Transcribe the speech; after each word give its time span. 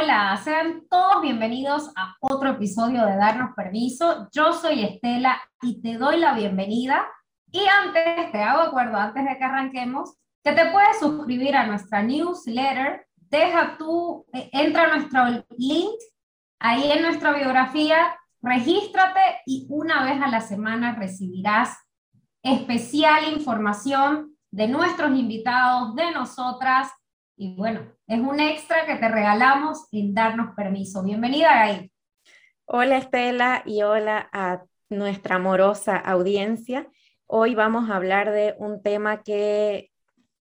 Hola, 0.00 0.40
sean 0.44 0.84
todos 0.88 1.22
bienvenidos 1.22 1.90
a 1.96 2.14
otro 2.20 2.50
episodio 2.50 3.04
de 3.04 3.16
Darnos 3.16 3.50
Permiso. 3.56 4.28
Yo 4.30 4.52
soy 4.52 4.84
Estela 4.84 5.40
y 5.60 5.82
te 5.82 5.94
doy 5.94 6.18
la 6.18 6.34
bienvenida. 6.34 7.04
Y 7.50 7.62
antes, 7.66 8.30
te 8.30 8.40
hago 8.40 8.62
acuerdo, 8.62 8.96
antes 8.96 9.24
de 9.24 9.36
que 9.36 9.42
arranquemos, 9.42 10.14
que 10.44 10.52
te 10.52 10.66
puedes 10.66 11.00
suscribir 11.00 11.56
a 11.56 11.66
nuestra 11.66 12.04
newsletter. 12.04 13.08
Deja 13.16 13.76
tú, 13.76 14.24
eh, 14.32 14.48
entra 14.52 14.84
a 14.84 14.96
nuestro 14.98 15.44
link 15.56 15.90
ahí 16.60 16.92
en 16.92 17.02
nuestra 17.02 17.32
biografía, 17.32 18.16
regístrate 18.40 19.20
y 19.46 19.66
una 19.68 20.04
vez 20.04 20.22
a 20.22 20.28
la 20.28 20.40
semana 20.40 20.94
recibirás 20.94 21.76
especial 22.44 23.32
información 23.32 24.36
de 24.52 24.68
nuestros 24.68 25.10
invitados, 25.18 25.96
de 25.96 26.12
nosotras. 26.12 26.88
Y 27.40 27.54
bueno, 27.54 27.82
es 28.08 28.18
un 28.18 28.40
extra 28.40 28.84
que 28.84 28.96
te 28.96 29.08
regalamos 29.08 29.86
en 29.92 30.12
darnos 30.12 30.56
permiso. 30.56 31.04
Bienvenida, 31.04 31.66
Gail. 31.66 31.92
Hola, 32.64 32.98
Estela, 32.98 33.62
y 33.64 33.82
hola 33.82 34.28
a 34.32 34.64
nuestra 34.90 35.36
amorosa 35.36 35.96
audiencia. 35.96 36.88
Hoy 37.26 37.54
vamos 37.54 37.88
a 37.88 37.94
hablar 37.94 38.32
de 38.32 38.56
un 38.58 38.82
tema 38.82 39.22
que 39.22 39.92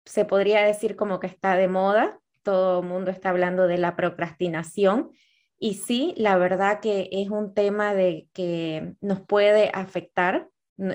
se 0.05 0.25
podría 0.25 0.65
decir 0.65 0.95
como 0.95 1.19
que 1.19 1.27
está 1.27 1.57
de 1.57 1.67
moda. 1.67 2.21
Todo 2.45 2.83
el 2.83 2.87
mundo 2.87 3.11
está 3.11 3.31
hablando 3.31 3.67
de 3.67 3.79
la 3.79 3.97
procrastinación. 3.97 5.11
Y 5.59 5.75
sí, 5.75 6.15
la 6.17 6.37
verdad 6.37 6.79
que 6.79 7.09
es 7.11 7.29
un 7.29 7.55
tema 7.55 7.93
de 7.93 8.29
que 8.33 8.95
nos 9.01 9.21
puede 9.21 9.69
afectar 9.75 10.49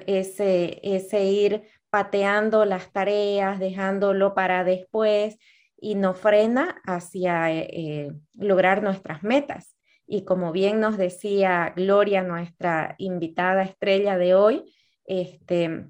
ese, 0.08 0.80
ese 0.82 1.26
ir 1.26 1.64
pateando 1.90 2.64
las 2.64 2.90
tareas, 2.94 3.60
dejándolo 3.60 4.34
para 4.34 4.64
después 4.64 5.38
y 5.82 5.96
nos 5.96 6.18
frena 6.18 6.82
hacia 6.86 7.52
eh, 7.52 8.12
lograr 8.34 8.84
nuestras 8.84 9.24
metas. 9.24 9.76
Y 10.06 10.26
como 10.26 10.52
bien 10.52 10.80
nos 10.80 10.98
decía 10.98 11.74
Gloria, 11.76 12.24
nuestra 12.24 12.96
invitada 12.98 13.64
estrella 13.64 14.18
de 14.18 14.34
hoy, 14.34 14.74
este, 15.06 15.86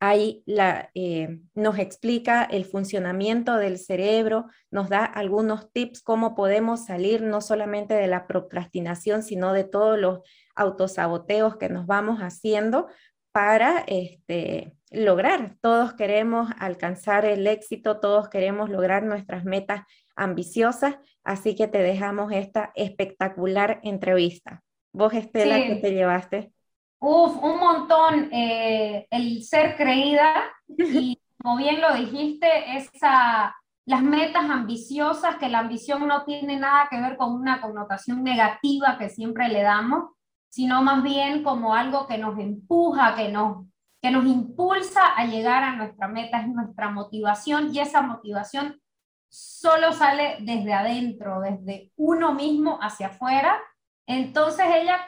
ahí 0.00 0.42
la, 0.46 0.90
eh, 0.94 1.40
nos 1.54 1.78
explica 1.78 2.44
el 2.44 2.64
funcionamiento 2.64 3.56
del 3.56 3.78
cerebro, 3.78 4.46
nos 4.70 4.88
da 4.88 5.04
algunos 5.04 5.72
tips 5.72 6.02
cómo 6.02 6.34
podemos 6.34 6.84
salir 6.84 7.22
no 7.22 7.40
solamente 7.40 7.94
de 7.94 8.06
la 8.06 8.26
procrastinación, 8.26 9.22
sino 9.22 9.52
de 9.52 9.64
todos 9.64 9.98
los 9.98 10.20
autosaboteos 10.54 11.56
que 11.56 11.68
nos 11.68 11.86
vamos 11.86 12.20
haciendo 12.20 12.88
para 13.36 13.84
este, 13.86 14.72
lograr. 14.90 15.56
Todos 15.60 15.92
queremos 15.92 16.48
alcanzar 16.58 17.26
el 17.26 17.46
éxito, 17.46 18.00
todos 18.00 18.30
queremos 18.30 18.70
lograr 18.70 19.02
nuestras 19.02 19.44
metas 19.44 19.82
ambiciosas, 20.16 20.96
así 21.22 21.54
que 21.54 21.68
te 21.68 21.82
dejamos 21.82 22.32
esta 22.32 22.72
espectacular 22.74 23.80
entrevista. 23.82 24.62
Vos, 24.90 25.12
Estela, 25.12 25.58
¿qué 25.58 25.74
te 25.74 25.92
llevaste? 25.92 26.50
Uf, 26.98 27.36
un 27.42 27.60
montón. 27.60 28.30
Eh, 28.32 29.06
el 29.10 29.42
ser 29.42 29.76
creída 29.76 30.32
y 30.66 31.20
como 31.42 31.58
bien 31.58 31.82
lo 31.82 31.92
dijiste, 31.92 32.48
esa, 32.74 33.54
las 33.84 34.02
metas 34.02 34.48
ambiciosas, 34.48 35.36
que 35.36 35.50
la 35.50 35.58
ambición 35.58 36.08
no 36.08 36.24
tiene 36.24 36.56
nada 36.56 36.88
que 36.90 37.02
ver 37.02 37.18
con 37.18 37.34
una 37.34 37.60
connotación 37.60 38.24
negativa 38.24 38.96
que 38.96 39.10
siempre 39.10 39.50
le 39.50 39.60
damos, 39.60 40.15
sino 40.56 40.82
más 40.82 41.02
bien 41.02 41.42
como 41.42 41.74
algo 41.74 42.06
que 42.06 42.16
nos 42.16 42.38
empuja, 42.38 43.14
que 43.14 43.28
nos, 43.28 43.66
que 44.00 44.10
nos 44.10 44.24
impulsa 44.24 45.02
a 45.14 45.26
llegar 45.26 45.62
a 45.62 45.76
nuestra 45.76 46.08
meta, 46.08 46.40
es 46.40 46.48
nuestra 46.48 46.88
motivación 46.88 47.74
y 47.74 47.80
esa 47.80 48.00
motivación 48.00 48.80
solo 49.28 49.92
sale 49.92 50.38
desde 50.40 50.72
adentro, 50.72 51.42
desde 51.42 51.92
uno 51.96 52.32
mismo 52.32 52.78
hacia 52.80 53.08
afuera. 53.08 53.60
Entonces 54.06 54.64
ella 54.72 54.98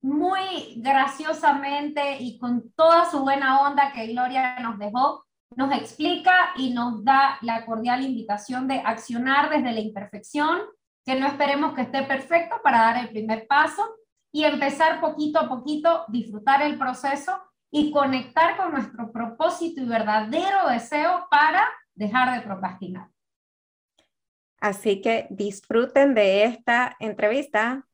muy 0.00 0.76
graciosamente 0.78 2.16
y 2.18 2.38
con 2.38 2.72
toda 2.72 3.04
su 3.04 3.20
buena 3.20 3.60
onda 3.68 3.92
que 3.92 4.06
Gloria 4.06 4.58
nos 4.60 4.78
dejó, 4.78 5.26
nos 5.56 5.74
explica 5.74 6.54
y 6.56 6.72
nos 6.72 7.04
da 7.04 7.36
la 7.42 7.66
cordial 7.66 8.02
invitación 8.02 8.66
de 8.66 8.78
accionar 8.78 9.50
desde 9.50 9.72
la 9.72 9.80
imperfección, 9.80 10.62
que 11.04 11.20
no 11.20 11.26
esperemos 11.26 11.74
que 11.74 11.82
esté 11.82 12.02
perfecto 12.04 12.56
para 12.64 12.78
dar 12.78 12.96
el 12.96 13.10
primer 13.10 13.46
paso, 13.46 13.86
y 14.36 14.44
empezar 14.44 15.00
poquito 15.00 15.38
a 15.38 15.48
poquito, 15.48 16.04
disfrutar 16.08 16.60
el 16.60 16.76
proceso 16.76 17.32
y 17.70 17.90
conectar 17.90 18.58
con 18.58 18.70
nuestro 18.70 19.10
propósito 19.10 19.80
y 19.80 19.86
verdadero 19.86 20.68
deseo 20.68 21.26
para 21.30 21.66
dejar 21.94 22.34
de 22.34 22.46
procrastinar. 22.46 23.08
Así 24.60 25.00
que 25.00 25.26
disfruten 25.30 26.12
de 26.12 26.44
esta 26.44 26.96
entrevista. 27.00 27.86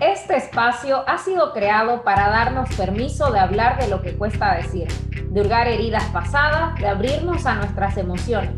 Este 0.00 0.36
espacio 0.36 1.02
ha 1.08 1.18
sido 1.18 1.52
creado 1.52 2.04
para 2.04 2.28
darnos 2.28 2.72
permiso 2.76 3.32
de 3.32 3.40
hablar 3.40 3.80
de 3.80 3.88
lo 3.88 4.02
que 4.02 4.16
cuesta 4.16 4.54
decir, 4.54 4.86
de 4.86 5.40
hurgar 5.40 5.66
heridas 5.66 6.04
pasadas, 6.10 6.78
de 6.78 6.86
abrirnos 6.86 7.46
a 7.46 7.56
nuestras 7.56 7.96
emociones, 7.96 8.54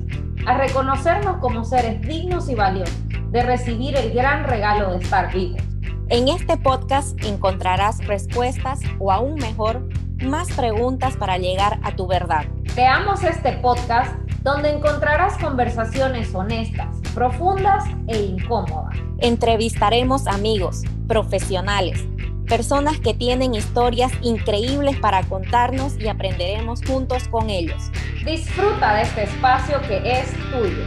a 0.46 0.58
reconocernos 0.58 1.38
como 1.38 1.64
seres 1.64 2.02
dignos 2.02 2.50
y 2.50 2.54
valiosos, 2.54 3.08
de 3.30 3.42
recibir 3.42 3.96
el 3.96 4.12
gran 4.12 4.44
regalo 4.44 4.90
de 4.90 4.98
estar 4.98 5.32
vivos. 5.32 5.62
En 6.10 6.26
este 6.28 6.56
podcast 6.56 7.22
encontrarás 7.22 8.06
respuestas 8.06 8.80
o 8.98 9.12
aún 9.12 9.34
mejor, 9.34 9.86
más 10.22 10.50
preguntas 10.52 11.18
para 11.18 11.36
llegar 11.36 11.78
a 11.82 11.96
tu 11.96 12.06
verdad. 12.06 12.46
Creamos 12.74 13.22
este 13.24 13.52
podcast 13.58 14.14
donde 14.42 14.70
encontrarás 14.70 15.36
conversaciones 15.36 16.34
honestas, 16.34 16.96
profundas 17.14 17.84
e 18.06 18.22
incómodas. 18.22 18.96
Entrevistaremos 19.18 20.26
amigos, 20.26 20.82
profesionales, 21.06 22.02
personas 22.46 22.98
que 23.00 23.12
tienen 23.12 23.54
historias 23.54 24.10
increíbles 24.22 24.98
para 25.00 25.22
contarnos 25.24 25.98
y 25.98 26.08
aprenderemos 26.08 26.80
juntos 26.86 27.28
con 27.28 27.50
ellos. 27.50 27.90
Disfruta 28.24 28.94
de 28.94 29.02
este 29.02 29.24
espacio 29.24 29.78
que 29.82 30.20
es 30.20 30.32
tuyo. 30.52 30.84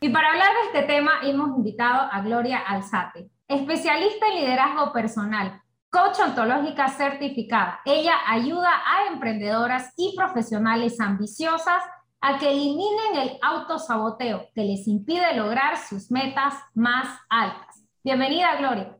Y 0.00 0.08
para 0.08 0.30
hablar 0.30 0.48
de 0.48 0.78
este 0.78 0.86
tema 0.94 1.12
hemos 1.22 1.58
invitado 1.58 2.08
a 2.10 2.22
Gloria 2.22 2.58
Alzate, 2.58 3.33
especialista 3.48 4.26
en 4.28 4.40
liderazgo 4.40 4.92
personal, 4.92 5.60
coach 5.90 6.18
ontológica 6.20 6.88
certificada. 6.88 7.80
Ella 7.84 8.14
ayuda 8.26 8.68
a 8.68 9.12
emprendedoras 9.12 9.92
y 9.96 10.14
profesionales 10.16 11.00
ambiciosas 11.00 11.82
a 12.20 12.38
que 12.38 12.50
eliminen 12.50 13.16
el 13.16 13.38
autosaboteo 13.42 14.48
que 14.54 14.64
les 14.64 14.88
impide 14.88 15.36
lograr 15.36 15.76
sus 15.76 16.10
metas 16.10 16.54
más 16.74 17.18
altas. 17.28 17.84
Bienvenida, 18.02 18.56
Gloria. 18.56 18.96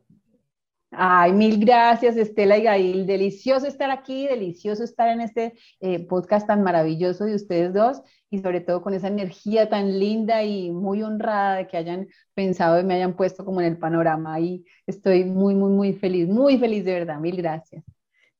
Ay, 0.91 1.33
mil 1.33 1.59
gracias, 1.59 2.15
Estela 2.15 2.57
y 2.57 2.63
Gail. 2.63 3.05
Delicioso 3.05 3.67
estar 3.67 3.91
aquí, 3.91 4.27
delicioso 4.27 4.83
estar 4.83 5.09
en 5.09 5.21
este 5.21 5.53
eh, 5.81 5.99
podcast 6.07 6.47
tan 6.47 6.63
maravilloso 6.63 7.25
de 7.25 7.35
ustedes 7.35 7.73
dos 7.73 8.01
y 8.29 8.39
sobre 8.39 8.61
todo 8.61 8.81
con 8.81 8.93
esa 8.93 9.07
energía 9.07 9.67
tan 9.69 9.99
linda 9.99 10.43
y 10.43 10.71
muy 10.71 11.03
honrada 11.03 11.55
de 11.55 11.67
que 11.67 11.77
hayan 11.77 12.07
pensado 12.33 12.79
y 12.79 12.83
me 12.83 12.95
hayan 12.95 13.15
puesto 13.15 13.43
como 13.43 13.61
en 13.61 13.67
el 13.67 13.77
panorama. 13.77 14.39
Y 14.39 14.65
estoy 14.87 15.25
muy, 15.25 15.55
muy, 15.55 15.71
muy 15.71 15.93
feliz, 15.93 16.27
muy 16.27 16.57
feliz 16.57 16.85
de 16.85 16.93
verdad. 16.93 17.19
Mil 17.19 17.35
gracias. 17.35 17.83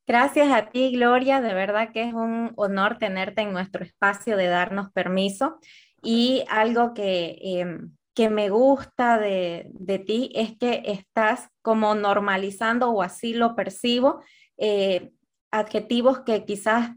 Gracias 0.08 0.52
a 0.52 0.70
ti, 0.70 0.92
Gloria. 0.92 1.42
De 1.42 1.54
verdad 1.54 1.92
que 1.92 2.04
es 2.04 2.14
un 2.14 2.54
honor 2.56 3.00
tenerte 3.00 3.42
en 3.42 3.54
nuestro 3.54 3.84
espacio 3.84 4.38
de 4.38 4.48
darnos 4.48 4.92
permiso. 4.92 5.60
Y 6.02 6.46
algo 6.50 6.94
que... 6.94 7.38
Em, 7.42 7.92
que 8.16 8.30
me 8.30 8.50
gusta 8.50 9.20
de, 9.20 10.04
ti 10.08 10.32
es 10.34 10.58
que 10.58 10.84
estás 10.86 11.50
como 11.62 11.94
normalizando, 11.96 12.90
o 12.90 13.04
así 13.04 13.34
lo 13.34 13.56
percibo, 13.56 14.22
eh, 14.58 15.12
adjetivos 15.52 16.22
que 16.22 16.46
quizás 16.46 16.92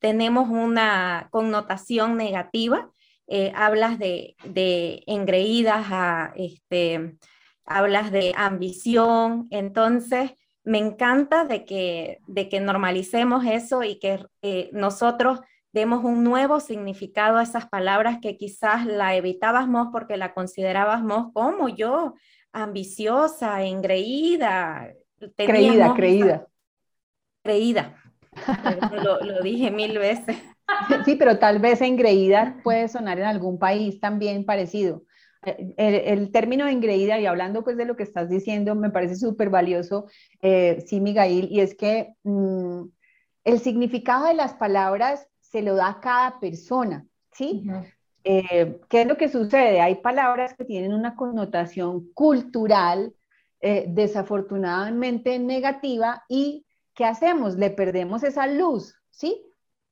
tenemos 0.00 0.50
una 0.50 1.28
connotación 1.30 2.16
negativa. 2.16 2.90
Eh, 3.26 3.52
hablas 3.54 3.98
de, 3.98 4.36
engreídas, 5.06 5.86
a, 5.90 6.32
este, 6.36 7.16
hablas 7.64 8.12
de 8.12 8.34
ambición, 8.36 9.48
entonces 9.50 10.32
me 10.62 10.78
encanta 10.78 11.44
de 11.44 11.64
que, 11.64 12.18
de 12.26 12.50
que 12.50 12.60
normalicemos 12.60 13.46
eso 13.46 13.82
y 13.82 13.98
que 13.98 14.26
eh, 14.42 14.68
nosotros 14.72 15.40
demos 15.72 16.04
un 16.04 16.24
nuevo 16.24 16.60
significado 16.60 17.38
a 17.38 17.42
esas 17.42 17.66
palabras 17.66 18.18
que 18.20 18.36
quizás 18.36 18.86
la 18.86 19.14
evitábamos 19.14 19.88
porque 19.92 20.16
la 20.16 20.34
considerábamos 20.34 21.32
como 21.32 21.68
yo, 21.68 22.14
ambiciosa, 22.52 23.62
engreída. 23.64 24.92
Creída, 25.36 25.94
creída. 25.94 26.46
Creída. 27.42 27.94
lo, 29.02 29.20
lo 29.20 29.40
dije 29.40 29.70
mil 29.70 29.98
veces. 29.98 30.36
Sí, 31.04 31.16
pero 31.16 31.38
tal 31.38 31.58
vez 31.58 31.80
engreída 31.80 32.60
puede 32.62 32.88
sonar 32.88 33.18
en 33.18 33.24
algún 33.24 33.58
país 33.58 34.00
también 34.00 34.44
parecido. 34.44 35.04
El, 35.42 36.30
término 36.32 36.66
engreída, 36.66 37.18
y 37.18 37.26
hablando 37.26 37.62
pues 37.62 37.76
de 37.76 37.84
lo 37.84 37.96
que 37.96 38.02
estás 38.02 38.28
diciendo, 38.28 38.74
me 38.74 38.90
parece 38.90 39.16
súper 39.16 39.50
valioso, 39.50 40.06
eh, 40.42 40.84
sí, 40.86 41.00
Miguel, 41.00 41.48
y 41.50 41.60
es 41.60 41.74
que 41.76 42.14
mm, 42.24 42.82
el 43.44 43.60
significado 43.60 44.26
de 44.26 44.34
las 44.34 44.54
palabras 44.54 45.28
se 45.50 45.62
lo 45.62 45.74
da 45.74 45.88
a 45.88 46.00
cada 46.00 46.40
persona, 46.40 47.06
¿sí? 47.32 47.64
eh, 48.24 48.80
¿qué 48.88 49.02
es 49.02 49.06
lo 49.06 49.16
que 49.16 49.28
sucede? 49.28 49.80
Hay 49.80 49.96
palabras 49.96 50.54
que 50.54 50.64
tienen 50.64 50.92
una 50.92 51.16
connotación 51.16 52.12
cultural 52.12 53.14
eh, 53.60 53.86
desafortunadamente 53.88 55.38
negativa 55.38 56.24
y 56.28 56.66
¿qué 56.94 57.04
hacemos? 57.06 57.56
Le 57.56 57.70
perdemos 57.70 58.22
esa 58.22 58.46
luz, 58.46 58.94
¿sí? 59.10 59.42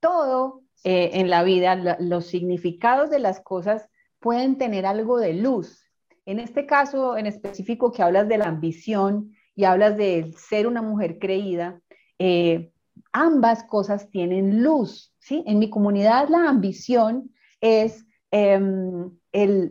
Todo 0.01 0.63
eh, 0.85 1.11
en 1.15 1.31
la 1.31 1.43
vida, 1.43 1.97
los 1.99 2.27
significados 2.27 3.09
de 3.09 3.19
las 3.19 3.41
cosas 3.41 3.89
pueden 4.21 4.59
tener 4.59 4.85
algo 4.85 5.19
de 5.19 5.33
luz. 5.33 5.85
En 6.27 6.39
este 6.39 6.67
caso 6.67 7.17
en 7.17 7.27
específico 7.27 7.93
que 7.93 8.03
hablas 8.03 8.29
de 8.29 8.39
la 8.39 8.47
ambición 8.47 9.33
y 9.55 9.65
hablas 9.65 9.97
de 9.97 10.35
ser 10.37 10.67
una 10.67 10.83
mujer 10.83 11.19
creída, 11.19 11.81
ambas 13.13 13.65
cosas 13.65 14.11
tienen 14.11 14.63
luz, 14.63 15.16
¿sí? 15.27 15.43
En 15.45 15.59
mi 15.59 15.69
comunidad 15.69 16.29
la 16.29 16.49
ambición 16.49 17.35
es 17.61 18.07
em, 18.31 19.11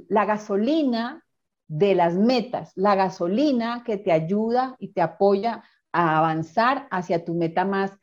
la 0.09 0.25
gasolina 0.25 1.23
de 1.67 1.95
las 1.95 2.15
metas, 2.15 2.73
la 2.75 2.95
gasolina 2.95 3.83
que 3.85 3.97
te 3.97 4.11
ayuda 4.11 4.75
y 4.79 4.89
te 4.89 5.01
apoya 5.01 5.63
a 5.93 6.17
avanzar 6.17 6.87
hacia 6.91 7.23
tu 7.23 7.33
meta 7.33 7.63
más 7.63 7.97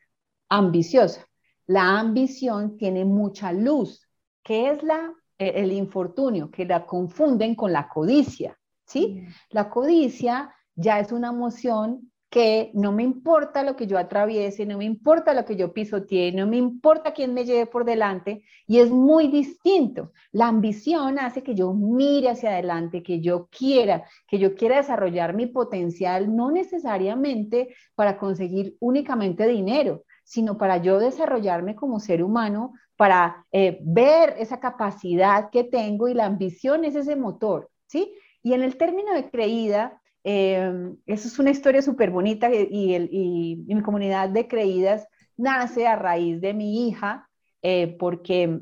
ambiciosa. 0.49 1.27
La 1.67 1.99
ambición 1.99 2.75
tiene 2.75 3.05
mucha 3.05 3.53
luz, 3.53 4.01
que 4.41 4.71
es 4.71 4.81
la, 4.81 5.13
e, 5.37 5.61
el 5.61 5.71
infortunio, 5.73 6.49
que 6.49 6.65
la 6.65 6.87
confunden 6.87 7.53
con 7.53 7.71
la 7.71 7.87
codicia, 7.87 8.57
¿sí? 8.87 9.21
Mm. 9.21 9.33
La 9.51 9.69
codicia 9.69 10.53
ya 10.75 10.99
es 10.99 11.11
una 11.11 11.29
emoción 11.29 12.11
que 12.33 12.71
no 12.73 12.91
me 12.91 13.03
importa 13.03 13.61
lo 13.61 13.75
que 13.75 13.85
yo 13.85 13.95
atraviese, 13.99 14.65
no 14.65 14.79
me 14.79 14.85
importa 14.85 15.35
lo 15.35 15.45
que 15.45 15.55
yo 15.55 15.71
pisotee, 15.71 16.31
no 16.31 16.47
me 16.47 16.57
importa 16.57 17.13
quién 17.13 17.31
me 17.35 17.45
lleve 17.45 17.67
por 17.67 17.85
delante, 17.85 18.43
y 18.65 18.79
es 18.79 18.89
muy 18.89 19.27
distinto. 19.27 20.13
La 20.31 20.47
ambición 20.47 21.19
hace 21.19 21.43
que 21.43 21.53
yo 21.53 21.75
mire 21.75 22.29
hacia 22.29 22.49
adelante, 22.49 23.03
que 23.03 23.21
yo 23.21 23.49
quiera, 23.55 24.05
que 24.27 24.39
yo 24.39 24.55
quiera 24.55 24.77
desarrollar 24.77 25.35
mi 25.35 25.45
potencial, 25.45 26.35
no 26.35 26.49
necesariamente 26.49 27.75
para 27.93 28.17
conseguir 28.17 28.77
únicamente 28.79 29.47
dinero, 29.47 30.03
sino 30.23 30.57
para 30.57 30.77
yo 30.77 30.97
desarrollarme 30.97 31.75
como 31.75 31.99
ser 31.99 32.23
humano, 32.23 32.73
para 32.95 33.45
eh, 33.51 33.77
ver 33.83 34.33
esa 34.39 34.59
capacidad 34.59 35.51
que 35.51 35.65
tengo 35.65 36.07
y 36.07 36.15
la 36.15 36.25
ambición 36.25 36.83
es 36.83 36.95
ese 36.95 37.15
motor, 37.15 37.69
¿sí? 37.85 38.11
Y 38.41 38.53
en 38.53 38.63
el 38.63 38.75
término 38.75 39.13
de 39.13 39.29
creída, 39.29 40.01
eh, 40.23 40.93
eso 41.05 41.27
es 41.27 41.37
una 41.39 41.51
historia 41.51 41.81
súper 41.81 42.09
bonita 42.09 42.49
y, 42.53 42.95
y, 42.95 43.55
mi 43.67 43.81
comunidad 43.81 44.29
de 44.29 44.47
creídas 44.47 45.07
nace 45.35 45.85
a 45.85 45.95
raíz 45.95 46.39
de 46.39 46.53
mi 46.53 46.87
hija, 46.87 47.29
eh, 47.61 47.95
porque 47.99 48.61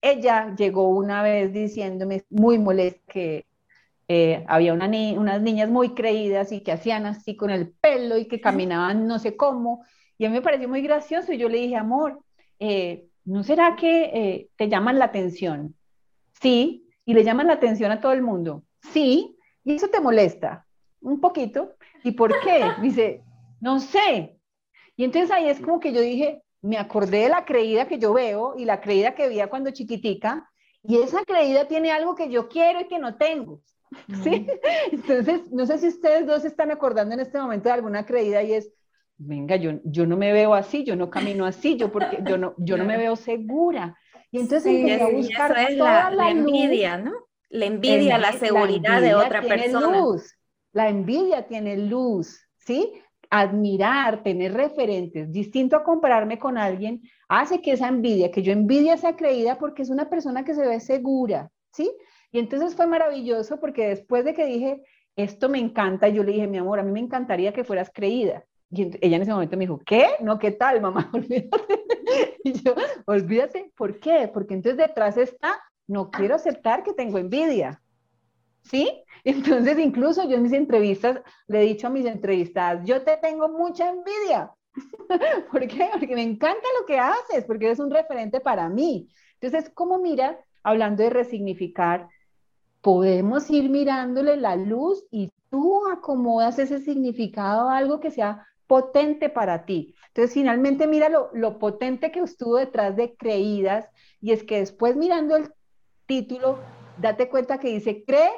ella 0.00 0.54
llegó 0.56 0.88
una 0.88 1.22
vez 1.22 1.52
diciéndome 1.52 2.24
muy 2.30 2.58
molesta 2.58 3.00
que 3.12 3.46
eh, 4.08 4.44
había 4.48 4.72
una 4.72 4.86
unas 4.86 5.42
niñas 5.42 5.68
muy 5.68 5.94
creídas 5.94 6.50
y 6.52 6.62
que 6.62 6.72
hacían 6.72 7.06
así 7.06 7.36
con 7.36 7.50
el 7.50 7.70
pelo 7.70 8.16
y 8.16 8.26
que 8.26 8.40
caminaban 8.40 9.06
no 9.06 9.18
sé 9.18 9.36
cómo. 9.36 9.84
Y 10.16 10.24
a 10.24 10.30
mí 10.30 10.34
me 10.34 10.42
pareció 10.42 10.68
muy 10.68 10.82
gracioso 10.82 11.32
y 11.32 11.38
yo 11.38 11.48
le 11.48 11.58
dije, 11.58 11.76
amor, 11.76 12.20
¿no 13.24 13.42
será 13.44 13.76
que 13.76 14.48
te 14.56 14.68
llaman 14.68 14.98
la 14.98 15.06
atención? 15.06 15.76
Sí, 16.40 16.88
y 17.04 17.14
le 17.14 17.24
llaman 17.24 17.46
la 17.46 17.54
atención 17.54 17.92
a 17.92 18.00
todo 18.00 18.12
el 18.12 18.22
mundo. 18.22 18.64
Sí, 18.92 19.36
y 19.64 19.74
eso 19.74 19.88
te 19.88 20.00
molesta 20.00 20.66
un 21.00 21.20
poquito. 21.20 21.74
¿Y 22.04 22.12
por 22.12 22.38
qué? 22.40 22.64
Dice, 22.82 23.22
no 23.60 23.80
sé. 23.80 24.38
Y 24.96 25.04
entonces 25.04 25.30
ahí 25.30 25.48
es 25.48 25.60
como 25.60 25.80
que 25.80 25.92
yo 25.92 26.00
dije, 26.00 26.42
me 26.62 26.78
acordé 26.78 27.20
de 27.22 27.28
la 27.28 27.44
creída 27.44 27.88
que 27.88 27.98
yo 27.98 28.12
veo 28.12 28.54
y 28.56 28.64
la 28.64 28.80
creída 28.80 29.14
que 29.14 29.28
veía 29.28 29.48
cuando 29.48 29.70
chiquitica, 29.70 30.50
y 30.82 30.98
esa 30.98 31.24
creída 31.24 31.68
tiene 31.68 31.90
algo 31.90 32.14
que 32.14 32.30
yo 32.30 32.48
quiero 32.48 32.80
y 32.80 32.88
que 32.88 32.98
no 32.98 33.16
tengo. 33.16 33.60
¿Sí? 34.22 34.46
Entonces, 34.92 35.50
no 35.50 35.66
sé 35.66 35.78
si 35.78 35.88
ustedes 35.88 36.26
dos 36.26 36.44
están 36.44 36.70
acordando 36.70 37.14
en 37.14 37.20
este 37.20 37.38
momento 37.38 37.68
de 37.68 37.74
alguna 37.74 38.06
creída 38.06 38.42
y 38.42 38.52
es, 38.52 38.72
venga, 39.16 39.56
yo, 39.56 39.72
yo 39.84 40.06
no 40.06 40.16
me 40.16 40.32
veo 40.32 40.54
así, 40.54 40.84
yo 40.84 40.96
no 40.96 41.10
camino 41.10 41.44
así, 41.44 41.76
yo 41.76 41.90
porque 41.92 42.18
yo 42.24 42.38
no, 42.38 42.54
yo 42.56 42.76
no 42.76 42.84
me 42.84 42.96
veo 42.96 43.16
segura. 43.16 43.96
Y 44.30 44.38
entonces 44.38 44.72
sí, 44.72 44.90
a 44.92 45.08
buscar 45.08 45.76
toda 45.76 46.10
la, 46.10 46.30
envidia, 46.30 46.98
¿no? 46.98 47.12
La 47.48 47.66
envidia, 47.66 48.16
la, 48.16 48.32
seguridad 48.32 49.00
de 49.00 49.14
otra 49.14 49.42
persona. 49.42 49.98
Luz. 49.98 50.36
La 50.72 50.88
envidia 50.88 51.46
tiene 51.46 51.76
luz, 51.76 52.40
¿sí? 52.56 52.92
Admirar, 53.30 54.22
tener 54.22 54.54
referentes, 54.54 55.30
distinto 55.32 55.76
a 55.76 55.84
compararme 55.84 56.38
con 56.38 56.58
alguien, 56.58 57.02
hace 57.28 57.60
que 57.60 57.72
esa 57.72 57.88
envidia, 57.88 58.30
que 58.30 58.42
yo 58.42 58.52
envidia 58.52 58.94
esa 58.94 59.16
creída 59.16 59.58
porque 59.58 59.82
es 59.82 59.90
una 59.90 60.08
persona 60.08 60.44
que 60.44 60.54
se 60.54 60.66
ve 60.66 60.80
segura, 60.80 61.50
¿sí? 61.72 61.90
Y 62.32 62.38
entonces 62.38 62.74
fue 62.74 62.86
maravilloso 62.86 63.58
porque 63.60 63.88
después 63.88 64.24
de 64.24 64.34
que 64.34 64.46
dije, 64.46 64.82
esto 65.16 65.48
me 65.48 65.58
encanta, 65.58 66.08
yo 66.08 66.22
le 66.22 66.32
dije, 66.32 66.46
mi 66.46 66.58
amor, 66.58 66.80
a 66.80 66.82
mí 66.82 66.92
me 66.92 67.00
encantaría 67.00 67.52
que 67.52 67.64
fueras 67.64 67.90
creída. 67.92 68.44
Y 68.70 68.82
ella 69.00 69.16
en 69.16 69.22
ese 69.22 69.32
momento 69.32 69.56
me 69.56 69.64
dijo, 69.64 69.80
¿qué? 69.84 70.10
No, 70.20 70.38
¿qué 70.38 70.52
tal, 70.52 70.80
mamá? 70.80 71.10
Olvídate. 71.14 71.80
Y 72.42 72.52
yo, 72.52 72.74
olvídate, 73.06 73.72
¿por 73.76 74.00
qué? 74.00 74.28
Porque 74.32 74.54
entonces 74.54 74.78
detrás 74.78 75.16
está, 75.16 75.60
no 75.86 76.10
quiero 76.10 76.34
aceptar 76.34 76.82
que 76.82 76.92
tengo 76.92 77.18
envidia. 77.18 77.80
¿Sí? 78.62 79.04
Entonces, 79.24 79.78
incluso 79.78 80.28
yo 80.28 80.36
en 80.36 80.42
mis 80.42 80.52
entrevistas 80.52 81.20
le 81.46 81.62
he 81.62 81.66
dicho 81.66 81.86
a 81.86 81.90
mis 81.90 82.06
entrevistadas, 82.06 82.84
yo 82.86 83.02
te 83.02 83.16
tengo 83.18 83.48
mucha 83.48 83.90
envidia. 83.90 84.50
¿Por 85.50 85.66
qué? 85.66 85.88
Porque 85.92 86.14
me 86.14 86.22
encanta 86.22 86.66
lo 86.78 86.86
que 86.86 86.98
haces, 86.98 87.44
porque 87.44 87.66
eres 87.66 87.80
un 87.80 87.90
referente 87.90 88.40
para 88.40 88.68
mí. 88.68 89.08
Entonces, 89.40 89.70
¿cómo 89.74 89.98
mira, 89.98 90.38
hablando 90.62 91.02
de 91.02 91.10
resignificar, 91.10 92.08
podemos 92.80 93.50
ir 93.50 93.68
mirándole 93.68 94.36
la 94.36 94.56
luz 94.56 95.04
y 95.10 95.30
tú 95.50 95.86
acomodas 95.90 96.58
ese 96.58 96.78
significado 96.78 97.68
a 97.68 97.76
algo 97.76 98.00
que 98.00 98.10
sea 98.10 98.46
potente 98.66 99.28
para 99.28 99.64
ti. 99.64 99.96
Entonces, 100.08 100.32
finalmente 100.32 100.86
mira 100.86 101.08
lo, 101.08 101.30
lo 101.32 101.58
potente 101.58 102.12
que 102.12 102.20
estuvo 102.20 102.56
detrás 102.56 102.94
de 102.94 103.16
Creídas 103.16 103.88
y 104.20 104.30
es 104.32 104.44
que 104.44 104.60
después 104.60 104.96
mirando 104.96 105.36
el 105.36 105.52
título, 106.06 106.60
date 106.98 107.28
cuenta 107.28 107.58
que 107.58 107.68
dice, 107.68 108.04
cree 108.06 108.30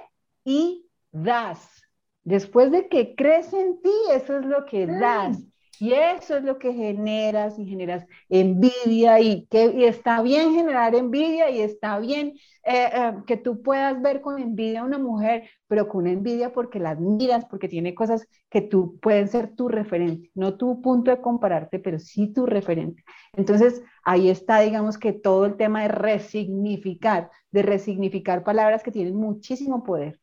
y 0.45 0.87
das. 1.11 1.83
Después 2.25 2.71
de 2.71 2.89
que 2.89 3.15
crees 3.15 3.53
en 3.53 3.81
ti, 3.83 3.91
eso 4.13 4.39
es 4.39 4.47
lo 4.47 4.65
que 4.65 4.87
das. 4.87 5.39
Y 5.83 5.95
eso 5.95 6.37
es 6.37 6.45
lo 6.45 6.61
que 6.61 6.73
generas 6.73 7.59
y 7.59 7.67
generas 7.67 8.07
envidia 8.29 9.19
y, 9.19 9.47
que, 9.47 9.89
está 9.89 10.23
bien 10.23 10.55
generar 10.55 10.95
envidia 10.95 11.51
y 11.51 11.61
está 11.61 11.99
bien 11.99 12.35
eh, 12.65 12.89
eh, 12.93 13.15
que 13.27 13.37
tú 13.37 13.63
puedas 13.63 14.01
ver 14.01 14.21
con 14.21 14.41
envidia 14.41 14.83
a 14.83 14.85
una 14.85 14.99
mujer, 14.99 15.51
pero 15.67 15.89
con 15.89 16.07
envidia 16.07 16.53
porque 16.53 16.79
la 16.79 16.91
admiras, 16.91 17.47
porque 17.47 17.67
tiene 17.67 17.97
cosas 17.97 18.29
que 18.49 18.61
tú 18.61 19.01
pueden 19.01 19.27
ser 19.27 19.57
tu 19.57 19.69
referente, 19.69 20.31
no 20.37 20.57
tu 20.57 20.81
punto 20.83 21.11
de 21.11 21.21
compararte, 21.21 21.81
pero 21.81 21.99
sí 21.99 22.33
tu 22.33 22.47
referente. 22.47 23.03
Entonces 23.33 23.83
ahí 24.05 24.31
está, 24.31 24.61
digamos 24.61 24.99
que 24.99 25.13
todo 25.13 25.47
el 25.47 25.57
tema 25.57 25.83
de 25.83 25.89
resignificar, 25.89 27.29
de 27.51 27.63
resignificar 27.63 28.45
palabras 28.45 28.85
que 28.85 28.93
tienen 28.93 29.17
muchísimo 29.17 29.83
poder. 29.83 30.22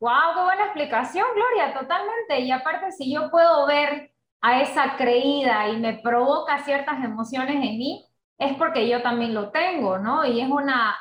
Wow, 0.00 0.34
qué 0.34 0.42
buena 0.42 0.64
explicación, 0.64 1.26
Gloria, 1.34 1.74
totalmente. 1.74 2.40
Y 2.40 2.50
aparte, 2.50 2.90
si 2.92 3.12
yo 3.12 3.30
puedo 3.30 3.66
ver 3.66 4.12
a 4.40 4.62
esa 4.62 4.96
creída 4.96 5.68
y 5.68 5.78
me 5.78 5.98
provoca 5.98 6.64
ciertas 6.64 7.04
emociones 7.04 7.56
en 7.56 7.78
mí, 7.78 8.06
es 8.38 8.54
porque 8.56 8.88
yo 8.88 9.02
también 9.02 9.34
lo 9.34 9.50
tengo, 9.50 9.98
¿no? 9.98 10.24
Y 10.24 10.40
es 10.40 10.48
una 10.48 10.96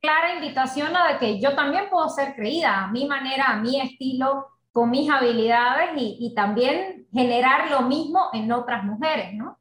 clara 0.00 0.34
invitación 0.34 0.94
a 0.96 1.18
que 1.18 1.40
yo 1.40 1.54
también 1.54 1.88
puedo 1.90 2.08
ser 2.10 2.34
creída 2.34 2.84
a 2.84 2.88
mi 2.88 3.06
manera, 3.06 3.46
a 3.48 3.56
mi 3.56 3.80
estilo, 3.80 4.48
con 4.72 4.90
mis 4.90 5.08
habilidades 5.10 5.92
y, 5.96 6.18
y 6.20 6.34
también 6.34 7.06
generar 7.12 7.70
lo 7.70 7.82
mismo 7.82 8.28
en 8.34 8.52
otras 8.52 8.84
mujeres, 8.84 9.32
¿no? 9.34 9.58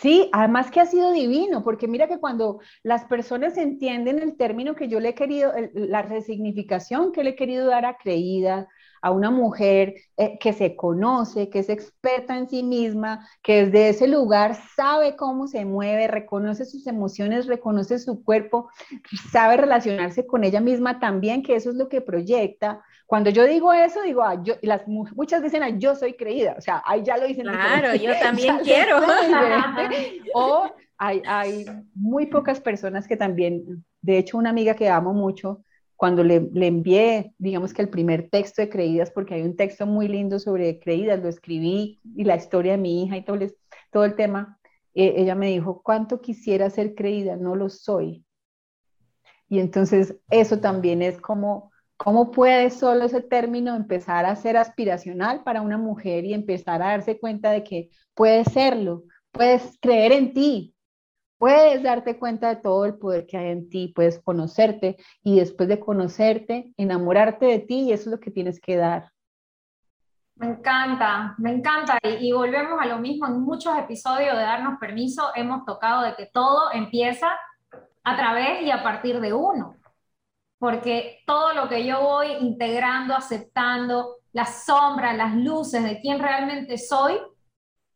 Sí, 0.00 0.30
además 0.32 0.70
que 0.70 0.80
ha 0.80 0.86
sido 0.86 1.12
divino, 1.12 1.62
porque 1.62 1.86
mira 1.86 2.08
que 2.08 2.18
cuando 2.18 2.60
las 2.82 3.04
personas 3.04 3.58
entienden 3.58 4.18
el 4.20 4.36
término 4.36 4.74
que 4.74 4.88
yo 4.88 4.98
le 4.98 5.10
he 5.10 5.14
querido, 5.14 5.52
la 5.74 6.00
resignificación 6.02 7.12
que 7.12 7.22
le 7.22 7.30
he 7.30 7.36
querido 7.36 7.66
dar 7.66 7.84
a 7.84 7.98
creída, 7.98 8.66
a 9.02 9.10
una 9.10 9.30
mujer 9.30 9.94
eh, 10.16 10.38
que 10.38 10.52
se 10.52 10.76
conoce, 10.76 11.48
que 11.48 11.60
es 11.60 11.68
experta 11.68 12.36
en 12.36 12.48
sí 12.48 12.62
misma, 12.62 13.28
que 13.42 13.66
desde 13.66 13.88
ese 13.90 14.08
lugar 14.08 14.56
sabe 14.76 15.16
cómo 15.16 15.46
se 15.46 15.64
mueve, 15.64 16.08
reconoce 16.08 16.64
sus 16.64 16.86
emociones, 16.86 17.46
reconoce 17.46 17.98
su 17.98 18.22
cuerpo, 18.24 18.70
sabe 19.30 19.56
relacionarse 19.56 20.26
con 20.26 20.44
ella 20.44 20.60
misma 20.60 20.98
también, 20.98 21.42
que 21.42 21.56
eso 21.56 21.70
es 21.70 21.76
lo 21.76 21.88
que 21.88 22.00
proyecta, 22.00 22.82
cuando 23.10 23.30
yo 23.30 23.44
digo 23.44 23.72
eso, 23.72 24.02
digo, 24.02 24.22
ah, 24.22 24.40
yo, 24.40 24.54
las, 24.62 24.86
muchas 24.86 25.42
dicen, 25.42 25.64
ah, 25.64 25.70
yo 25.70 25.96
soy 25.96 26.14
creída, 26.14 26.54
o 26.56 26.60
sea, 26.60 26.80
ahí 26.86 27.02
ya 27.02 27.16
lo 27.16 27.26
dicen. 27.26 27.44
Claro, 27.44 27.92
yo 27.96 28.12
también 28.22 28.58
quiero. 28.58 29.00
o 30.34 30.72
hay, 30.96 31.20
hay 31.26 31.66
muy 31.92 32.26
pocas 32.26 32.60
personas 32.60 33.08
que 33.08 33.16
también, 33.16 33.84
de 34.00 34.18
hecho, 34.18 34.38
una 34.38 34.50
amiga 34.50 34.74
que 34.74 34.88
amo 34.88 35.12
mucho, 35.12 35.64
cuando 36.00 36.24
le, 36.24 36.48
envié, 36.54 37.34
digamos 37.36 37.74
que 37.74 37.82
el 37.82 37.90
primer 37.90 38.30
texto 38.30 38.62
de 38.62 38.70
Creídas, 38.70 39.10
porque 39.10 39.34
hay 39.34 39.42
un 39.42 39.54
texto 39.54 39.84
muy 39.84 40.08
lindo 40.08 40.38
sobre 40.38 40.80
Creídas, 40.80 41.20
lo 41.20 41.28
escribí 41.28 42.00
y 42.16 42.24
la 42.24 42.36
historia 42.36 42.72
de 42.72 42.78
mi 42.78 43.04
hija 43.04 43.18
y 43.18 43.22
todo, 43.22 43.36
todo 43.92 44.06
el 44.06 44.14
tema, 44.14 44.58
eh, 44.94 45.12
ella 45.18 45.34
me 45.34 45.48
dijo, 45.48 45.82
¿cuánto 45.82 46.22
quisiera 46.22 46.70
ser 46.70 46.94
creída? 46.94 47.36
No 47.36 47.54
lo 47.54 47.68
soy. 47.68 48.24
Y 49.50 49.58
entonces 49.58 50.16
eso 50.30 50.58
también 50.58 51.02
es 51.02 51.20
como, 51.20 51.70
¿cómo 51.98 52.30
puede 52.30 52.70
solo 52.70 53.04
ese 53.04 53.20
término 53.20 53.76
empezar 53.76 54.24
a 54.24 54.36
ser 54.36 54.56
aspiracional 54.56 55.42
para 55.42 55.60
una 55.60 55.76
mujer 55.76 56.24
y 56.24 56.32
empezar 56.32 56.80
a 56.80 56.92
darse 56.92 57.20
cuenta 57.20 57.50
de 57.50 57.62
que 57.62 57.90
puede 58.14 58.46
serlo, 58.46 59.04
puedes 59.32 59.78
creer 59.82 60.12
en 60.12 60.32
ti, 60.32 60.74
puedes 61.40 61.82
darte 61.82 62.18
cuenta 62.18 62.50
de 62.50 62.56
todo 62.56 62.84
el 62.84 62.98
poder 62.98 63.26
que 63.26 63.38
hay 63.38 63.48
en 63.48 63.70
ti, 63.70 63.94
puedes 63.96 64.18
conocerte 64.18 64.98
y 65.22 65.38
después 65.38 65.70
de 65.70 65.80
conocerte, 65.80 66.74
enamorarte 66.76 67.46
de 67.46 67.60
ti 67.60 67.80
y 67.84 67.92
eso 67.92 68.10
es 68.10 68.16
lo 68.16 68.20
que 68.20 68.30
tienes 68.30 68.60
que 68.60 68.76
dar. 68.76 69.10
Me 70.34 70.48
encanta, 70.48 71.34
me 71.38 71.50
encanta. 71.50 71.98
Y, 72.02 72.28
y, 72.28 72.32
volvemos 72.32 72.78
a 72.78 72.84
lo 72.84 72.98
mismo, 72.98 73.26
en 73.26 73.40
muchos 73.40 73.74
episodios 73.78 74.36
de 74.36 74.42
Darnos 74.42 74.78
Permiso 74.78 75.30
hemos 75.34 75.64
tocado 75.64 76.02
de 76.02 76.14
que 76.14 76.26
todo 76.26 76.72
empieza 76.74 77.28
a 78.04 78.16
través 78.16 78.60
y 78.62 78.70
a 78.70 78.82
partir 78.82 79.18
de 79.18 79.32
uno. 79.32 79.76
Porque 80.58 81.20
todo 81.26 81.54
lo 81.54 81.70
que 81.70 81.86
yo 81.86 82.02
voy 82.02 82.32
integrando, 82.32 83.14
aceptando, 83.14 84.16
las 84.32 84.66
sombras, 84.66 85.16
las 85.16 85.34
luces 85.34 85.82
de 85.84 86.00
quién 86.02 86.18
realmente 86.18 86.76
soy 86.76 87.18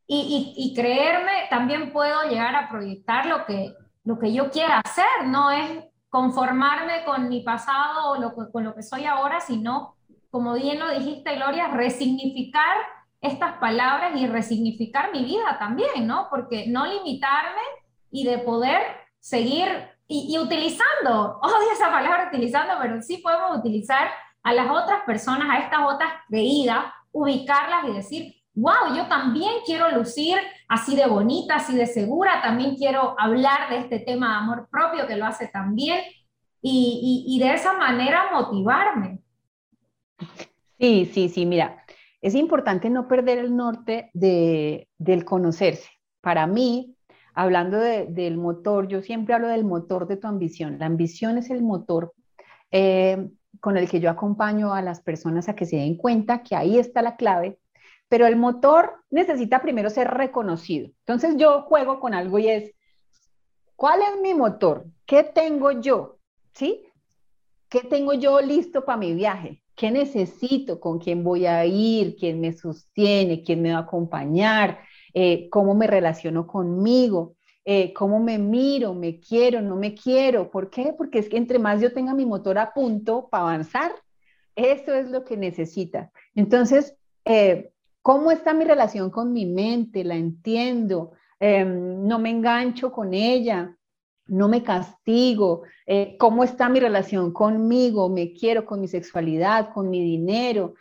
y, 0.07 0.53
y, 0.55 0.63
y, 0.63 0.75
creerme, 0.75 1.31
también 1.49 1.91
puedo 1.91 2.23
llegar 2.23 2.55
a 2.55 2.69
proyectar 2.69 3.25
lo 3.25 3.45
que, 3.45 3.73
lo 4.03 4.19
que 4.19 4.33
yo 4.33 4.51
quiera 4.51 4.79
hacer. 4.79 5.25
No 5.25 5.51
es 5.51 5.83
conformarme 6.09 7.03
con 7.05 7.27
mi 7.27 7.41
pasado 7.41 8.11
o 8.11 8.17
lo, 8.17 8.33
con 8.51 8.63
lo 8.63 8.75
que 8.75 8.83
soy 8.83 9.05
ahora, 9.05 9.41
sino, 9.41 9.95
como 10.29 10.53
bien 10.53 10.79
lo 10.79 10.89
dijiste, 10.91 11.35
Gloria, 11.35 11.69
resignificar 11.69 12.77
estas 13.19 13.57
palabras 13.57 14.15
y 14.15 14.27
resignificar 14.27 15.11
mi 15.11 15.25
vida 15.25 15.57
también, 15.57 16.05
¿no? 16.05 16.27
Porque 16.29 16.67
no 16.67 16.85
limitarme 16.85 17.61
y 18.11 18.25
de 18.25 18.37
poder 18.37 18.81
seguir 19.19 19.67
y, 20.07 20.37
utilizando, 20.37 21.39
odio 21.41 21.71
esa 21.73 21.89
palabra 21.89 22.29
utilizando, 22.31 22.75
pero 22.81 23.01
sí 23.01 23.17
podemos 23.17 23.57
utilizar 23.57 24.09
a 24.43 24.53
las 24.53 24.69
otras 24.69 25.01
personas, 25.05 25.49
a 25.49 25.59
estas 25.59 25.81
otras 25.81 26.13
creídas, 26.27 26.85
ubicarlas 27.11 27.85
y 27.89 27.93
decir, 27.93 28.34
wow, 28.55 28.95
yo 28.95 29.07
también 29.07 29.51
quiero 29.65 29.91
lucir 29.91 30.37
así 30.67 30.95
de 30.95 31.07
bonita, 31.07 31.55
así 31.55 31.75
de 31.75 31.85
segura, 31.85 32.41
también 32.41 32.75
quiero 32.75 33.15
hablar 33.19 33.69
de 33.69 33.79
este 33.79 33.99
tema 33.99 34.29
de 34.29 34.35
amor 34.35 34.67
propio 34.71 35.05
que 35.07 35.17
lo 35.17 35.25
hace 35.25 35.47
también 35.47 35.99
y, 36.61 37.25
y, 37.27 37.35
y 37.35 37.39
de 37.39 37.53
esa 37.53 37.73
manera 37.73 38.31
motivarme. 38.33 39.19
Sí, 40.79 41.09
sí, 41.13 41.29
sí, 41.29 41.45
mira, 41.45 41.83
es 42.21 42.33
importante 42.33 42.89
no 42.89 43.07
perder 43.07 43.37
el 43.37 43.55
norte 43.55 44.09
de, 44.13 44.87
del 44.97 45.25
conocerse. 45.25 45.89
Para 46.21 46.47
mí, 46.47 46.95
hablando 47.33 47.77
del 47.77 48.37
motor, 48.37 48.87
yo 48.87 49.01
siempre 49.01 49.35
hablo 49.35 49.47
del 49.47 49.63
motor 49.63 50.07
de 50.07 50.17
tu 50.17 50.27
ambición. 50.27 50.79
La 50.79 50.87
ambición 50.87 51.37
es 51.37 51.49
el 51.49 51.61
motor 51.61 52.13
eh, 52.71 53.29
con 53.59 53.77
el 53.77 53.87
que 53.89 53.99
yo 53.99 54.09
acompaño 54.09 54.73
a 54.73 54.81
las 54.81 55.01
personas 55.01 55.47
a 55.49 55.55
que 55.55 55.65
se 55.65 55.77
den 55.77 55.97
cuenta 55.97 56.41
que 56.41 56.55
ahí 56.55 56.79
está 56.79 57.01
la 57.01 57.15
clave, 57.15 57.59
pero 58.09 58.27
el 58.27 58.35
motor 58.35 59.03
necesita 59.09 59.61
primero 59.61 59.89
ser 59.89 60.09
reconocido. 60.09 60.87
Entonces 60.99 61.35
yo 61.37 61.63
juego 61.63 61.99
con 61.99 62.13
algo 62.13 62.39
y 62.39 62.49
es, 62.49 62.71
¿cuál 63.75 64.01
es 64.01 64.21
mi 64.21 64.33
motor? 64.33 64.85
¿Qué 65.05 65.23
tengo 65.23 65.71
yo? 65.71 66.17
¿Sí? 66.53 66.85
¿Qué 67.69 67.81
tengo 67.81 68.13
yo 68.13 68.39
listo 68.41 68.85
para 68.85 68.97
mi 68.97 69.13
viaje? 69.13 69.61
¿Qué 69.75 69.91
necesito? 69.91 70.79
¿Con 70.79 70.99
quién 70.99 71.23
voy 71.23 71.45
a 71.45 71.65
ir? 71.65 72.15
¿Quién 72.15 72.39
me 72.39 72.53
sostiene? 72.53 73.43
¿Quién 73.43 73.61
me 73.61 73.73
va 73.73 73.79
a 73.79 73.81
acompañar? 73.81 74.79
Eh, 75.13 75.49
cómo 75.49 75.75
me 75.75 75.87
relaciono 75.87 76.47
conmigo, 76.47 77.35
eh, 77.65 77.93
cómo 77.93 78.19
me 78.19 78.37
miro, 78.37 78.93
me 78.93 79.19
quiero, 79.19 79.61
no 79.61 79.75
me 79.75 79.93
quiero. 79.93 80.51
¿Por 80.51 80.69
qué? 80.69 80.93
Porque 80.97 81.19
es 81.19 81.29
que 81.29 81.37
entre 81.37 81.59
más 81.59 81.81
yo 81.81 81.91
tenga 81.91 82.13
mi 82.13 82.25
motor 82.25 82.57
a 82.57 82.73
punto 82.73 83.27
para 83.29 83.43
avanzar, 83.43 83.91
eso 84.55 84.93
es 84.93 85.09
lo 85.09 85.25
que 85.25 85.35
necesita. 85.35 86.11
Entonces, 86.35 86.95
eh, 87.25 87.71
¿cómo 88.05 88.29
está 88.29 88.53
mi 88.53 88.65
relación 88.65 89.09
con 89.09 89.33
mi 89.33 89.47
mente? 89.47 90.03
¿La 90.03 90.15
entiendo? 90.15 91.13
Em, 91.39 92.07
¿No 92.07 92.19
me 92.19 92.29
engancho 92.29 92.91
con 92.91 93.15
ella? 93.15 93.75
no 94.27 94.47
me 94.47 94.63
castigo, 94.63 95.61
cómo 96.17 96.43
está 96.43 96.67
mi 96.67 96.79
relación 96.79 97.31
conmigo, 97.31 98.09
me 98.09 98.33
quiero 98.33 98.65
con 98.65 98.81
mi 98.81 98.87
sexualidad, 98.87 99.71
con 99.71 99.91
mi 99.91 100.01
dinero, 100.01 100.73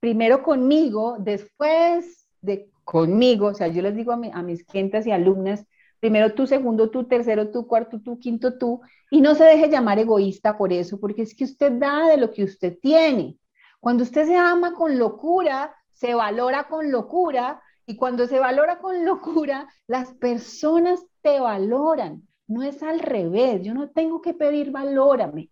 primero 0.00 0.42
conmigo, 0.42 1.16
después 1.18 2.28
de 2.42 2.68
conmigo, 2.84 3.46
o 3.46 3.54
sea, 3.54 3.68
yo 3.68 3.80
les 3.80 3.96
digo 3.96 4.12
a, 4.12 4.42
mis 4.42 4.64
clientes 4.64 5.06
y 5.06 5.12
alumnas, 5.12 5.64
primero 5.98 6.34
tú, 6.34 6.46
segundo 6.46 6.90
tú, 6.90 7.04
tercero 7.04 7.50
tú, 7.50 7.66
cuarto 7.66 8.00
tú, 8.00 8.18
quinto 8.18 8.58
tú, 8.58 8.82
y 9.10 9.22
no 9.22 9.34
se 9.34 9.44
deje 9.44 9.70
llamar 9.70 9.98
egoísta 9.98 10.58
por 10.58 10.72
eso, 10.72 11.00
porque 11.00 11.22
es 11.22 11.34
que 11.34 11.44
usted 11.44 11.72
da 11.72 12.08
de 12.08 12.18
lo 12.18 12.30
que 12.30 12.44
usted 12.44 12.78
tiene. 12.80 13.38
Cuando 13.80 14.02
usted 14.02 14.26
se 14.26 14.36
ama 14.36 14.74
con 14.74 14.98
locura, 14.98 15.74
se 16.02 16.14
valora 16.14 16.64
con 16.64 16.90
locura, 16.90 17.62
y 17.86 17.94
cuando 17.94 18.26
se 18.26 18.40
valora 18.40 18.78
con 18.78 19.04
locura, 19.04 19.68
las 19.86 20.12
personas 20.14 21.00
te 21.20 21.38
valoran. 21.38 22.26
No 22.48 22.64
es 22.64 22.82
al 22.82 22.98
revés, 22.98 23.62
yo 23.62 23.72
no 23.72 23.90
tengo 23.90 24.20
que 24.20 24.34
pedir 24.34 24.72
valórame. 24.72 25.50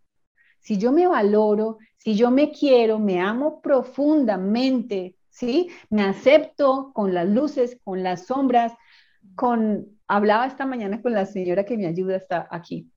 Si 0.59 0.76
yo 0.76 0.90
me 0.90 1.07
valoro, 1.07 1.78
si 1.99 2.16
yo 2.16 2.33
me 2.33 2.50
quiero, 2.50 2.99
me 2.99 3.21
amo 3.21 3.61
profundamente, 3.61 5.14
¿sí? 5.28 5.71
Me 5.88 6.02
acepto 6.02 6.90
con 6.95 7.14
las 7.14 7.28
luces, 7.28 7.78
con 7.85 8.02
las 8.02 8.26
sombras, 8.26 8.73
con, 9.37 10.00
hablaba 10.09 10.47
esta 10.47 10.66
mañana 10.66 11.00
con 11.00 11.12
la 11.12 11.26
señora 11.26 11.64
que 11.64 11.76
me 11.76 11.87
ayuda 11.87 12.16
hasta 12.16 12.49
aquí, 12.50 12.90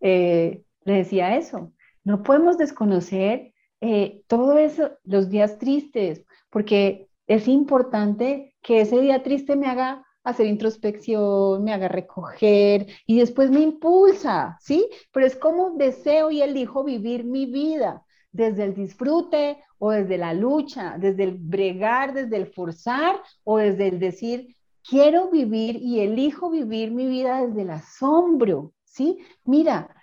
eh, 0.00 0.64
le 0.84 0.92
decía 0.92 1.36
eso, 1.36 1.72
no 2.02 2.24
podemos 2.24 2.58
desconocer 2.58 3.52
eh, 3.80 4.22
todo 4.26 4.58
eso, 4.58 4.92
los 5.04 5.28
días 5.28 5.58
tristes, 5.58 6.24
porque 6.50 7.08
es 7.26 7.48
importante 7.48 8.54
que 8.62 8.80
ese 8.82 9.00
día 9.00 9.22
triste 9.22 9.56
me 9.56 9.66
haga 9.66 10.04
hacer 10.24 10.46
introspección, 10.46 11.62
me 11.62 11.72
haga 11.72 11.88
recoger 11.88 12.86
y 13.06 13.18
después 13.18 13.50
me 13.50 13.60
impulsa, 13.60 14.56
¿sí? 14.60 14.88
Pero 15.12 15.26
es 15.26 15.36
como 15.36 15.70
deseo 15.70 16.30
y 16.30 16.42
elijo 16.42 16.82
vivir 16.82 17.24
mi 17.24 17.46
vida 17.46 18.02
desde 18.32 18.64
el 18.64 18.74
disfrute 18.74 19.58
o 19.78 19.90
desde 19.90 20.18
la 20.18 20.34
lucha, 20.34 20.96
desde 20.98 21.24
el 21.24 21.36
bregar, 21.38 22.12
desde 22.12 22.36
el 22.36 22.46
forzar 22.48 23.22
o 23.44 23.58
desde 23.58 23.88
el 23.88 23.98
decir, 24.00 24.56
quiero 24.88 25.30
vivir 25.30 25.76
y 25.76 26.00
elijo 26.00 26.50
vivir 26.50 26.90
mi 26.90 27.06
vida 27.06 27.46
desde 27.46 27.62
el 27.62 27.70
asombro, 27.70 28.72
¿sí? 28.84 29.18
Mira, 29.44 29.95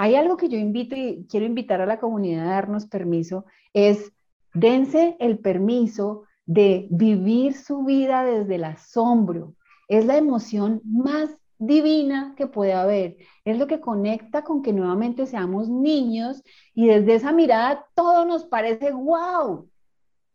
hay 0.00 0.14
algo 0.14 0.38
que 0.38 0.48
yo 0.48 0.56
invito 0.56 0.96
y 0.96 1.26
quiero 1.28 1.44
invitar 1.44 1.82
a 1.82 1.86
la 1.86 2.00
comunidad 2.00 2.48
a 2.48 2.54
darnos 2.54 2.86
permiso, 2.86 3.44
es 3.74 4.14
dense 4.54 5.14
el 5.20 5.38
permiso 5.40 6.22
de 6.46 6.86
vivir 6.88 7.52
su 7.52 7.84
vida 7.84 8.24
desde 8.24 8.54
el 8.54 8.64
asombro. 8.64 9.52
Es 9.88 10.06
la 10.06 10.16
emoción 10.16 10.80
más 10.86 11.28
divina 11.58 12.32
que 12.34 12.46
puede 12.46 12.72
haber. 12.72 13.18
Es 13.44 13.58
lo 13.58 13.66
que 13.66 13.80
conecta 13.80 14.42
con 14.42 14.62
que 14.62 14.72
nuevamente 14.72 15.26
seamos 15.26 15.68
niños 15.68 16.42
y 16.72 16.86
desde 16.86 17.16
esa 17.16 17.32
mirada 17.32 17.84
todo 17.94 18.24
nos 18.24 18.46
parece 18.46 18.92
wow. 18.92 19.68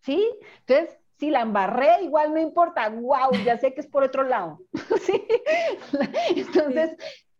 ¿Sí? 0.01 0.29
Entonces, 0.59 0.95
si 1.17 1.31
la 1.31 1.41
embarré, 1.41 2.03
igual 2.03 2.35
no 2.35 2.39
importa, 2.39 2.87
wow, 2.89 3.31
ya 3.43 3.57
sé 3.57 3.73
que 3.73 3.81
es 3.81 3.87
por 3.87 4.03
otro 4.03 4.21
lado. 4.25 4.59
¿Sí? 5.01 5.25
Entonces, 6.35 6.95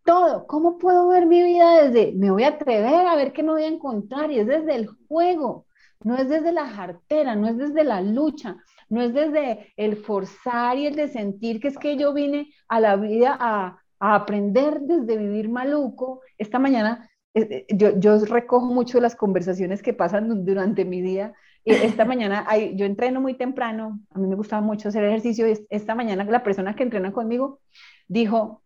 todo, 0.06 0.46
¿cómo 0.48 0.78
puedo 0.78 1.10
ver 1.10 1.26
mi 1.26 1.44
vida 1.44 1.84
desde, 1.84 2.14
me 2.14 2.32
voy 2.32 2.44
a 2.44 2.50
atrever 2.50 3.08
a 3.08 3.16
ver 3.16 3.34
qué 3.34 3.44
me 3.44 3.52
voy 3.52 3.64
a 3.64 3.68
encontrar? 3.68 4.32
Y 4.32 4.40
es 4.40 4.48
desde 4.48 4.76
el 4.76 4.88
juego, 4.88 5.66
no 6.04 6.16
es 6.16 6.30
desde 6.30 6.52
la 6.52 6.68
jartera, 6.68 7.36
no 7.36 7.48
es 7.48 7.58
desde 7.58 7.84
la 7.84 8.02
lucha, 8.02 8.58
no 8.88 9.02
es 9.02 9.14
desde 9.14 9.74
el 9.76 9.98
forzar 9.98 10.78
y 10.78 10.86
el 10.86 10.96
de 10.96 11.08
sentir 11.08 11.60
que 11.60 11.70
es 11.70 11.78
que 11.78 11.98
yo 11.98 12.14
vine 12.14 12.50
a 12.68 12.80
la 12.80 12.96
vida 12.96 13.36
a, 13.40 13.80
aprender 14.00 14.82
desde 14.82 15.18
vivir 15.18 15.50
maluco. 15.50 16.22
Esta 16.38 16.60
mañana 16.60 17.10
eh, 17.34 17.48
eh, 17.50 17.76
yo, 17.76 17.98
yo, 17.98 18.24
recojo 18.26 18.68
mucho 18.68 19.00
las 19.00 19.16
conversaciones 19.16 19.82
que 19.82 19.94
pasan 19.94 20.46
durante 20.46 20.86
mi 20.86 21.02
día. 21.02 21.34
Esta 21.64 22.06
mañana 22.06 22.46
yo 22.76 22.86
entreno 22.86 23.22
muy 23.22 23.34
temprano, 23.36 24.00
a 24.12 24.20
mí 24.20 24.28
me 24.28 24.36
gustaba 24.36 24.62
mucho 24.62 24.90
hacer 24.90 25.04
ejercicio. 25.06 25.48
Esta 25.70 25.96
mañana 25.96 26.24
la 26.26 26.44
persona 26.44 26.76
que 26.76 26.84
entrena 26.84 27.12
conmigo 27.12 27.62
dijo, 28.08 28.62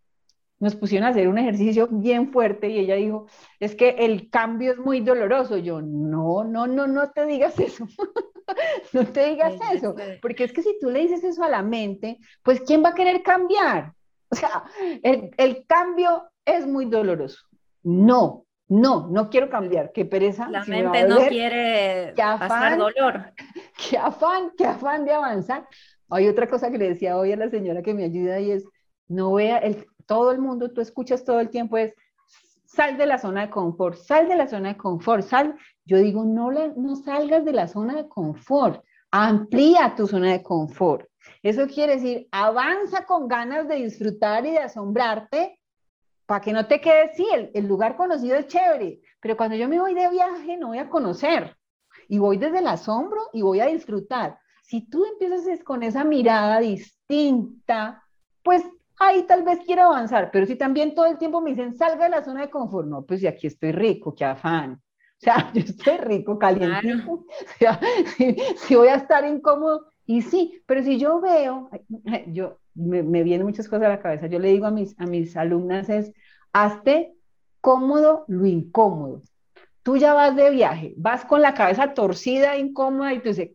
nos 0.59 0.75
pusieron 0.75 1.07
a 1.07 1.11
hacer 1.11 1.27
un 1.27 1.37
ejercicio 1.37 1.87
bien 1.89 2.31
fuerte 2.31 2.69
y 2.69 2.79
ella 2.79 2.95
dijo, 2.95 3.27
es 3.59 3.75
que 3.75 3.89
el 3.89 4.29
cambio 4.29 4.73
es 4.73 4.77
muy 4.77 4.99
doloroso. 4.99 5.57
Yo, 5.57 5.81
no, 5.81 6.43
no, 6.43 6.67
no, 6.67 6.87
no 6.87 7.11
te 7.11 7.25
digas 7.25 7.57
eso. 7.59 7.87
no 8.93 9.05
te 9.05 9.29
digas 9.29 9.53
eso. 9.73 9.95
Porque 10.21 10.43
es 10.43 10.53
que 10.53 10.61
si 10.61 10.77
tú 10.79 10.89
le 10.89 10.99
dices 10.99 11.23
eso 11.23 11.43
a 11.43 11.49
la 11.49 11.61
mente, 11.61 12.19
pues 12.43 12.61
¿quién 12.61 12.83
va 12.83 12.89
a 12.89 12.95
querer 12.95 13.23
cambiar? 13.23 13.93
O 14.29 14.35
sea, 14.35 14.63
el, 15.01 15.31
el 15.37 15.65
cambio 15.65 16.29
es 16.45 16.67
muy 16.67 16.85
doloroso. 16.85 17.39
No, 17.83 18.45
no, 18.67 19.07
no 19.07 19.29
quiero 19.29 19.49
cambiar, 19.49 19.91
qué 19.93 20.05
pereza. 20.05 20.49
La 20.49 20.63
mente 20.65 21.07
no 21.07 21.17
quiere 21.27 22.13
qué 22.15 22.21
afán, 22.21 22.47
pasar 22.47 22.77
dolor. 22.77 23.33
Qué 23.89 23.97
afán, 23.97 24.51
qué 24.57 24.65
afán 24.65 25.05
de 25.05 25.13
avanzar. 25.13 25.67
Hay 26.09 26.27
otra 26.27 26.47
cosa 26.47 26.69
que 26.69 26.77
le 26.77 26.89
decía 26.89 27.17
hoy 27.17 27.31
a 27.31 27.37
la 27.37 27.49
señora 27.49 27.81
que 27.81 27.93
me 27.93 28.03
ayuda 28.03 28.39
y 28.39 28.51
es, 28.51 28.65
no 29.07 29.33
vea, 29.33 29.57
el, 29.57 29.87
todo 30.09 30.31
el 30.31 30.39
mundo, 30.39 30.71
tú 30.71 30.81
escuchas 30.81 31.23
todo 31.23 31.39
el 31.39 31.51
tiempo 31.51 31.77
es, 31.77 31.93
sal 32.65 32.97
de 32.97 33.05
la 33.05 33.19
zona 33.19 33.41
de 33.41 33.49
confort, 33.51 33.95
sal 33.95 34.27
de 34.27 34.35
la 34.35 34.47
zona 34.47 34.69
de 34.69 34.77
confort, 34.77 35.23
sal. 35.23 35.55
Yo 35.85 35.97
digo, 35.97 36.25
no, 36.25 36.49
no 36.51 36.95
salgas 36.95 37.45
de 37.45 37.53
la 37.53 37.67
zona 37.67 37.95
de 37.95 38.09
confort, 38.09 38.83
amplía 39.11 39.93
tu 39.95 40.07
zona 40.07 40.31
de 40.31 40.41
confort. 40.41 41.07
Eso 41.43 41.67
quiere 41.67 41.97
decir, 41.97 42.27
avanza 42.31 43.05
con 43.05 43.27
ganas 43.27 43.67
de 43.67 43.75
disfrutar 43.75 44.47
y 44.47 44.51
de 44.51 44.59
asombrarte 44.59 45.59
para 46.25 46.41
que 46.41 46.53
no 46.53 46.65
te 46.65 46.81
quedes, 46.81 47.15
sí, 47.15 47.27
el, 47.31 47.51
el, 47.53 47.67
lugar 47.67 47.95
conocido 47.95 48.35
es 48.35 48.47
chévere, 48.47 49.01
pero 49.19 49.37
cuando 49.37 49.55
yo 49.55 49.69
me 49.69 49.79
voy 49.79 49.93
de 49.93 50.09
viaje 50.09 50.57
no 50.57 50.69
voy 50.69 50.79
a 50.79 50.89
conocer 50.89 51.55
y 52.07 52.17
voy 52.17 52.37
desde 52.37 52.59
el 52.59 52.67
asombro 52.67 53.29
y 53.31 53.43
voy 53.43 53.59
a 53.59 53.67
disfrutar. 53.67 54.39
Si 54.63 54.89
tú 54.89 55.05
empiezas 55.05 55.63
con 55.63 55.83
esa 55.83 56.03
mirada 56.03 56.59
distinta, 56.59 58.03
pues 58.43 58.63
ahí 58.99 59.23
tal 59.23 59.43
vez 59.43 59.59
quiero 59.65 59.83
avanzar, 59.83 60.29
pero 60.31 60.45
si 60.45 60.55
también 60.55 60.93
todo 60.93 61.05
el 61.05 61.17
tiempo 61.17 61.41
me 61.41 61.51
dicen, 61.51 61.75
salga 61.75 62.05
de 62.05 62.11
la 62.11 62.23
zona 62.23 62.41
de 62.41 62.49
confort, 62.49 62.87
no, 62.87 63.05
pues 63.05 63.21
si 63.21 63.27
aquí 63.27 63.47
estoy 63.47 63.71
rico, 63.71 64.13
qué 64.13 64.25
afán. 64.25 64.73
O 64.73 65.21
sea, 65.21 65.51
yo 65.53 65.61
estoy 65.61 65.97
rico, 65.97 66.37
caliente. 66.37 66.93
O 67.07 67.25
sea, 67.57 67.79
si, 68.57 68.75
voy 68.75 68.89
a 68.89 68.95
estar 68.95 69.25
incómodo, 69.25 69.87
y 70.05 70.21
sí, 70.21 70.61
pero 70.65 70.83
si 70.83 70.97
yo 70.97 71.21
veo, 71.21 71.69
yo 72.27 72.59
me, 72.73 73.03
me, 73.03 73.23
vienen 73.23 73.45
muchas 73.45 73.67
cosas 73.67 73.85
a 73.85 73.89
la 73.89 74.01
cabeza, 74.01 74.27
yo 74.27 74.39
le 74.39 74.49
digo 74.49 74.65
a 74.65 74.71
mis, 74.71 74.99
a 74.99 75.05
mis 75.05 75.35
alumnas 75.37 75.89
es, 75.89 76.11
hazte 76.51 77.13
cómodo 77.61 78.25
lo 78.27 78.45
incómodo. 78.45 79.21
Tú 79.83 79.97
ya 79.97 80.13
vas 80.13 80.35
de 80.35 80.49
viaje, 80.49 80.93
vas 80.97 81.25
con 81.25 81.41
la 81.41 81.53
cabeza 81.53 81.93
torcida, 81.93 82.57
incómoda, 82.57 83.13
y 83.13 83.19
tú 83.19 83.29
dices, 83.29 83.51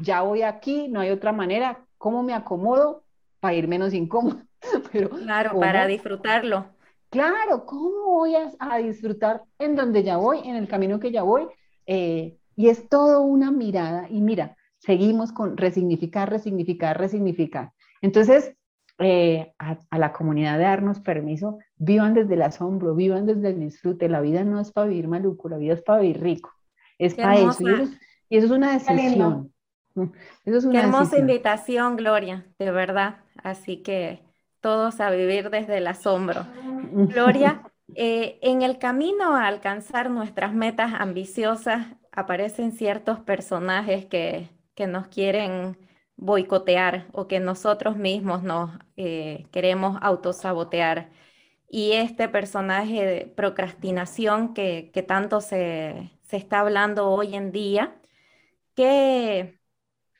ya 0.00 0.22
voy 0.22 0.42
aquí, 0.42 0.88
no 0.88 1.00
hay 1.00 1.10
otra 1.10 1.32
manera, 1.32 1.84
¿cómo 1.98 2.22
me 2.22 2.34
acomodo 2.34 3.04
para 3.40 3.54
ir 3.54 3.68
menos 3.68 3.94
incómodo? 3.94 4.42
Pero, 4.92 5.10
claro, 5.10 5.58
para 5.58 5.86
disfrutarlo. 5.86 6.66
Claro, 7.10 7.64
¿cómo 7.64 8.04
voy 8.06 8.34
a, 8.34 8.76
disfrutar 8.78 9.42
en 9.58 9.76
donde 9.76 10.02
ya 10.02 10.16
voy, 10.16 10.40
en 10.44 10.56
el 10.56 10.68
camino 10.68 10.98
que 11.00 11.12
ya 11.12 11.22
voy? 11.22 11.46
Eh, 11.86 12.36
y 12.56 12.68
es 12.68 12.88
todo 12.88 13.22
una 13.22 13.50
mirada. 13.50 14.08
Y 14.10 14.20
mira, 14.20 14.56
seguimos 14.78 15.32
con 15.32 15.56
resignificar, 15.56 16.28
resignificar, 16.28 16.98
resignificar. 16.98 17.72
Entonces, 18.02 18.54
eh, 18.98 19.52
a, 19.58 19.98
la 19.98 20.12
comunidad 20.12 20.58
de 20.58 20.64
darnos 20.64 21.00
permiso, 21.00 21.58
vivan 21.76 22.14
desde 22.14 22.34
el 22.34 22.42
asombro, 22.42 22.94
vivan 22.94 23.26
desde 23.26 23.50
el 23.50 23.60
disfrute. 23.60 24.08
La 24.08 24.20
vida 24.20 24.42
no 24.42 24.60
es 24.60 24.72
para 24.72 24.88
vivir 24.88 25.06
maluco, 25.06 25.48
la 25.48 25.58
vida 25.58 25.74
es 25.74 25.82
para 25.82 26.00
vivir 26.00 26.22
rico. 26.22 26.50
Es 26.98 27.14
para 27.14 27.36
eso. 27.36 27.62
Y 28.28 28.38
eso, 28.38 28.46
es 28.46 28.50
una 28.50 28.72
decisión. 28.72 29.52
Eso 30.44 30.58
es 30.58 30.64
una 30.66 30.80
Qué 30.80 30.86
hermosa 30.86 31.18
invitación, 31.18 31.96
Gloria, 31.96 32.44
de 32.58 32.70
verdad. 32.70 33.20
Así 33.42 33.78
que 33.78 34.25
todos 34.66 34.98
a 34.98 35.10
vivir 35.10 35.48
desde 35.48 35.78
el 35.78 35.86
asombro. 35.86 36.44
Gloria, 36.90 37.62
eh, 37.94 38.40
en 38.42 38.62
el 38.62 38.78
camino 38.78 39.36
a 39.36 39.46
alcanzar 39.46 40.10
nuestras 40.10 40.54
metas 40.54 40.92
ambiciosas 40.98 41.86
aparecen 42.10 42.72
ciertos 42.72 43.20
personajes 43.20 44.06
que, 44.06 44.48
nos 44.88 45.06
quieren 45.06 45.78
boicotear 46.16 47.06
o 47.12 47.28
que 47.28 47.38
nosotros 47.38 47.96
mismos 47.96 48.42
nos 48.42 48.72
eh, 48.96 49.46
queremos 49.52 49.98
autosabotear. 50.02 51.10
Y 51.70 51.92
este 51.92 52.28
personaje 52.28 53.06
de 53.06 53.26
procrastinación 53.26 54.52
que, 54.52 55.04
tanto 55.06 55.40
se, 55.40 56.10
está 56.28 56.58
hablando 56.58 57.08
hoy 57.08 57.36
en 57.36 57.52
día, 57.52 57.94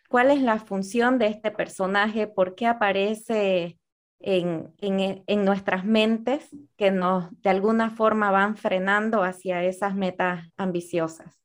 ¿cuál 0.09 0.31
es 0.31 0.41
la 0.41 0.61
función 0.61 1.19
de 1.19 1.27
este 1.27 1.51
personaje? 1.51 2.29
¿Por 2.29 2.55
qué 2.55 2.69
aparece 2.69 3.81
en, 4.21 4.75
en, 4.79 5.45
nuestras 5.45 5.85
mentes 5.85 6.49
que 6.77 6.91
nos 6.91 7.31
de 7.43 7.51
alguna 7.51 7.91
forma 7.91 8.31
van 8.31 8.57
frenando 8.57 9.23
hacia 9.23 9.63
esas 9.63 9.95
metas 9.95 10.49
ambiciosas? 10.57 11.39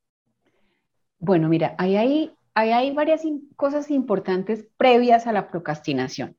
Bueno, 1.19 1.49
mira, 1.49 1.75
ahí 1.77 1.95
hay, 1.97 2.33
hay 2.55 2.91
varias 2.91 3.21
cosas 3.55 3.91
importantes 3.91 4.67
previas 4.77 5.27
a 5.27 5.33
la 5.33 5.49
procrastinación. 5.49 6.35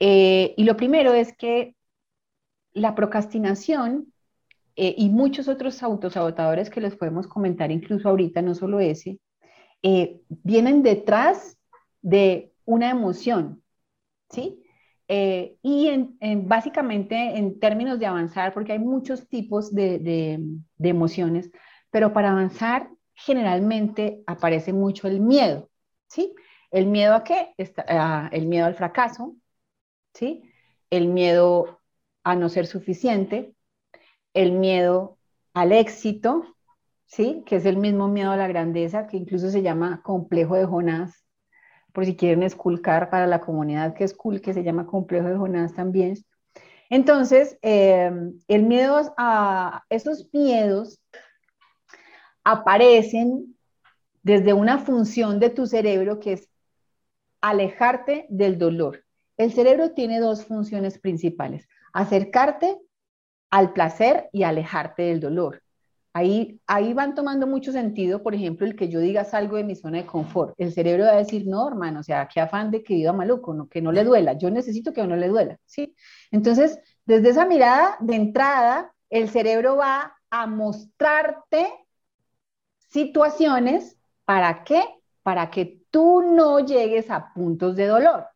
Eh, 0.00 0.54
y 0.56 0.64
lo 0.64 0.76
primero 0.76 1.12
es 1.12 1.36
que 1.36 1.74
la 2.72 2.94
procrastinación 2.94 4.12
eh, 4.76 4.94
y 4.96 5.08
muchos 5.10 5.48
otros 5.48 5.82
autosabotadores 5.82 6.70
que 6.70 6.80
les 6.80 6.96
podemos 6.96 7.26
comentar 7.26 7.70
incluso 7.70 8.08
ahorita, 8.08 8.42
no 8.42 8.54
solo 8.54 8.80
ese, 8.80 9.18
eh, 9.82 10.20
vienen 10.28 10.82
detrás 10.82 11.58
de 12.00 12.52
una 12.64 12.90
emoción, 12.90 13.62
¿sí? 14.30 14.62
Eh, 15.10 15.56
y 15.62 15.88
en, 15.88 16.48
básicamente 16.48 17.38
en 17.38 17.58
términos 17.58 17.98
de 17.98 18.06
avanzar, 18.06 18.52
porque 18.52 18.72
hay 18.72 18.78
muchos 18.78 19.26
tipos 19.26 19.74
de, 19.74 20.38
emociones, 20.78 21.50
pero 21.90 22.12
para 22.12 22.30
avanzar 22.30 22.90
generalmente 23.14 24.22
aparece 24.26 24.74
mucho 24.74 25.08
el 25.08 25.20
miedo, 25.20 25.70
¿sí? 26.08 26.34
¿El 26.70 26.86
miedo 26.86 27.14
a 27.14 27.24
qué? 27.24 27.54
El 28.30 28.46
miedo 28.46 28.66
al 28.66 28.74
fracaso, 28.74 29.34
¿sí? 30.12 30.42
El 30.90 31.08
miedo 31.08 31.80
a 32.22 32.36
no 32.36 32.50
ser 32.50 32.66
suficiente, 32.66 33.54
el 34.34 34.52
miedo 34.52 35.18
al 35.54 35.72
éxito, 35.72 36.54
¿sí? 37.06 37.42
Que 37.46 37.56
es 37.56 37.64
el 37.64 37.78
mismo 37.78 38.08
miedo 38.08 38.30
a 38.30 38.36
la 38.36 38.46
grandeza, 38.46 39.06
que 39.06 39.16
incluso 39.16 39.48
se 39.50 39.62
llama 39.62 40.02
complejo 40.02 40.54
de 40.56 40.66
Jonás, 40.66 41.24
por 41.98 42.06
si 42.06 42.14
quieren 42.14 42.44
esculcar 42.44 43.10
para 43.10 43.26
la 43.26 43.40
comunidad 43.40 43.92
que 43.92 44.04
es 44.04 44.16
que 44.40 44.54
se 44.54 44.62
llama 44.62 44.86
Complejo 44.86 45.26
de 45.26 45.36
Jonás 45.36 45.74
también. 45.74 46.14
Entonces, 46.90 47.58
eh, 47.60 48.08
el 48.46 48.62
miedo 48.62 49.12
a 49.16 49.82
esos 49.90 50.32
miedos 50.32 51.02
aparecen 52.44 53.56
desde 54.22 54.52
una 54.52 54.78
función 54.78 55.40
de 55.40 55.50
tu 55.50 55.66
cerebro 55.66 56.20
que 56.20 56.34
es 56.34 56.48
alejarte 57.40 58.26
del 58.28 58.58
dolor. 58.58 59.04
El 59.36 59.52
cerebro 59.52 59.90
tiene 59.90 60.20
dos 60.20 60.44
funciones 60.44 61.00
principales, 61.00 61.68
acercarte 61.92 62.78
al 63.50 63.72
placer 63.72 64.28
y 64.32 64.44
alejarte 64.44 65.02
del 65.02 65.18
dolor. 65.18 65.64
Ahí, 66.18 66.92
van 66.94 67.14
tomando 67.14 67.46
mucho 67.46 67.70
sentido, 67.70 68.24
por 68.24 68.34
ejemplo, 68.34 68.66
el 68.66 68.74
que 68.74 68.88
yo 68.88 68.98
diga 68.98 69.24
salgo 69.24 69.56
de 69.56 69.62
mi 69.62 69.76
zona 69.76 69.98
de 69.98 70.06
confort. 70.06 70.52
El 70.58 70.72
cerebro 70.72 71.04
va 71.04 71.12
a 71.12 71.18
decir, 71.18 71.46
no, 71.46 71.68
hermano, 71.68 72.00
o 72.00 72.02
sea, 72.02 72.26
qué 72.26 72.40
afán 72.40 72.72
de 72.72 72.82
que 72.82 72.94
viva 72.94 73.12
maluco, 73.12 73.68
que 73.68 73.80
no 73.80 73.92
le 73.92 74.02
duela. 74.02 74.32
Yo 74.32 74.50
necesito 74.50 74.92
que 74.92 75.06
no 75.06 75.14
le 75.14 75.28
duela, 75.28 75.58
¿sí? 75.64 75.94
Entonces, 76.32 76.80
desde 77.04 77.28
esa 77.30 77.46
mirada 77.46 77.96
de 78.00 78.16
entrada, 78.16 78.92
el 79.10 79.28
cerebro 79.28 79.76
va 79.76 80.16
a 80.28 80.46
mostrarte 80.48 81.68
situaciones, 82.88 83.96
¿para 84.24 84.64
qué? 84.64 84.82
Para 85.22 85.50
que 85.50 85.82
tú 85.90 86.22
no 86.22 86.58
llegues 86.58 87.10
a 87.10 87.32
puntos 87.32 87.76
de 87.76 87.86
dolor. 87.86 88.26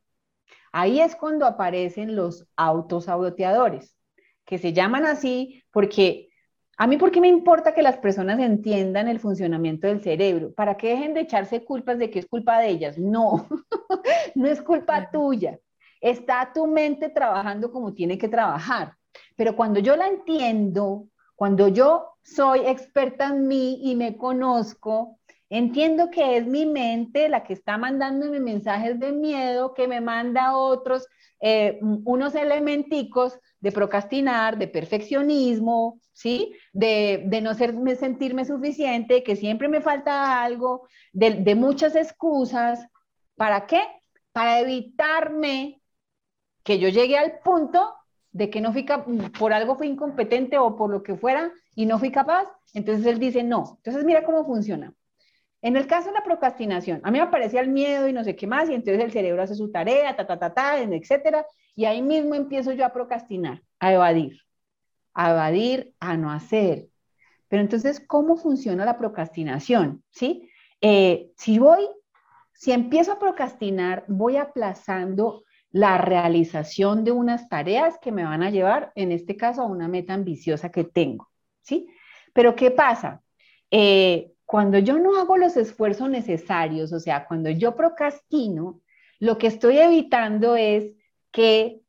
Ahí 0.70 1.00
es 1.00 1.16
cuando 1.16 1.46
aparecen 1.46 2.14
los 2.14 2.46
autosaboteadores, 2.56 3.96
que 4.44 4.58
se 4.58 4.72
llaman 4.72 5.04
así 5.04 5.64
porque 5.72 6.31
a 6.78 6.86
mí, 6.86 6.96
¿por 6.96 7.10
qué 7.10 7.20
me 7.20 7.28
importa 7.28 7.74
que 7.74 7.82
las 7.82 7.98
personas 7.98 8.40
entiendan 8.40 9.06
el 9.08 9.20
funcionamiento 9.20 9.86
del 9.86 10.00
cerebro? 10.00 10.52
Para 10.54 10.76
que 10.76 10.88
dejen 10.88 11.14
de 11.14 11.20
echarse 11.20 11.64
culpas 11.64 11.98
de 11.98 12.10
que 12.10 12.18
es 12.20 12.26
culpa 12.26 12.58
de 12.58 12.70
ellas. 12.70 12.98
No, 12.98 13.46
no 14.34 14.46
es 14.48 14.60
culpa 14.62 15.10
tuya. 15.10 15.58
Está 16.00 16.50
tu 16.52 16.66
mente 16.66 17.10
trabajando 17.10 17.70
como 17.70 17.92
tiene 17.92 18.18
que 18.18 18.28
trabajar. 18.28 18.94
Pero 19.36 19.54
cuando 19.54 19.80
yo 19.80 19.96
la 19.96 20.06
entiendo, 20.06 21.06
cuando 21.36 21.68
yo 21.68 22.16
soy 22.22 22.60
experta 22.60 23.26
en 23.26 23.46
mí 23.46 23.80
y 23.82 23.94
me 23.94 24.16
conozco, 24.16 25.18
entiendo 25.50 26.10
que 26.10 26.38
es 26.38 26.46
mi 26.46 26.64
mente 26.64 27.28
la 27.28 27.44
que 27.44 27.52
está 27.52 27.76
mandándome 27.76 28.40
mensajes 28.40 28.98
de 28.98 29.12
miedo, 29.12 29.74
que 29.74 29.86
me 29.86 30.00
manda 30.00 30.56
otros, 30.56 31.06
eh, 31.40 31.78
unos 31.82 32.34
elementicos 32.34 33.38
de 33.62 33.70
procrastinar, 33.70 34.58
de 34.58 34.66
perfeccionismo, 34.66 36.00
¿sí? 36.12 36.52
De, 36.72 37.40
no 37.40 37.54
sentirme 37.54 38.44
suficiente, 38.44 39.22
que 39.22 39.36
siempre 39.36 39.68
me 39.68 39.80
falta 39.80 40.42
algo, 40.42 40.88
de, 41.12 41.54
muchas 41.54 41.94
excusas. 41.94 42.86
¿Para 43.36 43.66
qué? 43.66 43.80
Para 44.32 44.60
evitarme 44.60 45.80
que 46.64 46.80
yo 46.80 46.88
llegue 46.88 47.16
al 47.16 47.38
punto 47.38 47.94
de 48.32 48.50
que 48.50 48.60
no 48.60 48.72
fui 48.72 48.84
por 49.38 49.52
algo 49.52 49.76
fui 49.76 49.86
incompetente 49.86 50.58
o 50.58 50.76
por 50.76 50.90
lo 50.90 51.02
que 51.02 51.16
fuera 51.16 51.52
y 51.76 51.86
no 51.86 51.98
fui 51.98 52.10
capaz, 52.10 52.48
entonces 52.74 53.06
él 53.06 53.20
dice 53.20 53.44
no. 53.44 53.78
Entonces 53.78 54.04
mira 54.04 54.24
cómo 54.24 54.44
funciona. 54.44 54.92
En 55.60 55.76
el 55.76 55.86
caso 55.86 56.08
de 56.08 56.14
la 56.14 56.24
procrastinación, 56.24 57.00
a 57.04 57.12
mí 57.12 57.18
me 57.18 57.24
aparecía 57.24 57.60
el 57.60 57.68
miedo 57.68 58.08
y 58.08 58.12
no 58.12 58.24
sé 58.24 58.34
qué 58.34 58.48
más, 58.48 58.68
y 58.68 58.74
entonces 58.74 59.04
el 59.04 59.12
cerebro 59.12 59.42
hace 59.42 59.54
su 59.54 59.70
tarea, 59.70 60.16
ta, 60.16 60.26
ta, 60.26 60.36
ta, 60.36 60.52
ta, 60.52 60.80
etcétera, 60.80 61.46
y 61.74 61.84
ahí 61.84 62.02
mismo 62.02 62.34
empiezo 62.34 62.72
yo 62.72 62.84
a 62.84 62.92
procrastinar, 62.92 63.62
a 63.78 63.92
evadir, 63.92 64.40
a 65.14 65.30
evadir, 65.30 65.94
a 66.00 66.16
no 66.16 66.30
hacer. 66.30 66.88
Pero 67.48 67.62
entonces, 67.62 68.00
¿cómo 68.06 68.36
funciona 68.36 68.84
la 68.84 68.98
procrastinación? 68.98 70.02
¿Sí? 70.10 70.48
Eh, 70.80 71.30
si 71.36 71.58
voy, 71.58 71.86
si 72.52 72.72
empiezo 72.72 73.12
a 73.12 73.18
procrastinar, 73.18 74.04
voy 74.08 74.36
aplazando 74.36 75.44
la 75.70 75.96
realización 75.98 77.02
de 77.04 77.12
unas 77.12 77.48
tareas 77.48 77.98
que 77.98 78.12
me 78.12 78.24
van 78.24 78.42
a 78.42 78.50
llevar, 78.50 78.92
en 78.94 79.10
este 79.10 79.36
caso, 79.36 79.62
a 79.62 79.66
una 79.66 79.88
meta 79.88 80.12
ambiciosa 80.12 80.70
que 80.70 80.84
tengo, 80.84 81.28
¿sí? 81.62 81.88
Pero 82.34 82.54
¿qué 82.54 82.70
pasa? 82.70 83.22
Eh, 83.70 84.32
cuando 84.44 84.78
yo 84.78 84.98
no 84.98 85.16
hago 85.18 85.38
los 85.38 85.56
esfuerzos 85.56 86.10
necesarios, 86.10 86.92
o 86.92 87.00
sea, 87.00 87.26
cuando 87.26 87.48
yo 87.48 87.74
procrastino, 87.74 88.80
lo 89.18 89.38
que 89.38 89.46
estoy 89.46 89.78
evitando 89.78 90.56
es 90.56 90.92
que 91.32 91.80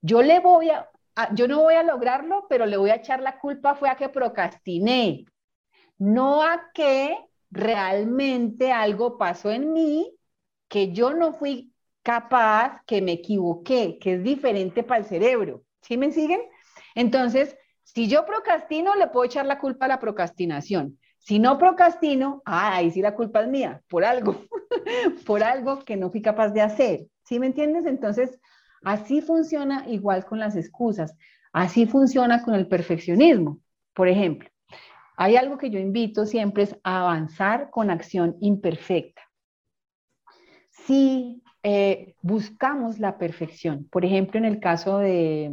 yo 0.00 0.22
le 0.22 0.40
voy 0.40 0.70
a, 0.70 0.88
yo 1.34 1.48
no 1.48 1.60
voy 1.60 1.74
a 1.74 1.82
lograrlo, 1.82 2.46
pero 2.48 2.64
le 2.64 2.76
voy 2.76 2.90
a 2.90 2.96
echar 2.96 3.20
la 3.20 3.38
culpa 3.38 3.74
fue 3.74 3.90
a 3.90 3.96
que 3.96 4.08
procrastiné, 4.08 5.26
no 5.98 6.42
a 6.42 6.70
que 6.72 7.18
realmente 7.50 8.72
algo 8.72 9.18
pasó 9.18 9.50
en 9.50 9.72
mí 9.72 10.14
que 10.68 10.92
yo 10.92 11.14
no 11.14 11.32
fui 11.32 11.72
capaz, 12.02 12.82
que 12.86 13.02
me 13.02 13.12
equivoqué, 13.12 13.98
que 13.98 14.14
es 14.14 14.22
diferente 14.22 14.82
para 14.82 15.00
el 15.00 15.06
cerebro. 15.06 15.64
¿Sí 15.82 15.96
me 15.96 16.12
siguen? 16.12 16.40
Entonces, 16.94 17.56
si 17.82 18.08
yo 18.08 18.24
procrastino, 18.24 18.94
le 18.94 19.08
puedo 19.08 19.24
echar 19.24 19.46
la 19.46 19.58
culpa 19.58 19.86
a 19.86 19.88
la 19.88 19.98
procrastinación. 19.98 20.98
Si 21.18 21.38
no 21.38 21.58
procrastino, 21.58 22.42
ah, 22.44 22.76
ahí 22.76 22.90
sí 22.90 23.02
la 23.02 23.14
culpa 23.14 23.42
es 23.42 23.48
mía, 23.48 23.82
por 23.88 24.04
algo, 24.04 24.44
por 25.26 25.42
algo 25.42 25.80
que 25.80 25.96
no 25.96 26.10
fui 26.10 26.22
capaz 26.22 26.50
de 26.50 26.60
hacer. 26.60 27.06
¿Sí 27.24 27.38
me 27.38 27.46
entiendes? 27.46 27.86
Entonces, 27.86 28.38
así 28.82 29.20
funciona 29.20 29.84
igual 29.88 30.24
con 30.24 30.38
las 30.38 30.56
excusas. 30.56 31.16
Así 31.52 31.86
funciona 31.86 32.42
con 32.42 32.54
el 32.54 32.68
perfeccionismo. 32.68 33.60
Por 33.94 34.08
ejemplo, 34.08 34.48
hay 35.16 35.36
algo 35.36 35.58
que 35.58 35.70
yo 35.70 35.78
invito 35.78 36.26
siempre 36.26 36.64
es 36.64 36.76
a 36.84 37.00
avanzar 37.00 37.70
con 37.70 37.90
acción 37.90 38.36
imperfecta. 38.40 39.22
Si 40.70 41.42
eh, 41.62 42.14
buscamos 42.22 42.98
la 43.00 43.18
perfección, 43.18 43.88
por 43.90 44.04
ejemplo, 44.04 44.38
en 44.38 44.44
el 44.44 44.60
caso 44.60 44.98
de, 44.98 45.52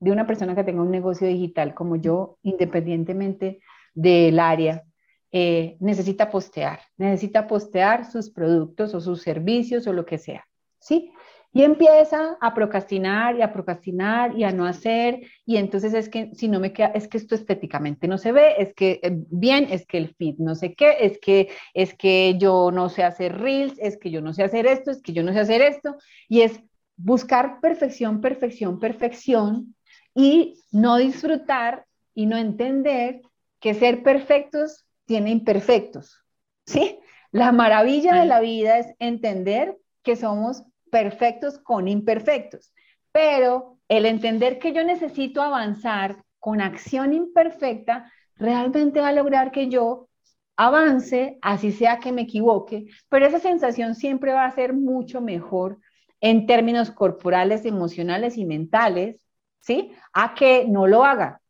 de 0.00 0.10
una 0.10 0.26
persona 0.26 0.54
que 0.54 0.64
tenga 0.64 0.82
un 0.82 0.90
negocio 0.90 1.26
digital 1.26 1.74
como 1.74 1.96
yo, 1.96 2.38
independientemente 2.42 3.60
del 3.94 4.38
área, 4.38 4.84
eh, 5.32 5.76
necesita 5.80 6.30
postear, 6.30 6.80
necesita 6.96 7.46
postear 7.46 8.10
sus 8.10 8.30
productos 8.30 8.94
o 8.94 9.00
sus 9.00 9.20
servicios 9.20 9.86
o 9.86 9.92
lo 9.92 10.06
que 10.06 10.16
sea, 10.18 10.46
¿sí? 10.78 11.12
Y 11.56 11.62
empieza 11.62 12.36
a 12.40 12.52
procrastinar 12.52 13.36
y 13.36 13.42
a 13.42 13.52
procrastinar 13.52 14.36
y 14.36 14.42
a 14.42 14.50
no 14.50 14.66
hacer, 14.66 15.20
y 15.46 15.56
entonces 15.56 15.94
es 15.94 16.08
que 16.08 16.30
si 16.34 16.48
no 16.48 16.58
me 16.58 16.72
queda, 16.72 16.88
es 16.88 17.06
que 17.06 17.16
esto 17.16 17.36
estéticamente 17.36 18.08
no 18.08 18.18
se 18.18 18.32
ve, 18.32 18.54
es 18.58 18.74
que 18.74 18.98
eh, 19.04 19.12
bien, 19.30 19.68
es 19.70 19.86
que 19.86 19.98
el 19.98 20.12
feed 20.16 20.34
no 20.38 20.56
sé 20.56 20.74
qué, 20.74 20.96
es 21.00 21.20
que, 21.20 21.50
es 21.72 21.94
que 21.94 22.34
yo 22.38 22.72
no 22.72 22.88
sé 22.88 23.04
hacer 23.04 23.38
reels, 23.38 23.78
es 23.78 23.96
que 23.96 24.10
yo 24.10 24.20
no 24.20 24.32
sé 24.32 24.42
hacer 24.42 24.66
esto, 24.66 24.90
es 24.90 25.00
que 25.00 25.12
yo 25.12 25.22
no 25.22 25.32
sé 25.32 25.38
hacer 25.38 25.62
esto, 25.62 25.96
y 26.28 26.40
es 26.40 26.60
buscar 26.96 27.60
perfección, 27.60 28.20
perfección, 28.20 28.80
perfección, 28.80 29.76
y 30.12 30.60
no 30.72 30.96
disfrutar 30.96 31.86
y 32.14 32.26
no 32.26 32.36
entender 32.36 33.22
que 33.60 33.74
ser 33.74 34.02
perfectos 34.02 34.84
tiene 35.04 35.30
imperfectos, 35.30 36.24
¿sí? 36.66 36.98
La 37.30 37.52
maravilla 37.52 38.16
de 38.16 38.26
la 38.26 38.40
vida 38.40 38.78
es 38.78 38.88
entender 38.98 39.76
que 40.02 40.16
somos 40.16 40.64
perfectos 40.94 41.58
con 41.58 41.88
imperfectos. 41.88 42.72
Pero 43.10 43.78
el 43.88 44.06
entender 44.06 44.60
que 44.60 44.72
yo 44.72 44.84
necesito 44.84 45.42
avanzar 45.42 46.22
con 46.38 46.60
acción 46.60 47.12
imperfecta 47.12 48.12
realmente 48.36 49.00
va 49.00 49.08
a 49.08 49.12
lograr 49.12 49.50
que 49.50 49.68
yo 49.68 50.08
avance, 50.56 51.36
así 51.42 51.72
sea 51.72 51.98
que 51.98 52.12
me 52.12 52.22
equivoque, 52.22 52.86
pero 53.08 53.26
esa 53.26 53.40
sensación 53.40 53.96
siempre 53.96 54.32
va 54.32 54.44
a 54.44 54.54
ser 54.54 54.72
mucho 54.72 55.20
mejor 55.20 55.80
en 56.20 56.46
términos 56.46 56.92
corporales, 56.92 57.64
emocionales 57.64 58.38
y 58.38 58.44
mentales, 58.44 59.26
¿sí? 59.58 59.90
A 60.12 60.34
que 60.34 60.64
no 60.68 60.86
lo 60.86 61.04
haga, 61.04 61.40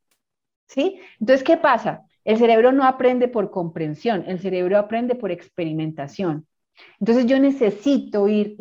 ¿sí? 0.69 1.01
Entonces, 1.21 1.45
¿qué 1.45 1.59
pasa? 1.59 2.07
El 2.25 2.39
cerebro 2.39 2.73
no 2.73 2.85
aprende 2.85 3.29
por 3.29 3.51
comprensión, 3.51 4.25
el 4.27 4.41
cerebro 4.41 4.79
aprende 4.79 5.15
por 5.15 5.31
experimentación. 5.31 6.47
Entonces, 6.99 7.27
yo 7.27 7.39
necesito 7.39 8.27
ir 8.27 8.57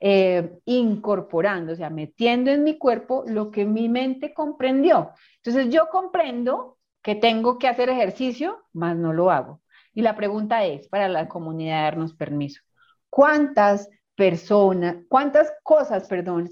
eh, 0.00 0.58
incorporando, 0.64 1.72
o 1.72 1.76
sea, 1.76 1.90
metiendo 1.90 2.50
en 2.50 2.64
mi 2.64 2.78
cuerpo 2.78 3.24
lo 3.26 3.50
que 3.50 3.64
mi 3.64 3.88
mente 3.88 4.34
comprendió. 4.34 5.12
Entonces 5.36 5.72
yo 5.72 5.88
comprendo 5.88 6.78
que 7.02 7.14
tengo 7.14 7.58
que 7.58 7.68
hacer 7.68 7.88
ejercicio, 7.88 8.64
más 8.72 8.96
no 8.96 9.12
lo 9.12 9.30
hago. 9.30 9.62
Y 9.94 10.02
la 10.02 10.16
pregunta 10.16 10.64
es, 10.64 10.88
para 10.88 11.08
la 11.08 11.28
comunidad, 11.28 11.84
darnos 11.84 12.14
permiso. 12.14 12.60
¿Cuántas 13.08 13.88
personas, 14.14 14.96
cuántas 15.08 15.52
cosas, 15.62 16.06
perdón, 16.08 16.50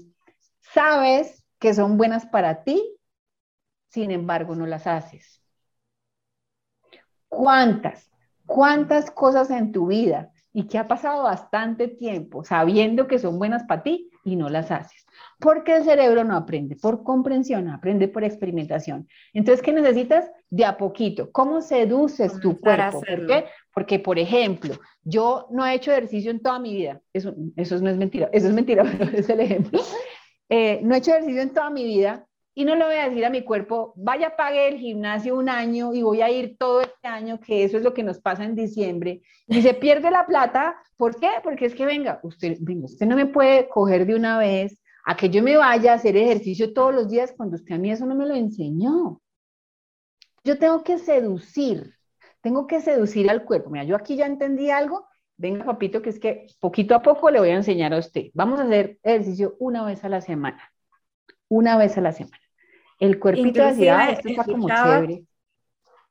sabes 0.73 1.43
que 1.59 1.73
son 1.73 1.97
buenas 1.97 2.25
para 2.25 2.63
ti, 2.63 2.97
sin 3.89 4.11
embargo 4.11 4.55
no 4.55 4.65
las 4.65 4.87
haces? 4.87 5.41
¿Cuántas? 7.27 8.09
¿Cuántas 8.45 9.11
cosas 9.11 9.49
en 9.51 9.71
tu 9.71 9.87
vida 9.87 10.31
y 10.55 10.67
que 10.67 10.77
ha 10.77 10.87
pasado 10.87 11.23
bastante 11.23 11.89
tiempo 11.89 12.45
sabiendo 12.45 13.07
que 13.07 13.19
son 13.19 13.37
buenas 13.37 13.63
para 13.63 13.83
ti 13.83 14.09
y 14.23 14.37
no 14.37 14.49
las 14.49 14.71
haces. 14.71 15.05
Porque 15.37 15.75
el 15.75 15.83
cerebro 15.83 16.23
no 16.23 16.37
aprende 16.37 16.77
por 16.77 17.03
comprensión, 17.03 17.67
aprende 17.67 18.07
por 18.07 18.23
experimentación. 18.23 19.05
Entonces, 19.33 19.61
¿qué 19.61 19.73
necesitas? 19.73 20.31
De 20.49 20.63
a 20.63 20.77
poquito. 20.77 21.29
¿Cómo 21.33 21.59
seduces 21.59 22.39
tu 22.39 22.57
cuerpo? 22.57 23.01
¿Por 23.01 23.27
qué? 23.27 23.45
Porque, 23.73 23.99
por 23.99 24.17
ejemplo, 24.17 24.75
yo 25.03 25.47
no 25.51 25.65
he 25.65 25.73
hecho 25.73 25.91
ejercicio 25.91 26.31
en 26.31 26.41
toda 26.41 26.57
mi 26.57 26.73
vida. 26.73 27.01
Eso, 27.11 27.35
eso 27.57 27.77
no 27.81 27.89
es 27.89 27.97
mentira. 27.97 28.29
Eso 28.31 28.47
es 28.47 28.53
mentira, 28.53 28.83
pero 28.97 29.11
es 29.11 29.29
el 29.29 29.41
ejemplo. 29.41 29.81
Eh, 30.47 30.79
no 30.83 30.95
he 30.95 30.99
hecho 30.99 31.11
ejercicio 31.11 31.41
en 31.41 31.53
toda 31.53 31.69
mi 31.69 31.83
vida 31.83 32.25
y 32.57 32.63
no 32.63 32.75
le 32.75 32.85
voy 32.85 32.95
a 32.95 33.09
decir 33.09 33.25
a 33.25 33.29
mi 33.29 33.43
cuerpo, 33.43 33.93
vaya, 33.97 34.37
pague 34.37 34.69
el 34.69 34.77
gimnasio 34.77 35.35
un 35.35 35.49
año 35.49 35.93
y 35.93 36.01
voy 36.01 36.21
a 36.21 36.31
ir 36.31 36.57
todo 36.57 36.79
este 36.79 37.07
año, 37.07 37.37
que 37.41 37.65
eso 37.65 37.77
es 37.77 37.83
lo 37.83 37.93
que 37.93 38.01
nos 38.01 38.19
pasa 38.19 38.45
en 38.45 38.55
diciembre, 38.55 39.21
y 39.45 39.61
se 39.61 39.73
pierde 39.73 40.09
la 40.09 40.25
plata. 40.25 40.77
¿Por 40.95 41.19
qué? 41.19 41.29
Porque 41.43 41.65
es 41.65 41.75
que 41.75 41.85
venga, 41.85 42.21
usted, 42.23 42.57
usted 42.81 43.05
no 43.05 43.17
me 43.17 43.25
puede 43.25 43.67
coger 43.67 44.05
de 44.05 44.15
una 44.15 44.39
vez 44.39 44.81
a 45.03 45.17
que 45.17 45.29
yo 45.29 45.43
me 45.43 45.57
vaya 45.57 45.91
a 45.91 45.95
hacer 45.95 46.15
ejercicio 46.15 46.73
todos 46.73 46.95
los 46.95 47.09
días 47.09 47.33
cuando 47.35 47.57
usted 47.57 47.75
a 47.75 47.77
mí 47.77 47.91
eso 47.91 48.05
no 48.05 48.15
me 48.15 48.25
lo 48.25 48.33
enseñó. 48.33 49.21
Yo 50.45 50.57
tengo 50.57 50.81
que 50.81 50.97
seducir, 50.97 51.93
tengo 52.41 52.67
que 52.67 52.79
seducir 52.79 53.29
al 53.29 53.43
cuerpo. 53.43 53.69
Mira, 53.69 53.83
yo 53.83 53.97
aquí 53.97 54.15
ya 54.15 54.27
entendí 54.27 54.69
algo. 54.69 55.07
Venga, 55.35 55.65
papito, 55.65 56.01
que 56.01 56.09
es 56.11 56.19
que 56.19 56.47
poquito 56.61 56.95
a 56.95 57.01
poco 57.01 57.29
le 57.29 57.39
voy 57.39 57.49
a 57.49 57.55
enseñar 57.55 57.93
a 57.93 57.97
usted. 57.97 58.27
Vamos 58.33 58.59
a 58.61 58.63
hacer 58.63 58.97
ejercicio 59.03 59.57
una 59.59 59.83
vez 59.83 60.05
a 60.05 60.09
la 60.09 60.21
semana. 60.21 60.71
Una 61.49 61.77
vez 61.77 61.97
a 61.97 62.01
la 62.01 62.13
semana. 62.13 62.44
El 62.99 63.19
cuerpito 63.19 63.63
decía, 63.63 64.09
esto 64.09 64.29
está 64.29 64.43
como 64.43 64.67
chévere. 64.67 65.23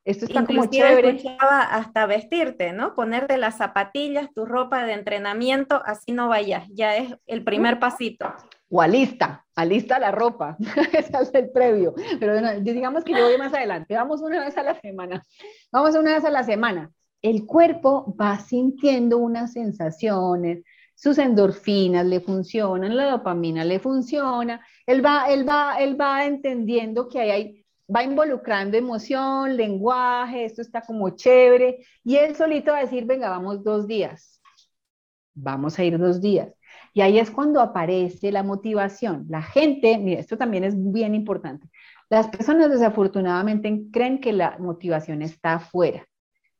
Esto 0.04 0.26
está 0.26 0.44
como 0.44 0.66
chévere. 0.66 1.36
hasta 1.40 2.04
vestirte, 2.06 2.72
¿no? 2.72 2.94
Ponerte 2.94 3.38
las 3.38 3.56
zapatillas, 3.56 4.28
tu 4.34 4.44
ropa 4.44 4.84
de 4.84 4.92
entrenamiento, 4.92 5.82
así 5.86 6.12
no 6.12 6.28
vayas. 6.28 6.68
Ya 6.70 6.96
es 6.96 7.14
el 7.26 7.42
primer 7.42 7.78
pasito. 7.78 8.34
O 8.68 8.82
alista, 8.82 9.46
alista 9.54 9.98
la 9.98 10.10
ropa. 10.10 10.56
Ese 10.92 11.12
es 11.22 11.34
el 11.34 11.50
previo. 11.50 11.94
Pero 12.20 12.60
digamos 12.60 13.04
que 13.04 13.12
yo 13.12 13.24
voy 13.24 13.38
más 13.38 13.54
adelante. 13.54 13.94
Vamos 13.94 14.20
una 14.20 14.44
vez 14.44 14.56
a 14.58 14.62
la 14.62 14.78
semana. 14.78 15.22
Vamos 15.72 15.94
una 15.94 16.14
vez 16.14 16.24
a 16.24 16.30
la 16.30 16.42
semana. 16.42 16.90
El 17.22 17.46
cuerpo 17.46 18.14
va 18.20 18.38
sintiendo 18.40 19.16
unas 19.16 19.52
sensaciones, 19.52 20.62
sus 21.04 21.18
endorfinas 21.18 22.06
le 22.06 22.18
funcionan, 22.18 22.96
la 22.96 23.10
dopamina 23.10 23.62
le 23.62 23.78
funciona, 23.78 24.66
él 24.86 25.04
va, 25.04 25.26
él 25.28 25.46
va, 25.46 25.76
él 25.78 26.00
va 26.00 26.24
entendiendo 26.24 27.10
que 27.10 27.20
hay, 27.20 27.66
va 27.94 28.02
involucrando 28.02 28.78
emoción, 28.78 29.54
lenguaje, 29.54 30.46
esto 30.46 30.62
está 30.62 30.80
como 30.80 31.10
chévere, 31.10 31.84
y 32.02 32.16
él 32.16 32.34
solito 32.34 32.72
va 32.72 32.78
a 32.78 32.84
decir, 32.84 33.04
venga, 33.04 33.28
vamos 33.28 33.62
dos 33.62 33.86
días, 33.86 34.40
vamos 35.34 35.78
a 35.78 35.84
ir 35.84 35.98
dos 35.98 36.22
días. 36.22 36.54
Y 36.94 37.02
ahí 37.02 37.18
es 37.18 37.30
cuando 37.30 37.60
aparece 37.60 38.32
la 38.32 38.42
motivación. 38.42 39.26
La 39.28 39.42
gente, 39.42 39.98
mira, 39.98 40.20
esto 40.20 40.38
también 40.38 40.64
es 40.64 40.74
bien 40.90 41.14
importante. 41.14 41.68
Las 42.08 42.28
personas 42.28 42.70
desafortunadamente 42.70 43.82
creen 43.92 44.20
que 44.20 44.32
la 44.32 44.56
motivación 44.58 45.20
está 45.20 45.54
afuera 45.56 46.06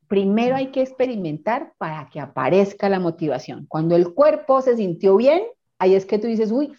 primero 0.07 0.55
hay 0.55 0.67
que 0.71 0.81
experimentar 0.81 1.73
para 1.77 2.09
que 2.09 2.19
aparezca 2.19 2.89
la 2.89 2.99
motivación. 2.99 3.65
Cuando 3.67 3.95
el 3.95 4.13
cuerpo 4.13 4.61
se 4.61 4.75
sintió 4.75 5.15
bien, 5.17 5.43
ahí 5.79 5.95
es 5.95 6.05
que 6.05 6.19
tú 6.19 6.27
dices, 6.27 6.51
uy, 6.51 6.73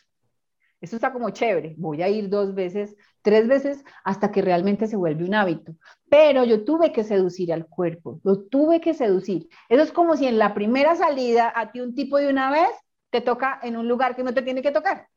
esto 0.81 0.97
está 0.97 1.13
como 1.13 1.31
chévere, 1.31 1.75
voy 1.79 2.03
a 2.03 2.09
ir 2.09 2.29
dos 2.29 2.55
veces, 2.55 2.97
tres 3.23 3.49
veces, 3.49 3.83
hasta 4.05 4.31
que 4.31 4.43
realmente 4.43 4.87
se 4.87 4.97
vuelve 4.97 5.25
un 5.25 5.35
hábito. 5.35 5.75
Pero 6.09 6.45
yo 6.45 6.65
tuve 6.65 6.93
que 6.93 7.03
seducir 7.03 7.53
al 7.53 7.67
cuerpo, 7.67 8.21
lo 8.25 8.45
tuve 8.45 8.81
que 8.81 8.95
seducir. 8.95 9.49
Eso 9.69 9.83
es 9.83 9.91
como 9.91 10.17
si 10.17 10.27
en 10.27 10.39
la 10.39 10.55
primera 10.55 10.95
salida 10.95 11.53
a 11.55 11.73
ti 11.73 11.81
un 11.81 11.95
tipo 11.95 12.19
de 12.19 12.29
una 12.29 12.51
vez 12.51 12.69
te 13.11 13.21
toca 13.21 13.59
en 13.63 13.77
un 13.77 13.89
lugar 13.89 14.15
que 14.15 14.23
no 14.23 14.35
te 14.35 14.43
tiene 14.43 14.63
que 14.63 14.73
tocar. 14.73 15.09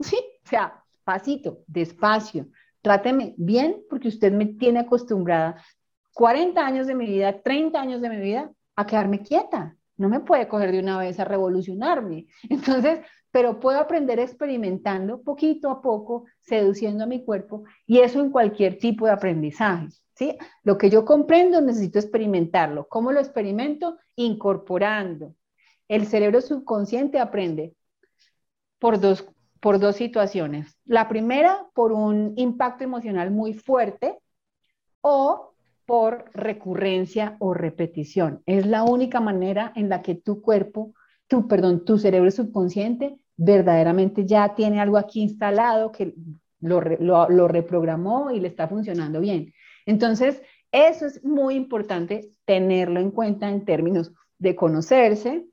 Sí, 0.00 0.16
o 0.44 0.48
sea, 0.48 0.84
pasito, 1.04 1.60
despacio, 1.66 2.48
tráteme 2.82 3.34
bien 3.38 3.82
porque 3.88 4.08
usted 4.08 4.32
me 4.32 4.46
tiene 4.46 4.80
acostumbrada 4.80 5.62
40 6.14 6.64
años 6.64 6.86
de 6.86 6.94
mi 6.94 7.06
vida, 7.06 7.40
30 7.42 7.80
años 7.80 8.00
de 8.00 8.08
mi 8.08 8.18
vida 8.18 8.52
a 8.76 8.86
quedarme 8.86 9.22
quieta. 9.22 9.76
No 9.96 10.08
me 10.08 10.20
puede 10.20 10.48
coger 10.48 10.72
de 10.72 10.80
una 10.80 10.98
vez 10.98 11.18
a 11.20 11.24
revolucionarme. 11.24 12.26
Entonces, 12.48 13.00
pero 13.30 13.60
puedo 13.60 13.78
aprender 13.78 14.18
experimentando 14.20 15.22
poquito 15.22 15.70
a 15.70 15.80
poco, 15.80 16.26
seduciendo 16.40 17.04
a 17.04 17.06
mi 17.06 17.24
cuerpo, 17.24 17.64
y 17.86 18.00
eso 18.00 18.20
en 18.20 18.30
cualquier 18.30 18.78
tipo 18.78 19.06
de 19.06 19.12
aprendizaje. 19.12 19.88
¿sí? 20.14 20.36
Lo 20.62 20.76
que 20.76 20.90
yo 20.90 21.04
comprendo 21.04 21.60
necesito 21.60 21.98
experimentarlo. 21.98 22.86
¿Cómo 22.88 23.10
lo 23.10 23.20
experimento? 23.20 23.98
Incorporando. 24.16 25.34
El 25.88 26.06
cerebro 26.06 26.40
subconsciente 26.40 27.18
aprende 27.18 27.74
por 28.78 29.00
dos, 29.00 29.26
por 29.60 29.78
dos 29.78 29.96
situaciones. 29.96 30.76
La 30.84 31.08
primera, 31.08 31.66
por 31.74 31.92
un 31.92 32.34
impacto 32.36 32.84
emocional 32.84 33.30
muy 33.30 33.54
fuerte 33.54 34.18
o 35.00 35.51
por 35.92 36.24
recurrencia 36.32 37.36
o 37.38 37.52
repetición. 37.52 38.42
Es 38.46 38.64
la 38.64 38.82
única 38.82 39.20
manera 39.20 39.74
en 39.76 39.90
la 39.90 40.00
que 40.00 40.14
tu 40.14 40.40
cuerpo, 40.40 40.94
tu, 41.26 41.46
perdón, 41.46 41.84
tu 41.84 41.98
cerebro 41.98 42.30
subconsciente 42.30 43.18
verdaderamente 43.36 44.24
ya 44.24 44.54
tiene 44.54 44.80
algo 44.80 44.96
aquí 44.96 45.20
instalado 45.20 45.92
que 45.92 46.14
lo, 46.60 46.80
lo, 46.80 47.46
reprogramó 47.46 48.30
y 48.30 48.40
le 48.40 48.48
está 48.48 48.68
funcionando 48.68 49.20
bien. 49.20 49.52
Entonces, 49.84 50.40
eso 50.70 51.04
es 51.04 51.22
muy 51.24 51.56
importante 51.56 52.30
tenerlo 52.46 52.98
en 52.98 53.10
cuenta 53.10 53.50
en 53.50 53.66
términos 53.66 54.14
de 54.38 54.56
conocerse 54.56 55.44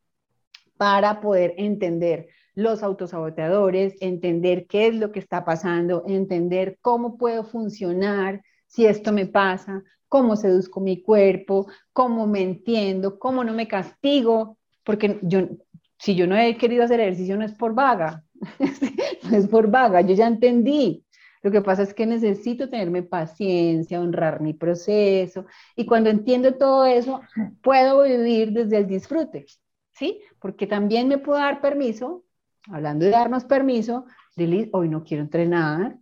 para 0.78 1.19
poder 1.19 1.54
entender 1.58 2.30
los 2.56 2.82
autosaboteadores, 2.82 3.95
entender 3.99 4.67
qué 4.67 4.88
es 4.88 4.95
lo 4.95 5.12
que 5.12 5.19
está 5.19 5.43
pasando, 5.43 6.06
entender 6.08 6.78
cómo 6.82 7.17
puedo 7.17 7.43
funcionar 7.43 8.41
si 8.69 8.86
esto 8.86 9.12
me 9.12 9.25
pasa, 9.25 9.84
cómo 10.08 10.36
seduzco 10.36 10.79
mi 10.79 11.01
cuerpo, 11.01 11.67
cómo 11.91 12.27
me 12.27 12.41
entiendo, 12.41 13.19
cómo 13.19 13.43
no 13.43 13.53
me 13.53 13.67
castigo, 13.67 14.58
porque 14.84 15.19
yo, 15.23 15.49
si 15.97 16.15
yo 16.15 16.27
no 16.27 16.38
he 16.38 16.55
querido 16.55 16.84
hacer 16.84 16.99
ejercicio 16.99 17.36
no 17.36 17.43
es 17.43 17.53
por 17.53 17.73
vaga, 17.73 18.23
no 19.29 19.38
es 19.38 19.47
por 19.47 19.69
vaga, 19.69 20.01
yo 20.01 20.15
ya 20.15 20.27
entendí. 20.27 21.03
Lo 21.41 21.51
que 21.51 21.62
pasa 21.62 21.84
es 21.84 21.93
que 21.93 22.05
necesito 22.05 22.69
tenerme 22.69 23.01
paciencia, 23.01 24.01
honrar 24.01 24.41
mi 24.41 24.53
proceso 24.53 25.45
y 25.75 25.86
cuando 25.86 26.10
entiendo 26.10 26.55
todo 26.55 26.86
eso, 26.86 27.21
puedo 27.62 28.03
vivir 28.03 28.51
desde 28.51 28.77
el 28.77 28.88
disfrute, 28.88 29.45
¿sí? 29.93 30.21
Porque 30.39 30.67
también 30.67 31.08
me 31.08 31.17
puedo 31.17 31.39
dar 31.39 31.62
permiso, 31.62 32.25
hablando 32.69 33.05
de 33.05 33.12
darnos 33.12 33.45
permiso, 33.45 34.05
de 34.36 34.69
hoy 34.73 34.89
no 34.89 35.03
quiero 35.03 35.23
entrenar. 35.23 35.97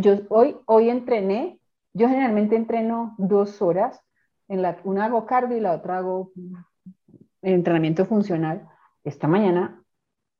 Yo 0.00 0.20
hoy, 0.28 0.56
hoy 0.66 0.88
entrené, 0.88 1.58
yo 1.94 2.08
generalmente 2.08 2.56
entreno 2.56 3.14
dos 3.18 3.62
horas, 3.62 4.00
en 4.48 4.60
la, 4.60 4.78
una 4.84 5.06
hago 5.06 5.24
cardio 5.24 5.56
y 5.56 5.60
la 5.60 5.72
otra 5.72 5.98
hago 5.98 6.32
entrenamiento 7.40 8.04
funcional 8.04 8.68
esta 9.04 9.28
mañana 9.28 9.82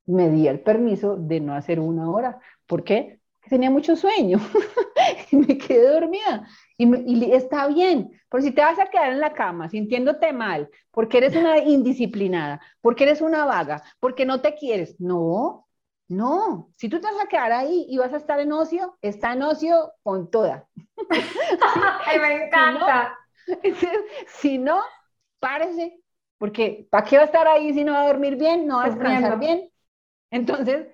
me 0.07 0.29
di 0.29 0.47
el 0.47 0.59
permiso 0.59 1.15
de 1.15 1.39
no 1.39 1.53
hacer 1.53 1.79
una 1.79 2.09
hora. 2.09 2.39
¿Por 2.65 2.83
qué? 2.83 3.19
Porque 3.31 3.49
tenía 3.49 3.69
mucho 3.69 3.95
sueño 3.95 4.39
y 5.31 5.35
me 5.37 5.57
quedé 5.57 5.87
dormida. 5.87 6.47
Y, 6.77 7.31
está 7.31 7.67
bien, 7.67 8.11
pero 8.29 8.43
si 8.43 8.51
te 8.51 8.61
vas 8.61 8.79
a 8.79 8.87
quedar 8.87 9.11
en 9.11 9.19
la 9.19 9.33
cama 9.33 9.69
sintiéndote 9.69 10.33
mal, 10.33 10.69
porque 10.91 11.19
eres 11.19 11.35
una 11.35 11.57
indisciplinada, 11.59 12.59
porque 12.81 13.03
eres 13.05 13.21
una 13.21 13.45
vaga, 13.45 13.83
porque 13.99 14.25
no 14.25 14.41
te 14.41 14.55
quieres, 14.55 14.99
no, 14.99 15.64
no. 16.07 16.71
Si 16.75 16.89
tú 16.89 16.99
te 16.99 17.07
vas 17.07 17.23
a 17.23 17.27
quedar 17.27 17.51
ahí 17.51 17.85
y 17.89 17.97
vas 17.97 18.13
a 18.13 18.17
estar 18.17 18.39
en 18.39 18.51
ocio, 18.51 18.97
está 19.01 19.33
en 19.33 19.43
ocio 19.43 19.93
con 20.03 20.29
toda. 20.29 20.67
Ay, 22.05 22.19
me 22.19 22.45
encanta. 22.45 23.17
Si 24.27 24.57
no, 24.57 24.81
párese, 25.39 25.99
porque 26.39 26.87
¿para 26.89 27.05
qué 27.05 27.17
va 27.17 27.23
a 27.23 27.25
estar 27.25 27.47
ahí 27.47 27.73
si 27.73 27.83
no 27.83 27.93
va 27.93 28.01
a 28.01 28.07
dormir 28.07 28.37
bien, 28.37 28.65
no 28.65 28.77
va 28.77 28.85
a 28.85 28.89
descansar 28.89 29.39
bien? 29.39 29.69
Entonces, 30.31 30.87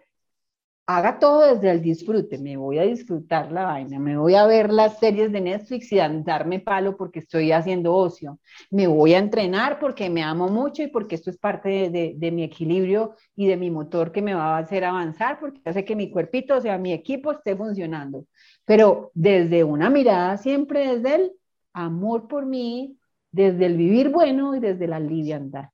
haga 0.86 1.20
todo 1.20 1.54
desde 1.54 1.72
el 1.72 1.82
disfrute. 1.82 2.38
Me 2.38 2.58
voy 2.58 2.80
a 2.80 2.84
disfrutar 2.84 3.52
la 3.52 3.64
vaina, 3.66 4.00
me 4.00 4.18
voy 4.18 4.36
a 4.36 4.46
ver 4.46 4.72
las 4.72 5.00
series 5.00 5.32
de 5.32 5.42
Netflix 5.42 5.92
y 5.92 5.98
darme 5.98 6.60
palo 6.60 6.98
porque 6.98 7.20
estoy 7.20 7.52
haciendo 7.52 7.96
ocio. 7.96 8.40
Me 8.70 8.88
voy 8.88 9.14
a 9.14 9.20
entrenar 9.20 9.80
porque 9.80 10.10
me 10.10 10.24
amo 10.24 10.50
mucho 10.50 10.84
y 10.84 10.88
porque 10.88 11.16
esto 11.16 11.30
es 11.30 11.38
parte 11.38 11.90
de, 11.90 12.14
de 12.16 12.32
mi 12.32 12.44
equilibrio 12.44 13.16
y 13.36 13.48
de 13.48 13.58
mi 13.58 13.72
motor 13.72 14.12
que 14.12 14.22
me 14.22 14.34
va 14.34 14.58
a 14.58 14.60
hacer 14.60 14.84
avanzar 14.84 15.40
porque 15.40 15.62
hace 15.66 15.86
que 15.86 15.96
mi 15.96 16.12
cuerpito, 16.12 16.58
o 16.58 16.62
sea, 16.62 16.78
mi 16.78 16.94
equipo 16.94 17.32
esté 17.32 17.56
funcionando. 17.56 18.26
Pero 18.66 19.12
desde 19.14 19.64
una 19.64 19.90
mirada 19.90 20.38
siempre 20.38 20.96
desde 20.96 21.16
el 21.16 21.32
amor 21.74 22.28
por 22.28 22.46
mí, 22.46 22.98
desde 23.32 23.66
el 23.66 23.78
vivir 23.78 24.10
bueno 24.10 24.56
y 24.56 24.60
desde 24.60 24.88
la 24.88 25.00
liviandad. 25.00 25.70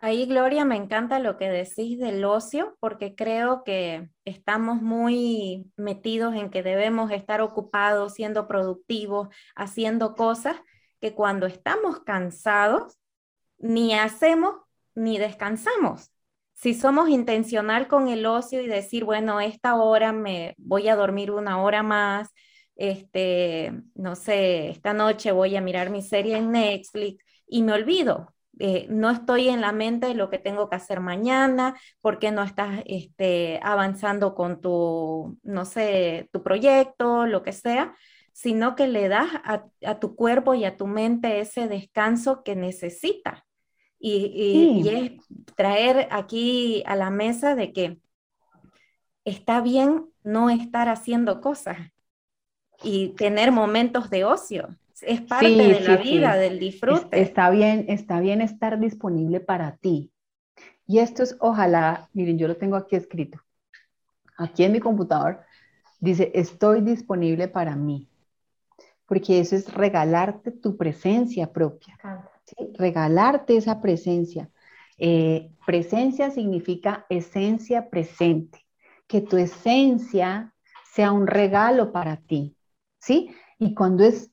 Ahí, 0.00 0.26
Gloria, 0.26 0.64
me 0.64 0.76
encanta 0.76 1.18
lo 1.18 1.36
que 1.36 1.48
decís 1.48 1.98
del 1.98 2.24
ocio, 2.24 2.76
porque 2.80 3.16
creo 3.16 3.64
que 3.64 4.08
estamos 4.24 4.80
muy 4.80 5.72
metidos 5.76 6.34
en 6.36 6.50
que 6.50 6.62
debemos 6.62 7.10
estar 7.10 7.40
ocupados, 7.40 8.14
siendo 8.14 8.46
productivos, 8.46 9.28
haciendo 9.56 10.14
cosas 10.14 10.56
que 11.00 11.14
cuando 11.14 11.46
estamos 11.46 12.00
cansados, 12.00 12.96
ni 13.58 13.94
hacemos 13.94 14.54
ni 14.94 15.18
descansamos. 15.18 16.10
Si 16.54 16.74
somos 16.74 17.08
intencional 17.08 17.88
con 17.88 18.08
el 18.08 18.26
ocio 18.26 18.60
y 18.62 18.68
decir, 18.68 19.04
bueno, 19.04 19.40
esta 19.40 19.76
hora 19.76 20.12
me 20.12 20.54
voy 20.58 20.88
a 20.88 20.96
dormir 20.96 21.32
una 21.32 21.60
hora 21.62 21.82
más, 21.82 22.30
este, 22.76 23.72
no 23.94 24.14
sé, 24.16 24.70
esta 24.70 24.92
noche 24.94 25.32
voy 25.32 25.56
a 25.56 25.60
mirar 25.60 25.90
mi 25.90 26.02
serie 26.02 26.36
en 26.36 26.52
Netflix 26.52 27.24
y 27.48 27.62
me 27.64 27.72
olvido. 27.72 28.32
Eh, 28.58 28.86
no 28.90 29.10
estoy 29.10 29.48
en 29.48 29.60
la 29.60 29.72
mente 29.72 30.08
de 30.08 30.14
lo 30.14 30.30
que 30.30 30.38
tengo 30.38 30.68
que 30.68 30.76
hacer 30.76 31.00
mañana, 31.00 31.78
porque 32.00 32.30
no 32.30 32.42
estás 32.42 32.82
este, 32.86 33.60
avanzando 33.62 34.34
con 34.34 34.60
tu, 34.60 35.38
no 35.42 35.64
sé, 35.64 36.28
tu 36.32 36.42
proyecto, 36.42 37.26
lo 37.26 37.42
que 37.42 37.52
sea, 37.52 37.94
sino 38.32 38.76
que 38.76 38.88
le 38.88 39.08
das 39.08 39.30
a, 39.44 39.98
tu 39.98 40.14
cuerpo 40.14 40.54
y 40.54 40.64
a 40.64 40.76
tu 40.76 40.86
mente 40.86 41.40
ese 41.40 41.68
descanso 41.68 42.42
que 42.42 42.56
necesita. 42.56 43.44
Y, 43.98 44.80
y 44.84 44.88
es 44.88 45.12
traer 45.56 46.06
aquí 46.12 46.84
a 46.86 46.94
la 46.94 47.10
mesa 47.10 47.56
de 47.56 47.72
que 47.72 47.98
está 49.24 49.60
bien 49.60 50.06
no 50.22 50.50
estar 50.50 50.88
haciendo 50.88 51.40
cosas, 51.40 51.78
y 52.82 53.10
tener 53.10 53.52
momentos 53.52 54.10
de 54.10 54.24
ocio. 54.24 54.68
Es 55.02 55.20
parte 55.22 55.48
de 55.48 55.80
la 55.80 55.96
vida, 55.96 56.36
del 56.36 56.58
disfrute. 56.58 57.20
Está 57.20 57.50
bien, 57.50 57.86
está 57.88 58.20
bien 58.20 58.40
estar 58.40 58.78
disponible 58.78 59.40
para 59.40 59.76
ti. 59.76 60.10
Y 60.86 60.98
esto 60.98 61.22
es, 61.22 61.36
ojalá, 61.40 62.08
miren, 62.14 62.38
yo 62.38 62.48
lo 62.48 62.56
tengo 62.56 62.76
aquí 62.76 62.96
escrito. 62.96 63.38
Aquí 64.36 64.64
en 64.64 64.72
mi 64.72 64.80
computador 64.80 65.40
dice, 66.00 66.30
estoy 66.34 66.80
disponible 66.80 67.48
para 67.48 67.76
mí. 67.76 68.08
Porque 69.06 69.40
eso 69.40 69.56
es 69.56 69.72
regalarte 69.72 70.50
tu 70.50 70.76
presencia 70.76 71.52
propia. 71.52 71.98
Regalarte 72.74 73.56
esa 73.56 73.80
presencia. 73.80 74.50
Eh, 74.98 75.50
presencia 75.66 76.30
significa 76.30 77.06
esencia 77.08 77.90
presente. 77.90 78.64
Que 79.06 79.20
tu 79.20 79.36
esencia 79.36 80.54
sea 80.92 81.12
un 81.12 81.26
regalo 81.26 81.92
para 81.92 82.16
ti. 82.16 82.56
¿sí? 82.98 83.30
Y 83.58 83.74
cuando 83.74 84.04
es 84.04 84.30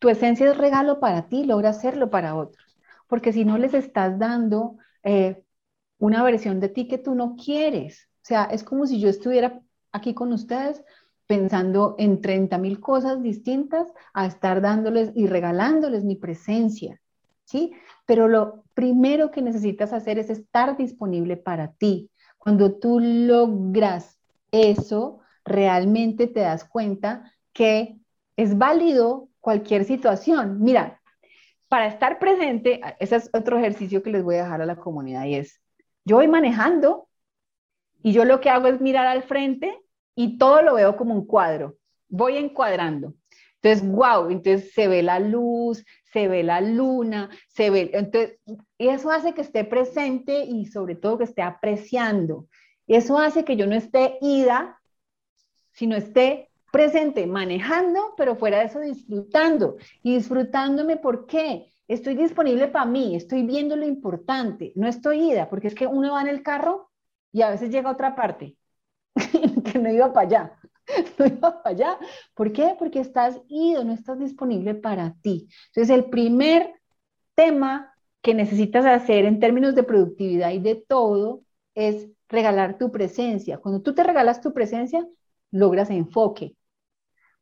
tu 0.00 0.08
esencia 0.08 0.50
es 0.50 0.56
regalo 0.56 0.98
para 0.98 1.28
ti, 1.28 1.44
logra 1.44 1.70
hacerlo 1.70 2.10
para 2.10 2.34
otros. 2.34 2.76
Porque 3.06 3.32
si 3.32 3.44
no 3.44 3.58
les 3.58 3.74
estás 3.74 4.18
dando 4.18 4.78
eh, 5.04 5.44
una 5.98 6.24
versión 6.24 6.58
de 6.58 6.70
ti 6.70 6.88
que 6.88 6.98
tú 6.98 7.14
no 7.14 7.36
quieres, 7.36 8.08
o 8.16 8.24
sea, 8.24 8.44
es 8.44 8.64
como 8.64 8.86
si 8.86 8.98
yo 8.98 9.08
estuviera 9.08 9.60
aquí 9.92 10.14
con 10.14 10.32
ustedes 10.32 10.82
pensando 11.26 11.94
en 11.98 12.20
30 12.22 12.58
mil 12.58 12.80
cosas 12.80 13.22
distintas 13.22 13.92
a 14.14 14.26
estar 14.26 14.60
dándoles 14.60 15.12
y 15.14 15.26
regalándoles 15.26 16.02
mi 16.02 16.16
presencia, 16.16 17.00
¿sí? 17.44 17.72
Pero 18.06 18.26
lo 18.26 18.64
primero 18.74 19.30
que 19.30 19.42
necesitas 19.42 19.92
hacer 19.92 20.18
es 20.18 20.30
estar 20.30 20.76
disponible 20.76 21.36
para 21.36 21.72
ti. 21.72 22.10
Cuando 22.38 22.72
tú 22.72 23.00
logras 23.00 24.18
eso, 24.50 25.20
realmente 25.44 26.26
te 26.26 26.40
das 26.40 26.64
cuenta 26.64 27.32
que 27.52 27.98
es 28.36 28.56
válido 28.56 29.29
cualquier 29.40 29.84
situación. 29.84 30.60
Mira, 30.60 31.00
para 31.68 31.86
estar 31.86 32.18
presente, 32.18 32.80
ese 32.98 33.16
es 33.16 33.30
otro 33.32 33.58
ejercicio 33.58 34.02
que 34.02 34.10
les 34.10 34.22
voy 34.22 34.36
a 34.36 34.44
dejar 34.44 34.62
a 34.62 34.66
la 34.66 34.76
comunidad 34.76 35.24
y 35.24 35.36
es, 35.36 35.60
yo 36.04 36.16
voy 36.16 36.28
manejando 36.28 37.08
y 38.02 38.12
yo 38.12 38.24
lo 38.24 38.40
que 38.40 38.50
hago 38.50 38.66
es 38.66 38.80
mirar 38.80 39.06
al 39.06 39.22
frente 39.22 39.78
y 40.14 40.38
todo 40.38 40.62
lo 40.62 40.74
veo 40.74 40.96
como 40.96 41.14
un 41.14 41.26
cuadro, 41.26 41.76
voy 42.08 42.36
encuadrando. 42.36 43.14
Entonces, 43.62 43.88
wow, 43.88 44.30
entonces 44.30 44.72
se 44.72 44.88
ve 44.88 45.02
la 45.02 45.20
luz, 45.20 45.84
se 46.12 46.28
ve 46.28 46.42
la 46.42 46.60
luna, 46.60 47.30
se 47.48 47.70
ve, 47.70 47.90
entonces, 47.92 48.38
eso 48.78 49.10
hace 49.10 49.34
que 49.34 49.42
esté 49.42 49.64
presente 49.64 50.44
y 50.44 50.66
sobre 50.66 50.94
todo 50.94 51.18
que 51.18 51.24
esté 51.24 51.42
apreciando. 51.42 52.46
Eso 52.86 53.18
hace 53.18 53.44
que 53.44 53.56
yo 53.56 53.66
no 53.66 53.76
esté 53.76 54.18
ida, 54.20 54.80
sino 55.72 55.94
esté 55.94 56.49
presente, 56.70 57.26
manejando, 57.26 58.14
pero 58.16 58.36
fuera 58.36 58.58
de 58.58 58.66
eso 58.66 58.80
disfrutando. 58.80 59.76
Y 60.02 60.14
disfrutándome, 60.14 60.96
¿por 60.96 61.26
qué? 61.26 61.70
Estoy 61.88 62.14
disponible 62.14 62.68
para 62.68 62.86
mí, 62.86 63.16
estoy 63.16 63.42
viendo 63.42 63.74
lo 63.76 63.84
importante, 63.84 64.72
no 64.76 64.86
estoy 64.86 65.32
ida, 65.32 65.48
porque 65.50 65.66
es 65.68 65.74
que 65.74 65.86
uno 65.86 66.12
va 66.12 66.20
en 66.20 66.28
el 66.28 66.42
carro 66.42 66.90
y 67.32 67.42
a 67.42 67.50
veces 67.50 67.70
llega 67.70 67.88
a 67.88 67.94
otra 67.94 68.14
parte, 68.14 68.56
que 69.64 69.78
no 69.78 69.90
iba 69.90 70.12
para 70.12 70.26
allá. 70.26 70.56
No 71.18 71.26
iba 71.26 71.62
para 71.62 71.74
allá. 71.74 71.98
¿Por 72.34 72.52
qué? 72.52 72.74
Porque 72.76 72.98
estás 72.98 73.40
ido, 73.48 73.84
no 73.84 73.92
estás 73.92 74.18
disponible 74.18 74.74
para 74.74 75.14
ti. 75.22 75.48
Entonces, 75.68 75.94
el 75.94 76.06
primer 76.10 76.74
tema 77.36 77.94
que 78.22 78.34
necesitas 78.34 78.84
hacer 78.86 79.24
en 79.24 79.40
términos 79.40 79.74
de 79.74 79.82
productividad 79.82 80.50
y 80.50 80.58
de 80.58 80.74
todo 80.74 81.42
es 81.74 82.08
regalar 82.28 82.78
tu 82.78 82.90
presencia. 82.90 83.58
Cuando 83.58 83.82
tú 83.82 83.94
te 83.94 84.02
regalas 84.02 84.40
tu 84.40 84.52
presencia, 84.52 85.06
logras 85.50 85.90
enfoque. 85.90 86.56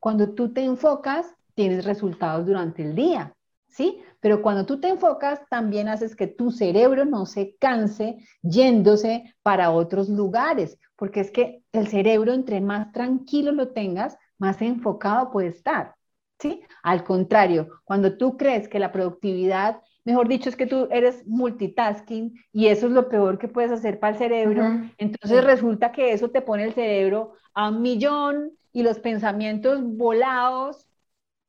Cuando 0.01 0.31
tú 0.31 0.53
te 0.53 0.65
enfocas, 0.65 1.27
tienes 1.55 1.85
resultados 1.85 2.47
durante 2.47 2.83
el 2.83 2.95
día, 2.95 3.35
¿sí? 3.67 4.01
Pero 4.21 4.43
cuando 4.43 4.67
tú 4.67 4.81
te 4.81 4.89
enfocas, 4.89 5.41
también 5.49 5.89
haces 5.89 6.15
que 6.15 6.27
tu 6.27 6.51
cerebro 6.51 7.05
no 7.05 7.27
se 7.27 7.57
canse 7.57 8.19
yéndose 8.43 9.35
para 9.43 9.71
otros 9.71 10.09
lugares, 10.09 10.79
porque 10.97 11.21
es 11.21 11.31
que 11.31 11.63
el 11.73 11.89
cerebro, 11.89 12.33
entre 12.33 12.61
más 12.61 12.93
tranquilo 12.93 13.53
lo 13.53 13.69
tengas, 13.69 14.17
más 14.39 14.63
enfocado 14.63 15.31
puede 15.31 15.49
estar, 15.49 15.95
¿sí? 16.39 16.63
Al 16.83 17.05
contrario, 17.05 17.69
cuando 17.85 18.17
tú 18.17 18.37
crees 18.37 18.69
que 18.69 18.79
la 18.79 18.93
productividad 18.93 19.81
mejor 20.09 20.27
dicho, 20.27 20.49
es 20.49 20.57
que 20.57 20.67
tú 20.67 20.89
eres 20.91 21.27
multitasking 21.27 22.33
y 22.51 22.69
eso 22.69 22.87
es 22.87 22.93
lo 22.93 23.11
peor 23.11 23.39
que 23.39 23.47
puedes 23.47 23.71
hacer 23.71 23.99
para 23.99 24.15
el 24.15 24.19
cerebro. 24.19 24.65
Entonces 24.97 25.45
resulta 25.45 25.93
que 25.93 26.13
eso 26.13 26.31
te 26.31 26.41
pone 26.41 26.65
el 26.65 26.73
cerebro 26.73 27.35
a 27.53 27.69
un 27.69 27.83
millón 27.83 28.53
y 28.79 28.83
los 28.85 29.01
pensamientos 29.01 29.83
volados. 29.83 30.87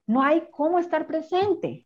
No 0.08 0.24
hay 0.24 0.48
cómo 0.50 0.80
estar 0.80 1.06
presente. 1.06 1.86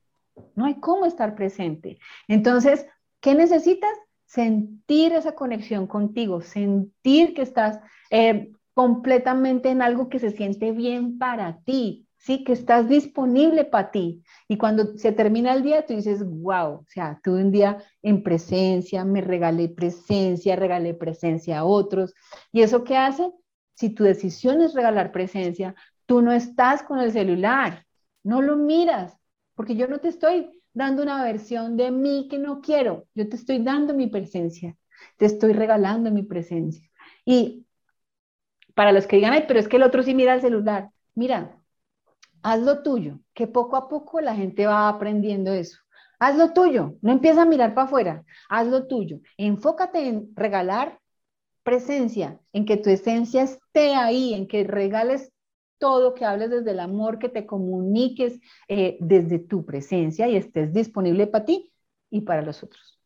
No 0.55 0.63
hay 0.63 0.75
cómo 0.75 1.05
estar 1.05 1.35
presente. 1.35 1.99
Entonces, 2.29 2.85
¿qué 3.19 3.35
necesitas? 3.35 3.91
Sentir 4.25 5.11
esa 5.11 5.35
conexión 5.35 5.85
contigo, 5.85 6.39
sentir 6.39 7.33
que 7.33 7.41
estás 7.41 7.81
eh, 8.09 8.53
completamente 8.73 9.69
en 9.69 9.81
algo 9.81 10.07
que 10.07 10.19
se 10.19 10.31
siente 10.31 10.71
bien 10.71 11.17
para 11.17 11.59
ti, 11.65 12.07
¿sí? 12.15 12.45
Que 12.45 12.53
estás 12.53 12.87
disponible 12.87 13.65
para 13.65 13.91
ti. 13.91 14.23
Y 14.47 14.57
cuando 14.57 14.97
se 14.97 15.11
termina 15.11 15.53
el 15.53 15.61
día, 15.61 15.85
tú 15.85 15.93
dices, 15.93 16.23
wow, 16.25 16.75
o 16.75 16.85
sea, 16.87 17.19
tuve 17.21 17.41
un 17.41 17.51
día 17.51 17.83
en 18.01 18.23
presencia, 18.23 19.03
me 19.03 19.19
regalé 19.19 19.67
presencia, 19.67 20.55
regalé 20.55 20.93
presencia 20.93 21.59
a 21.59 21.65
otros. 21.65 22.13
¿Y 22.53 22.61
eso 22.61 22.85
qué 22.85 22.95
hace? 22.95 23.29
Si 23.73 23.89
tu 23.89 24.03
decisión 24.03 24.61
es 24.61 24.73
regalar 24.73 25.11
presencia, 25.11 25.75
tú 26.05 26.21
no 26.21 26.31
estás 26.31 26.83
con 26.83 26.99
el 26.99 27.11
celular, 27.11 27.85
no 28.23 28.41
lo 28.41 28.55
miras, 28.55 29.17
porque 29.55 29.75
yo 29.75 29.87
no 29.87 29.99
te 29.99 30.09
estoy 30.09 30.61
dando 30.73 31.03
una 31.03 31.23
versión 31.23 31.77
de 31.77 31.91
mí 31.91 32.27
que 32.29 32.37
no 32.37 32.61
quiero, 32.61 33.07
yo 33.13 33.29
te 33.29 33.35
estoy 33.35 33.59
dando 33.59 33.93
mi 33.93 34.07
presencia, 34.07 34.75
te 35.17 35.25
estoy 35.25 35.53
regalando 35.53 36.11
mi 36.11 36.23
presencia. 36.23 36.89
Y 37.25 37.65
para 38.75 38.91
los 38.91 39.07
que 39.07 39.17
digan, 39.17 39.33
ay, 39.33 39.45
pero 39.47 39.59
es 39.59 39.67
que 39.67 39.77
el 39.77 39.83
otro 39.83 40.03
sí 40.03 40.15
mira 40.15 40.33
el 40.33 40.41
celular, 40.41 40.89
mira, 41.15 41.57
haz 42.41 42.61
lo 42.61 42.81
tuyo, 42.83 43.19
que 43.33 43.47
poco 43.47 43.75
a 43.75 43.87
poco 43.87 44.19
la 44.21 44.35
gente 44.35 44.65
va 44.65 44.89
aprendiendo 44.89 45.53
eso. 45.53 45.79
Haz 46.19 46.37
lo 46.37 46.53
tuyo, 46.53 46.95
no 47.01 47.11
empieza 47.11 47.41
a 47.41 47.45
mirar 47.45 47.73
para 47.73 47.85
afuera, 47.85 48.23
haz 48.49 48.67
lo 48.67 48.87
tuyo. 48.87 49.19
Enfócate 49.37 50.07
en 50.07 50.35
regalar 50.35 50.99
presencia, 51.63 52.39
en 52.51 52.65
que 52.65 52.77
tu 52.77 52.89
esencia 52.89 53.43
esté 53.43 53.95
ahí, 53.95 54.33
en 54.33 54.47
que 54.47 54.63
regales 54.63 55.31
todo, 55.77 56.13
que 56.13 56.25
hables 56.25 56.49
desde 56.49 56.71
el 56.71 56.79
amor, 56.79 57.19
que 57.19 57.29
te 57.29 57.45
comuniques 57.45 58.39
eh, 58.67 58.97
desde 58.99 59.39
tu 59.39 59.65
presencia 59.65 60.27
y 60.27 60.37
estés 60.37 60.73
disponible 60.73 61.27
para 61.27 61.45
ti 61.45 61.73
y 62.09 62.21
para 62.21 62.41
los 62.41 62.63
otros. 62.63 62.99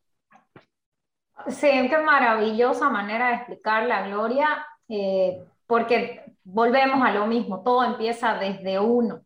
Qué 1.60 1.98
maravillosa 2.04 2.90
manera 2.90 3.30
de 3.30 3.36
explicar 3.36 3.88
la 3.88 4.08
gloria, 4.08 4.66
eh, 4.90 5.44
porque 5.66 6.36
volvemos 6.44 7.02
a 7.06 7.14
lo 7.14 7.26
mismo, 7.26 7.62
todo 7.64 7.84
empieza 7.84 8.36
desde 8.36 8.80
uno. 8.80 9.22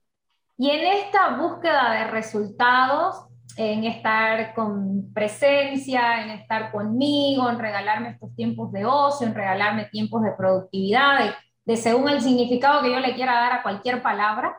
Y 0.57 0.69
en 0.69 0.85
esta 0.85 1.37
búsqueda 1.37 1.91
de 1.91 2.11
resultados, 2.11 3.25
en 3.57 3.83
estar 3.83 4.53
con 4.53 5.13
presencia, 5.13 6.23
en 6.23 6.31
estar 6.31 6.71
conmigo, 6.71 7.49
en 7.49 7.59
regalarme 7.59 8.09
estos 8.09 8.35
tiempos 8.35 8.71
de 8.71 8.85
ocio, 8.85 9.27
en 9.27 9.35
regalarme 9.35 9.85
tiempos 9.85 10.23
de 10.23 10.31
productividad, 10.37 11.33
de, 11.65 11.77
según 11.77 12.09
el 12.09 12.21
significado 12.21 12.81
que 12.81 12.91
yo 12.91 12.99
le 12.99 13.13
quiera 13.13 13.33
dar 13.33 13.53
a 13.53 13.63
cualquier 13.63 14.01
palabra, 14.01 14.55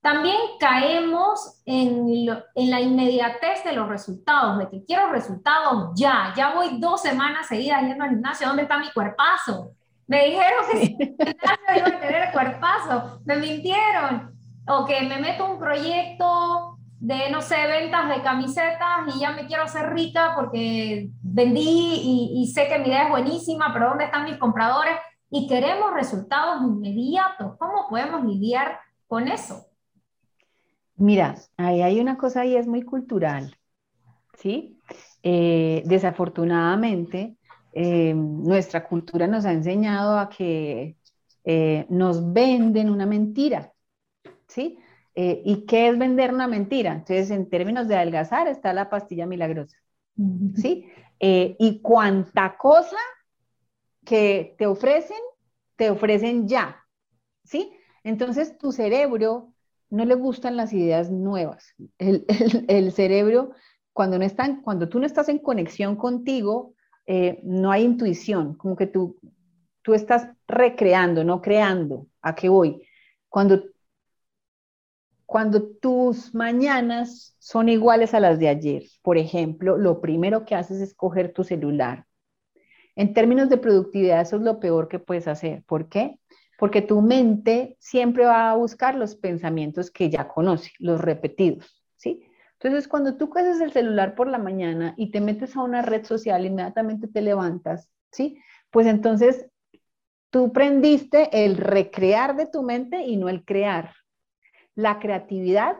también 0.00 0.36
caemos 0.60 1.62
en, 1.64 2.06
en, 2.54 2.70
la 2.70 2.80
inmediatez 2.80 3.64
de 3.64 3.72
los 3.72 3.88
resultados, 3.88 4.58
de 4.58 4.68
que 4.68 4.84
quiero 4.84 5.10
resultados 5.10 5.90
ya, 5.96 6.32
ya 6.36 6.54
voy 6.54 6.78
dos 6.78 7.02
semanas 7.02 7.48
seguidas 7.48 7.82
yendo 7.82 8.04
al 8.04 8.10
gimnasio, 8.10 8.46
¿dónde 8.46 8.62
está 8.62 8.78
mi 8.78 8.90
cuerpazo? 8.92 9.72
Me 10.06 10.26
dijeron 10.26 10.64
que 10.70 10.78
si 10.78 10.84
el 10.92 11.16
gimnasio 11.16 11.76
iba 11.76 11.88
a 11.88 12.00
tener 12.00 12.32
cuerpazo, 12.32 13.20
me 13.24 13.36
mintieron 13.36 14.36
o 14.68 14.84
que 14.84 15.00
me 15.02 15.18
meto 15.18 15.50
un 15.50 15.58
proyecto 15.58 16.75
de, 16.98 17.30
no 17.30 17.42
sé, 17.42 17.56
ventas 17.66 18.08
de 18.08 18.22
camisetas 18.22 19.14
y 19.14 19.20
ya 19.20 19.32
me 19.32 19.46
quiero 19.46 19.64
hacer 19.64 19.92
rica 19.92 20.32
porque 20.34 21.10
vendí 21.22 22.32
y, 22.34 22.46
sé 22.52 22.68
que 22.68 22.78
mi 22.78 22.88
idea 22.88 23.04
es 23.04 23.10
buenísima, 23.10 23.72
pero 23.72 23.90
¿dónde 23.90 24.04
están 24.04 24.24
mis 24.24 24.38
compradores? 24.38 24.96
Y 25.30 25.46
queremos 25.46 25.92
resultados 25.92 26.62
inmediatos. 26.62 27.56
¿Cómo 27.58 27.88
podemos 27.88 28.24
lidiar 28.24 28.78
con 29.06 29.28
eso? 29.28 29.66
Mira, 30.96 31.34
ahí 31.56 31.82
hay 31.82 32.00
una 32.00 32.16
cosa 32.16 32.40
ahí, 32.40 32.56
es 32.56 32.66
muy 32.66 32.82
cultural, 32.82 33.54
¿sí? 34.38 34.78
Eh, 35.22 35.82
desafortunadamente, 35.84 37.36
eh, 37.72 38.14
nuestra 38.14 38.86
cultura 38.86 39.26
nos 39.26 39.44
ha 39.44 39.52
enseñado 39.52 40.18
a 40.18 40.30
que 40.30 40.96
eh, 41.44 41.86
nos 41.90 42.32
venden 42.32 42.88
una 42.88 43.04
mentira. 43.04 43.72
¿sí? 44.48 44.78
Eh, 45.18 45.40
¿Y 45.46 45.64
qué 45.64 45.88
es 45.88 45.98
vender 45.98 46.32
una 46.32 46.46
mentira? 46.46 46.92
Entonces, 46.92 47.30
en 47.30 47.48
términos 47.48 47.88
de 47.88 47.96
adelgazar 47.96 48.48
está 48.48 48.74
la 48.74 48.90
pastilla 48.90 49.24
milagrosa, 49.24 49.78
¿sí? 50.56 50.86
Eh, 51.18 51.56
y 51.58 51.80
cuánta 51.80 52.58
cosa 52.58 52.98
que 54.04 54.54
te 54.58 54.66
ofrecen, 54.66 55.16
te 55.76 55.88
ofrecen 55.88 56.46
ya, 56.46 56.84
¿sí? 57.44 57.72
Entonces, 58.04 58.58
tu 58.58 58.72
cerebro 58.72 59.54
no 59.88 60.04
le 60.04 60.14
gustan 60.16 60.54
las 60.54 60.74
ideas 60.74 61.10
nuevas. 61.10 61.74
El, 61.96 62.92
cerebro, 62.92 63.52
cuando, 63.94 64.18
no 64.18 64.24
están, 64.26 64.60
cuando 64.60 64.90
tú 64.90 65.00
no 65.00 65.06
estás 65.06 65.30
en 65.30 65.38
conexión 65.38 65.96
contigo, 65.96 66.74
eh, 67.06 67.40
no 67.42 67.70
hay 67.70 67.84
intuición, 67.84 68.54
como 68.54 68.76
que 68.76 68.86
tú, 68.86 69.18
tú 69.80 69.94
estás 69.94 70.28
recreando, 70.46 71.24
no 71.24 71.40
creando. 71.40 72.06
¿A 72.20 72.34
qué 72.34 72.50
voy? 72.50 72.82
Cuando 73.30 73.62
cuando 75.26 75.66
tus 75.66 76.34
mañanas 76.34 77.36
son 77.40 77.68
iguales 77.68 78.14
a 78.14 78.20
las 78.20 78.38
de 78.38 78.48
ayer, 78.48 78.84
por 79.02 79.18
ejemplo, 79.18 79.76
lo 79.76 80.00
primero 80.00 80.44
que 80.44 80.54
haces 80.54 80.80
es 80.80 80.94
coger 80.94 81.32
tu 81.32 81.42
celular. 81.42 82.06
En 82.94 83.12
términos 83.12 83.48
de 83.48 83.58
productividad, 83.58 84.20
eso 84.20 84.36
es 84.36 84.42
lo 84.42 84.60
peor 84.60 84.88
que 84.88 85.00
puedes 85.00 85.28
hacer. 85.28 85.64
¿Por 85.64 85.88
qué? 85.88 86.18
Porque 86.58 86.80
tu 86.80 87.02
mente 87.02 87.76
siempre 87.80 88.24
va 88.24 88.50
a 88.50 88.54
buscar 88.56 88.94
los 88.94 89.16
pensamientos 89.16 89.90
que 89.90 90.08
ya 90.08 90.28
conoce, 90.28 90.70
los 90.78 91.00
repetidos, 91.00 91.82
¿sí? 91.96 92.22
Entonces, 92.52 92.88
cuando 92.88 93.16
tú 93.16 93.28
coges 93.28 93.60
el 93.60 93.72
celular 93.72 94.14
por 94.14 94.28
la 94.28 94.38
mañana 94.38 94.94
y 94.96 95.10
te 95.10 95.20
metes 95.20 95.56
a 95.56 95.62
una 95.62 95.82
red 95.82 96.04
social, 96.04 96.46
inmediatamente 96.46 97.08
te 97.08 97.20
levantas, 97.20 97.90
¿sí? 98.12 98.38
Pues 98.70 98.86
entonces 98.86 99.46
tú 100.30 100.52
prendiste 100.52 101.44
el 101.44 101.56
recrear 101.56 102.36
de 102.36 102.46
tu 102.46 102.62
mente 102.62 103.02
y 103.04 103.16
no 103.16 103.28
el 103.28 103.44
crear 103.44 103.92
la 104.76 105.00
creatividad 105.00 105.78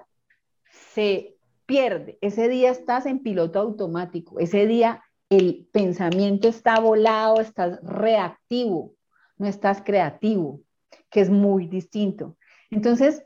se 0.95 1.37
pierde. 1.67 2.19
Ese 2.21 2.49
día 2.49 2.71
estás 2.71 3.07
en 3.07 3.23
piloto 3.23 3.61
automático, 3.61 4.41
ese 4.41 4.67
día 4.67 5.05
el 5.29 5.69
pensamiento 5.73 6.49
está 6.49 6.81
volado, 6.81 7.41
estás 7.41 7.79
reactivo, 7.83 8.95
no 9.39 9.47
estás 9.47 9.83
creativo, 9.83 10.61
que 11.11 11.21
es 11.21 11.31
muy 11.31 11.67
distinto. 11.67 12.37
Entonces, 12.71 13.23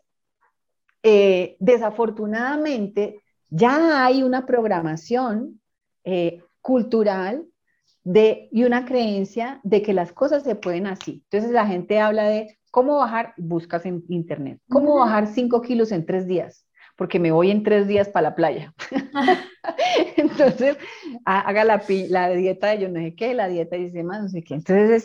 eh, 1.02 1.56
desafortunadamente, 1.60 3.22
ya 3.48 4.04
hay 4.04 4.22
una 4.22 4.46
programación 4.46 5.60
eh, 6.04 6.42
cultural 6.60 7.46
de, 8.04 8.48
y 8.52 8.64
una 8.64 8.86
creencia 8.86 9.60
de 9.62 9.82
que 9.82 9.92
las 9.92 10.12
cosas 10.12 10.42
se 10.42 10.54
pueden 10.54 10.86
así. 10.86 11.22
Entonces 11.24 11.50
la 11.50 11.66
gente 11.66 12.00
habla 12.00 12.24
de 12.24 12.58
¿Cómo 12.70 12.98
bajar? 12.98 13.34
Buscas 13.36 13.84
en 13.86 14.04
internet. 14.08 14.60
¿Cómo 14.68 14.96
bajar 14.96 15.26
5 15.26 15.60
kilos 15.62 15.92
en 15.92 16.06
3 16.06 16.26
días? 16.26 16.66
Porque 16.96 17.18
me 17.18 17.32
voy 17.32 17.50
en 17.50 17.62
3 17.62 17.88
días 17.88 18.08
para 18.08 18.30
la 18.30 18.34
playa. 18.34 18.74
Entonces, 20.16 20.76
haga 21.24 21.64
la, 21.64 21.82
la, 22.08 22.30
dieta 22.30 22.68
de 22.68 22.78
yo 22.78 22.88
no 22.88 23.00
sé 23.00 23.14
qué, 23.14 23.34
la 23.34 23.48
dieta 23.48 23.76
dice 23.76 24.02
más, 24.02 24.22
no 24.22 24.28
sé 24.28 24.42
qué. 24.42 24.54
Entonces, 24.54 25.04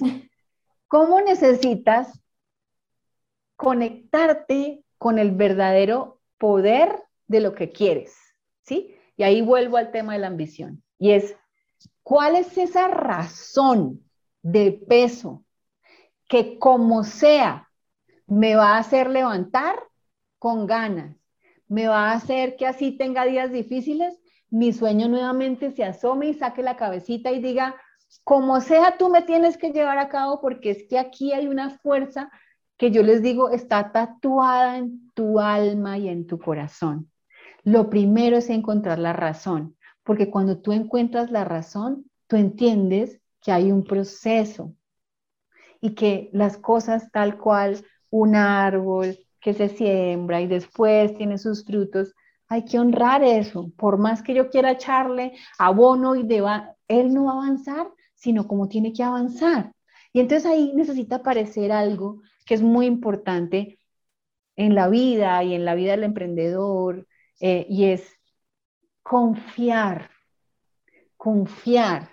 ¿cómo 0.88 1.22
necesitas 1.22 2.20
conectarte 3.56 4.84
con 4.98 5.20
el 5.20 5.32
verdadero 5.32 6.22
poder 6.38 7.04
de 7.28 7.40
lo 7.40 7.56
que 7.56 7.72
quieres? 7.72 8.16
¿Sí? 8.62 8.96
Y 9.18 9.24
ahí 9.24 9.42
vuelvo 9.42 9.78
al 9.78 9.92
tema 9.92 10.14
de 10.14 10.20
la 10.20 10.28
ambición. 10.28 10.84
Y 11.00 11.12
es, 11.12 11.36
¿cuál 12.04 12.36
es 12.36 12.58
esa 12.58 12.88
razón 12.88 14.06
de 14.42 14.72
peso, 14.72 15.45
que 16.28 16.58
como 16.60 17.04
sea, 17.04 17.70
me 18.28 18.56
va 18.56 18.76
a 18.76 18.80
hacer 18.80 19.10
levantar 19.10 19.76
con 20.40 20.68
ganas, 20.68 21.16
me 21.68 21.88
va 21.88 22.12
a 22.12 22.14
hacer 22.14 22.56
que 22.56 22.68
así 22.68 22.92
tenga 22.92 23.26
días 23.26 23.52
difíciles, 23.52 24.20
mi 24.50 24.74
sueño 24.74 25.08
nuevamente 25.08 25.72
se 25.72 25.84
asome 25.84 26.28
y 26.30 26.34
saque 26.34 26.64
la 26.64 26.78
cabecita 26.78 27.32
y 27.32 27.42
diga, 27.42 27.76
como 28.24 28.62
sea, 28.62 28.98
tú 28.98 29.10
me 29.10 29.22
tienes 29.22 29.58
que 29.58 29.72
llevar 29.72 29.98
a 29.98 30.10
cabo 30.10 30.40
porque 30.42 30.72
es 30.72 30.84
que 30.88 31.00
aquí 31.00 31.34
hay 31.34 31.48
una 31.48 31.72
fuerza 31.72 32.32
que 32.78 32.92
yo 32.92 33.04
les 33.04 33.22
digo 33.22 33.50
está 33.50 33.92
tatuada 33.92 34.78
en 34.78 35.12
tu 35.14 35.40
alma 35.40 35.98
y 35.98 36.10
en 36.10 36.28
tu 36.28 36.40
corazón. 36.40 37.10
Lo 37.64 37.90
primero 37.90 38.38
es 38.38 38.50
encontrar 38.50 39.00
la 39.00 39.14
razón, 39.14 39.76
porque 40.04 40.30
cuando 40.30 40.60
tú 40.60 40.72
encuentras 40.72 41.32
la 41.32 41.46
razón, 41.46 42.10
tú 42.28 42.36
entiendes 42.36 43.22
que 43.42 43.52
hay 43.52 43.72
un 43.72 43.84
proceso 43.84 44.74
y 45.86 45.94
que 45.94 46.32
las 46.34 46.58
cosas 46.58 47.12
tal 47.12 47.38
cual 47.38 47.86
un 48.10 48.36
árbol 48.36 49.20
que 49.40 49.54
se 49.54 49.70
siembra 49.70 50.42
y 50.42 50.48
después 50.48 51.16
tiene 51.16 51.38
sus 51.38 51.64
frutos, 51.64 52.16
hay 52.48 52.66
que 52.66 52.80
honrar 52.80 53.24
eso. 53.24 53.72
Por 53.78 54.00
más 54.00 54.24
que 54.24 54.34
yo 54.34 54.50
quiera 54.50 54.72
echarle 54.72 55.34
abono 55.60 56.16
y 56.16 56.24
deba, 56.24 56.74
él 56.88 57.14
no 57.14 57.26
va 57.26 57.34
a 57.34 57.36
avanzar, 57.36 57.88
sino 58.16 58.48
como 58.48 58.68
tiene 58.68 58.94
que 58.94 59.04
avanzar. 59.04 59.74
Y 60.12 60.22
entonces 60.22 60.50
ahí 60.50 60.74
necesita 60.74 61.18
aparecer 61.18 61.72
algo 61.72 62.24
que 62.48 62.56
es 62.56 62.64
muy 62.64 62.88
importante 62.88 63.78
en 64.56 64.74
la 64.74 64.88
vida 64.88 65.44
y 65.44 65.54
en 65.54 65.66
la 65.66 65.76
vida 65.76 65.92
del 65.92 66.06
emprendedor, 66.06 67.06
eh, 67.40 67.68
y 67.70 67.86
es 67.86 68.12
confiar, 69.04 70.10
confiar, 71.16 72.10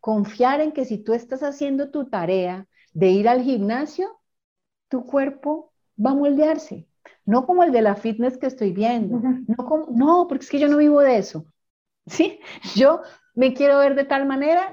confiar 0.00 0.60
en 0.60 0.72
que 0.72 0.84
si 0.84 0.98
tú 0.98 1.14
estás 1.14 1.44
haciendo 1.44 1.92
tu 1.92 2.08
tarea 2.08 2.66
de 2.96 3.10
ir 3.10 3.28
al 3.28 3.42
gimnasio, 3.42 4.08
tu 4.88 5.04
cuerpo 5.04 5.70
va 6.02 6.12
a 6.12 6.14
moldearse, 6.14 6.88
no 7.26 7.44
como 7.44 7.62
el 7.62 7.70
de 7.70 7.82
la 7.82 7.94
fitness 7.94 8.38
que 8.38 8.46
estoy 8.46 8.72
viendo, 8.72 9.18
no, 9.18 9.86
no, 9.90 10.26
porque 10.26 10.44
es 10.44 10.50
que 10.50 10.58
yo 10.58 10.68
no 10.68 10.78
vivo 10.78 11.02
de 11.02 11.18
eso, 11.18 11.44
¿sí? 12.06 12.40
Yo 12.74 13.02
me 13.34 13.52
quiero 13.52 13.78
ver 13.80 13.96
de 13.96 14.04
tal 14.04 14.24
manera, 14.24 14.72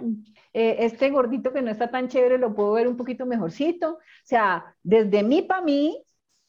eh, 0.53 0.77
este 0.79 1.09
gordito 1.09 1.51
que 1.51 1.61
no 1.61 1.69
está 1.69 1.91
tan 1.91 2.07
chévere 2.07 2.37
lo 2.37 2.55
puedo 2.55 2.71
ver 2.71 2.87
un 2.87 2.95
poquito 2.95 3.25
mejorcito. 3.25 3.95
O 3.95 3.99
sea, 4.23 4.73
desde 4.81 5.21
mí 5.21 5.41
para 5.41 5.61
mí, 5.61 6.01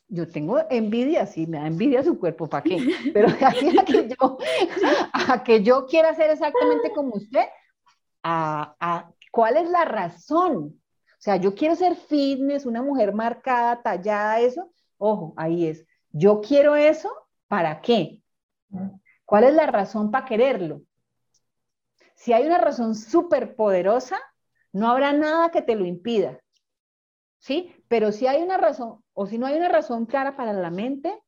yo 0.06 0.28
tengo 0.28 0.60
envidia, 0.70 1.26
sí, 1.26 1.48
me 1.48 1.58
da 1.58 1.66
envidia 1.66 2.04
su 2.04 2.20
cuerpo, 2.20 2.46
¿para 2.46 2.62
qué? 2.62 2.76
Pero 3.12 3.26
así 3.44 3.76
a 3.76 3.84
que 3.84 4.08
yo, 4.08 4.38
a 5.12 5.42
que 5.42 5.62
yo 5.64 5.86
quiera 5.86 6.14
ser 6.14 6.30
exactamente 6.30 6.92
como 6.94 7.16
usted, 7.16 7.46
a, 8.22 9.10
¿cuál 9.32 9.56
es 9.56 9.68
la 9.68 9.84
razón? 9.84 10.80
Sea, 11.24 11.36
yo 11.36 11.54
quiero 11.54 11.74
ser 11.74 11.96
fitness, 11.96 12.66
una 12.66 12.82
mujer 12.82 13.14
marcada, 13.14 13.80
tallada, 13.80 14.40
eso. 14.40 14.70
Ojo, 14.98 15.32
ahí 15.38 15.66
es. 15.66 15.86
Yo 16.10 16.42
quiero 16.42 16.76
eso, 16.76 17.10
¿para 17.48 17.80
qué? 17.80 18.20
¿Cuál 19.24 19.44
es 19.44 19.54
la 19.54 19.64
razón 19.64 20.10
para 20.10 20.26
quererlo? 20.26 20.82
Si 22.14 22.34
hay 22.34 22.44
una 22.44 22.58
razón 22.58 22.94
súper 22.94 23.56
poderosa, 23.56 24.20
no 24.70 24.90
habrá 24.90 25.14
nada 25.14 25.50
que 25.50 25.62
te 25.62 25.76
lo 25.76 25.86
impida. 25.86 26.40
¿Sí? 27.38 27.74
Pero 27.88 28.12
si 28.12 28.26
hay 28.26 28.42
una 28.42 28.58
razón, 28.58 29.02
o 29.14 29.24
si 29.24 29.38
no 29.38 29.46
hay 29.46 29.56
una 29.56 29.70
razón 29.70 30.04
clara 30.04 30.36
para 30.36 30.52
la 30.52 30.70
mente, 30.70 31.18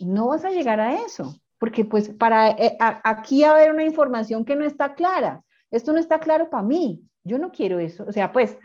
no 0.00 0.26
vas 0.26 0.44
a 0.44 0.50
llegar 0.50 0.80
a 0.80 1.04
eso. 1.04 1.36
Porque 1.56 1.84
pues 1.84 2.08
para 2.08 2.50
eh, 2.50 2.76
aquí 2.80 3.44
haber 3.44 3.70
una 3.70 3.84
información 3.84 4.44
que 4.44 4.56
no 4.56 4.64
está 4.64 4.96
clara. 4.96 5.44
Esto 5.70 5.92
no 5.92 6.00
está 6.00 6.18
claro 6.18 6.50
para 6.50 6.64
mí. 6.64 7.08
Yo 7.22 7.38
no 7.38 7.52
quiero 7.52 7.78
eso. 7.78 8.04
O 8.08 8.12
sea, 8.12 8.32
pues 8.32 8.58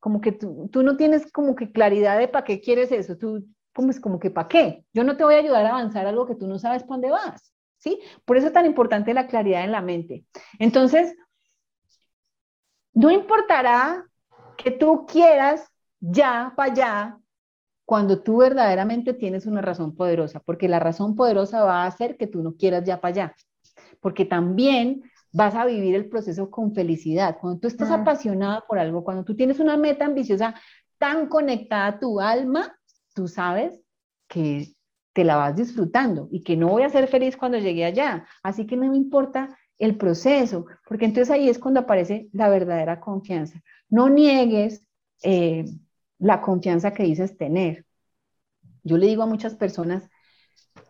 como 0.00 0.20
que 0.20 0.32
tú, 0.32 0.70
no 0.74 0.96
tienes 0.96 1.30
como 1.32 1.54
que 1.54 1.72
claridad 1.72 2.18
de 2.18 2.28
para 2.28 2.44
qué 2.44 2.60
quieres 2.60 2.92
eso. 2.92 3.16
Tú 3.16 3.44
como 3.74 3.90
es 3.90 4.00
como 4.00 4.18
que 4.18 4.30
para 4.30 4.48
qué. 4.48 4.84
Yo 4.92 5.04
no 5.04 5.16
te 5.16 5.24
voy 5.24 5.34
a 5.34 5.38
ayudar 5.38 5.66
a 5.66 5.70
avanzar 5.70 6.06
algo 6.06 6.26
que 6.26 6.34
tú 6.34 6.46
no 6.46 6.58
sabes 6.58 6.82
para 6.82 6.94
dónde 6.94 7.10
vas. 7.10 7.52
¿sí? 7.78 8.00
Por 8.24 8.36
eso 8.36 8.48
es 8.48 8.52
tan 8.52 8.66
importante 8.66 9.14
la 9.14 9.26
claridad 9.26 9.64
en 9.64 9.72
la 9.72 9.80
mente. 9.80 10.24
Entonces, 10.58 11.14
no 12.92 13.10
importará 13.10 14.04
que 14.56 14.70
tú 14.70 15.06
quieras 15.06 15.68
ya 16.00 16.52
para 16.56 16.72
allá 16.72 17.18
cuando 17.84 18.22
tú 18.22 18.38
verdaderamente 18.38 19.14
tienes 19.14 19.46
una 19.46 19.62
razón 19.62 19.94
poderosa, 19.94 20.40
porque 20.40 20.68
la 20.68 20.78
razón 20.78 21.14
poderosa 21.14 21.62
va 21.62 21.84
a 21.84 21.86
hacer 21.86 22.16
que 22.16 22.26
tú 22.26 22.42
no 22.42 22.54
quieras 22.54 22.84
ya 22.84 23.00
para 23.00 23.12
allá, 23.12 23.34
porque 24.00 24.26
también 24.26 25.02
vas 25.32 25.54
a 25.54 25.66
vivir 25.66 25.94
el 25.94 26.08
proceso 26.08 26.50
con 26.50 26.74
felicidad. 26.74 27.38
Cuando 27.40 27.60
tú 27.60 27.68
estás 27.68 27.90
apasionada 27.90 28.64
por 28.66 28.78
algo, 28.78 29.04
cuando 29.04 29.24
tú 29.24 29.34
tienes 29.36 29.60
una 29.60 29.76
meta 29.76 30.04
ambiciosa 30.04 30.54
tan 30.98 31.28
conectada 31.28 31.86
a 31.86 31.98
tu 31.98 32.20
alma, 32.20 32.76
tú 33.14 33.28
sabes 33.28 33.80
que 34.26 34.74
te 35.12 35.24
la 35.24 35.36
vas 35.36 35.56
disfrutando 35.56 36.28
y 36.30 36.42
que 36.42 36.56
no 36.56 36.68
voy 36.68 36.82
a 36.82 36.90
ser 36.90 37.08
feliz 37.08 37.36
cuando 37.36 37.58
llegue 37.58 37.84
allá. 37.84 38.26
Así 38.42 38.66
que 38.66 38.76
no 38.76 38.88
me 38.88 38.96
importa 38.96 39.56
el 39.78 39.96
proceso, 39.96 40.66
porque 40.86 41.04
entonces 41.04 41.30
ahí 41.30 41.48
es 41.48 41.58
cuando 41.58 41.80
aparece 41.80 42.28
la 42.32 42.48
verdadera 42.48 43.00
confianza. 43.00 43.62
No 43.88 44.08
niegues 44.08 44.86
eh, 45.22 45.64
la 46.18 46.40
confianza 46.40 46.92
que 46.92 47.04
dices 47.04 47.36
tener. 47.36 47.84
Yo 48.82 48.96
le 48.96 49.06
digo 49.06 49.22
a 49.22 49.26
muchas 49.26 49.54
personas, 49.54 50.08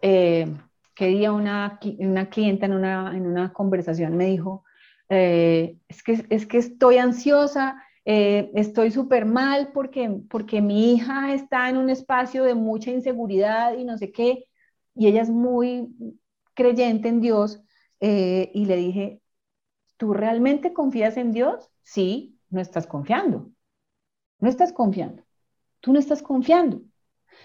eh, 0.03 0.55
que 0.99 1.07
día 1.07 1.33
una, 1.33 1.79
una 2.01 2.29
clienta 2.29 2.67
en 2.67 2.73
una, 2.73 3.17
en 3.17 3.25
una 3.25 3.53
conversación 3.53 4.17
me 4.17 4.27
dijo, 4.27 4.65
eh, 5.09 5.79
es, 5.87 6.03
que, 6.03 6.27
es 6.29 6.45
que 6.45 6.59
estoy 6.59 6.99
ansiosa, 6.99 7.81
eh, 8.05 8.51
estoy 8.57 8.91
súper 8.91 9.25
mal 9.25 9.71
porque, 9.73 10.11
porque 10.29 10.61
mi 10.61 10.93
hija 10.95 11.33
está 11.35 11.71
en 11.71 11.77
un 11.77 11.89
espacio 11.89 12.43
de 12.43 12.57
mucha 12.57 12.91
inseguridad 12.91 13.79
y 13.79 13.85
no 13.85 13.97
sé 13.97 14.11
qué, 14.11 14.47
y 14.97 15.07
ella 15.07 15.23
es 15.23 15.31
muy 15.31 15.89
creyente 16.55 17.09
en 17.09 17.21
Dios, 17.21 17.63
eh, 18.01 18.51
y 18.53 18.65
le 18.65 18.75
dije, 18.75 19.23
¿tú 19.99 20.15
realmente 20.15 20.73
confías 20.73 21.17
en 21.17 21.31
Dios? 21.31 21.71
Sí, 21.85 22.41
no 22.51 22.61
estás 22.61 22.89
confiando, 22.89 23.53
no 24.41 24.49
estás 24.49 24.73
confiando, 24.73 25.23
tú 25.79 25.93
no 25.93 26.01
estás 26.01 26.23
confiando. 26.23 26.83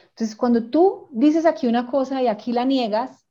Entonces, 0.10 0.36
cuando 0.36 0.72
tú 0.72 1.08
dices 1.12 1.46
aquí 1.46 1.68
una 1.68 1.86
cosa 1.86 2.20
y 2.24 2.28
aquí 2.28 2.52
la 2.52 2.66
niegas, 2.66 3.23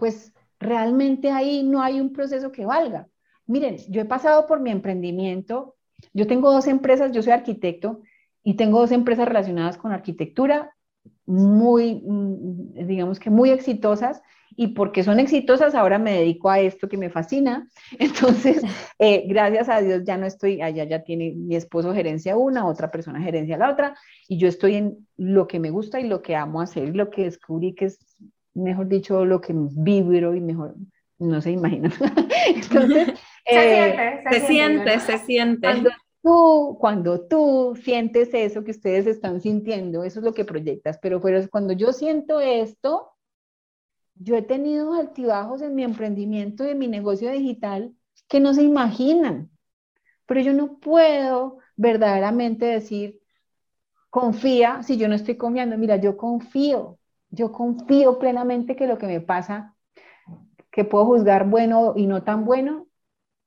pues 0.00 0.34
realmente 0.58 1.30
ahí 1.30 1.62
no 1.62 1.80
hay 1.80 2.00
un 2.00 2.12
proceso 2.12 2.50
que 2.50 2.66
valga. 2.66 3.06
Miren, 3.46 3.76
yo 3.88 4.00
he 4.00 4.04
pasado 4.04 4.48
por 4.48 4.58
mi 4.58 4.72
emprendimiento 4.72 5.76
yo 6.12 6.26
tengo 6.26 6.52
dos 6.52 6.66
empresas, 6.66 7.12
yo 7.12 7.22
soy 7.22 7.32
arquitecto 7.32 8.02
y 8.42 8.54
tengo 8.54 8.80
dos 8.80 8.92
empresas 8.92 9.26
relacionadas 9.26 9.76
con 9.76 9.92
arquitectura 9.92 10.74
muy, 11.26 12.02
mm, 12.06 12.86
digamos 12.86 13.20
que 13.20 13.30
muy 13.30 13.50
exitosas 13.50 14.22
y 14.56 14.68
porque 14.68 15.04
son 15.04 15.20
exitosas 15.20 15.74
ahora 15.74 15.98
me 15.98 16.12
dedico 16.12 16.50
a 16.50 16.58
esto 16.58 16.88
que 16.88 16.96
me 16.96 17.10
fascina. 17.10 17.68
Entonces, 17.98 18.62
eh, 18.98 19.24
gracias 19.28 19.68
a 19.68 19.80
Dios 19.80 20.02
ya 20.04 20.16
no 20.16 20.26
estoy, 20.26 20.60
allá 20.60 20.84
ya 20.84 21.02
tiene 21.02 21.32
mi 21.36 21.54
esposo 21.54 21.94
gerencia 21.94 22.36
una, 22.36 22.66
otra 22.66 22.90
persona 22.90 23.20
gerencia 23.20 23.56
la 23.56 23.70
otra 23.70 23.96
y 24.28 24.38
yo 24.38 24.48
estoy 24.48 24.76
en 24.76 25.06
lo 25.16 25.46
que 25.46 25.60
me 25.60 25.70
gusta 25.70 26.00
y 26.00 26.08
lo 26.08 26.22
que 26.22 26.34
amo 26.36 26.60
hacer 26.60 26.94
lo 26.96 27.10
que 27.10 27.24
descubrí 27.24 27.74
que 27.74 27.86
es, 27.86 27.98
mejor 28.54 28.88
dicho, 28.88 29.24
lo 29.24 29.40
que 29.40 29.54
vibro 29.54 30.34
y 30.34 30.40
mejor, 30.40 30.74
no 31.18 31.40
se 31.40 31.52
imaginan. 31.52 31.92
Entonces, 32.46 33.08
eh, 33.46 34.20
se, 34.30 34.40
siente, 34.46 35.00
se 35.00 35.18
siente, 35.18 35.66
Cuando 35.66 35.90
tú, 36.22 36.78
cuando 36.80 37.20
tú 37.26 37.78
sientes 37.82 38.30
eso 38.32 38.64
que 38.64 38.72
ustedes 38.72 39.06
están 39.06 39.40
sintiendo, 39.40 40.04
eso 40.04 40.20
es 40.20 40.24
lo 40.24 40.34
que 40.34 40.44
proyectas, 40.44 40.98
pero, 41.00 41.20
pero 41.20 41.40
cuando 41.50 41.72
yo 41.72 41.92
siento 41.92 42.40
esto, 42.40 43.12
yo 44.14 44.36
he 44.36 44.42
tenido 44.42 44.92
altibajos 44.92 45.62
en 45.62 45.74
mi 45.74 45.82
emprendimiento 45.82 46.64
y 46.64 46.70
en 46.70 46.78
mi 46.78 46.88
negocio 46.88 47.30
digital 47.30 47.94
que 48.28 48.38
no 48.38 48.52
se 48.54 48.62
imaginan, 48.62 49.50
pero 50.26 50.40
yo 50.42 50.52
no 50.52 50.78
puedo 50.78 51.58
verdaderamente 51.76 52.66
decir, 52.66 53.20
confía 54.10 54.82
si 54.82 54.96
yo 54.96 55.08
no 55.08 55.16
estoy 55.16 55.36
confiando. 55.36 55.76
Mira, 55.76 55.96
yo 55.96 56.16
confío, 56.16 56.99
yo 57.30 57.52
confío 57.52 58.18
plenamente 58.18 58.76
que 58.76 58.86
lo 58.86 58.98
que 58.98 59.06
me 59.06 59.20
pasa, 59.20 59.74
que 60.70 60.84
puedo 60.84 61.06
juzgar 61.06 61.48
bueno 61.48 61.94
y 61.96 62.06
no 62.06 62.22
tan 62.22 62.44
bueno, 62.44 62.86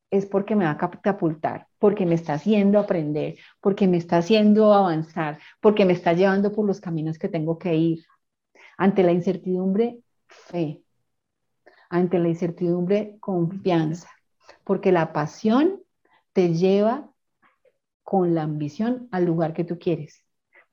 es 0.10 0.26
porque 0.26 0.56
me 0.56 0.66
va 0.66 0.72
a 0.72 0.78
catapultar, 0.78 1.68
porque 1.80 2.06
me 2.06 2.14
está 2.14 2.34
haciendo 2.34 2.78
aprender, 2.80 3.36
porque 3.60 3.88
me 3.88 3.98
está 3.98 4.18
haciendo 4.18 4.74
avanzar, 4.74 5.40
porque 5.60 5.86
me 5.86 5.94
está 5.94 6.14
llevando 6.14 6.54
por 6.54 6.68
los 6.68 6.80
caminos 6.80 7.18
que 7.18 7.30
tengo 7.30 7.58
que 7.58 7.76
ir. 7.76 8.06
Ante 8.78 9.02
la 9.02 9.12
incertidumbre, 9.12 10.00
fe. 10.28 10.84
Ante 11.90 12.20
la 12.20 12.30
incertidumbre, 12.30 13.18
confianza. 13.20 14.10
Porque 14.64 14.92
la 14.92 15.14
pasión 15.14 15.82
te 16.32 16.54
lleva 16.54 17.10
con 18.04 18.36
la 18.36 18.44
ambición 18.44 19.08
al 19.12 19.26
lugar 19.26 19.54
que 19.54 19.64
tú 19.64 19.80
quieres. 19.80 20.24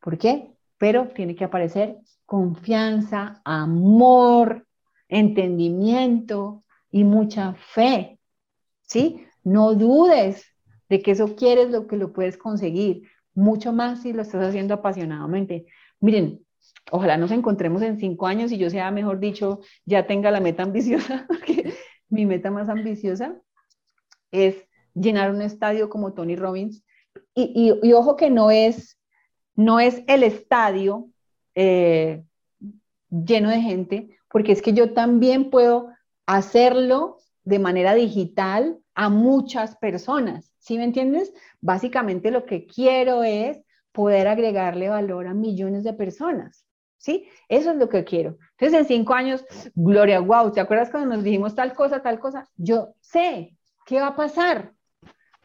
¿Por 0.00 0.18
qué? 0.18 0.50
Pero 0.76 1.08
tiene 1.08 1.34
que 1.34 1.44
aparecer 1.44 1.96
confianza, 2.30 3.42
amor, 3.44 4.64
entendimiento 5.08 6.62
y 6.92 7.02
mucha 7.02 7.54
fe. 7.54 8.20
¿Sí? 8.82 9.26
No 9.42 9.74
dudes, 9.74 10.46
de 10.88 11.02
que 11.02 11.10
eso 11.10 11.34
quieres, 11.34 11.70
lo 11.70 11.88
que 11.88 11.96
lo 11.96 12.12
puedes 12.12 12.38
conseguir, 12.38 13.08
mucho 13.34 13.72
más 13.72 14.02
si 14.02 14.12
lo 14.12 14.22
estás 14.22 14.46
haciendo 14.46 14.74
apasionadamente. 14.74 15.66
Miren, 15.98 16.46
ojalá 16.92 17.16
nos 17.16 17.32
encontremos 17.32 17.82
en 17.82 17.98
cinco 17.98 18.28
años 18.28 18.52
y 18.52 18.58
yo 18.58 18.70
sea, 18.70 18.92
mejor 18.92 19.18
dicho, 19.18 19.58
ya 19.84 20.06
tenga 20.06 20.30
la 20.30 20.38
meta 20.38 20.62
ambiciosa, 20.62 21.24
porque 21.26 21.74
mi 22.08 22.26
meta 22.26 22.52
más 22.52 22.68
ambiciosa 22.68 23.40
es 24.30 24.54
llenar 24.94 25.32
un 25.32 25.42
estadio 25.42 25.90
como 25.90 26.12
Tony 26.12 26.36
Robbins. 26.36 26.84
Y, 27.34 27.76
y, 27.82 27.92
ojo 27.92 28.14
que 28.14 28.30
no 28.30 28.52
es, 28.52 29.00
no 29.56 29.80
es 29.80 30.04
el 30.06 30.22
estadio 30.22 31.10
eh, 31.62 32.24
lleno 33.10 33.50
de 33.50 33.60
gente, 33.60 34.18
porque 34.30 34.52
es 34.52 34.62
que 34.62 34.72
yo 34.72 34.94
también 34.94 35.50
puedo 35.50 35.90
hacerlo 36.24 37.18
de 37.44 37.58
manera 37.58 37.94
digital 37.94 38.78
a 38.94 39.10
muchas 39.10 39.76
personas. 39.76 40.54
¿Sí 40.58 40.78
me 40.78 40.84
entiendes? 40.84 41.34
Básicamente 41.60 42.30
lo 42.30 42.46
que 42.46 42.66
quiero 42.66 43.24
es 43.24 43.60
poder 43.92 44.26
agregarle 44.28 44.88
valor 44.88 45.26
a 45.26 45.34
millones 45.34 45.84
de 45.84 45.92
personas. 45.92 46.64
¿Sí? 46.96 47.28
Eso 47.48 47.72
es 47.72 47.76
lo 47.76 47.90
que 47.90 48.04
quiero. 48.04 48.38
Entonces, 48.52 48.80
en 48.80 48.86
cinco 48.86 49.12
años, 49.12 49.44
Gloria, 49.74 50.20
wow, 50.20 50.52
¿te 50.52 50.60
acuerdas 50.60 50.90
cuando 50.90 51.14
nos 51.14 51.24
dijimos 51.24 51.54
tal 51.54 51.74
cosa, 51.74 52.02
tal 52.02 52.20
cosa? 52.20 52.48
Yo 52.56 52.94
sé 53.00 53.56
qué 53.84 54.00
va 54.00 54.08
a 54.08 54.16
pasar. 54.16 54.72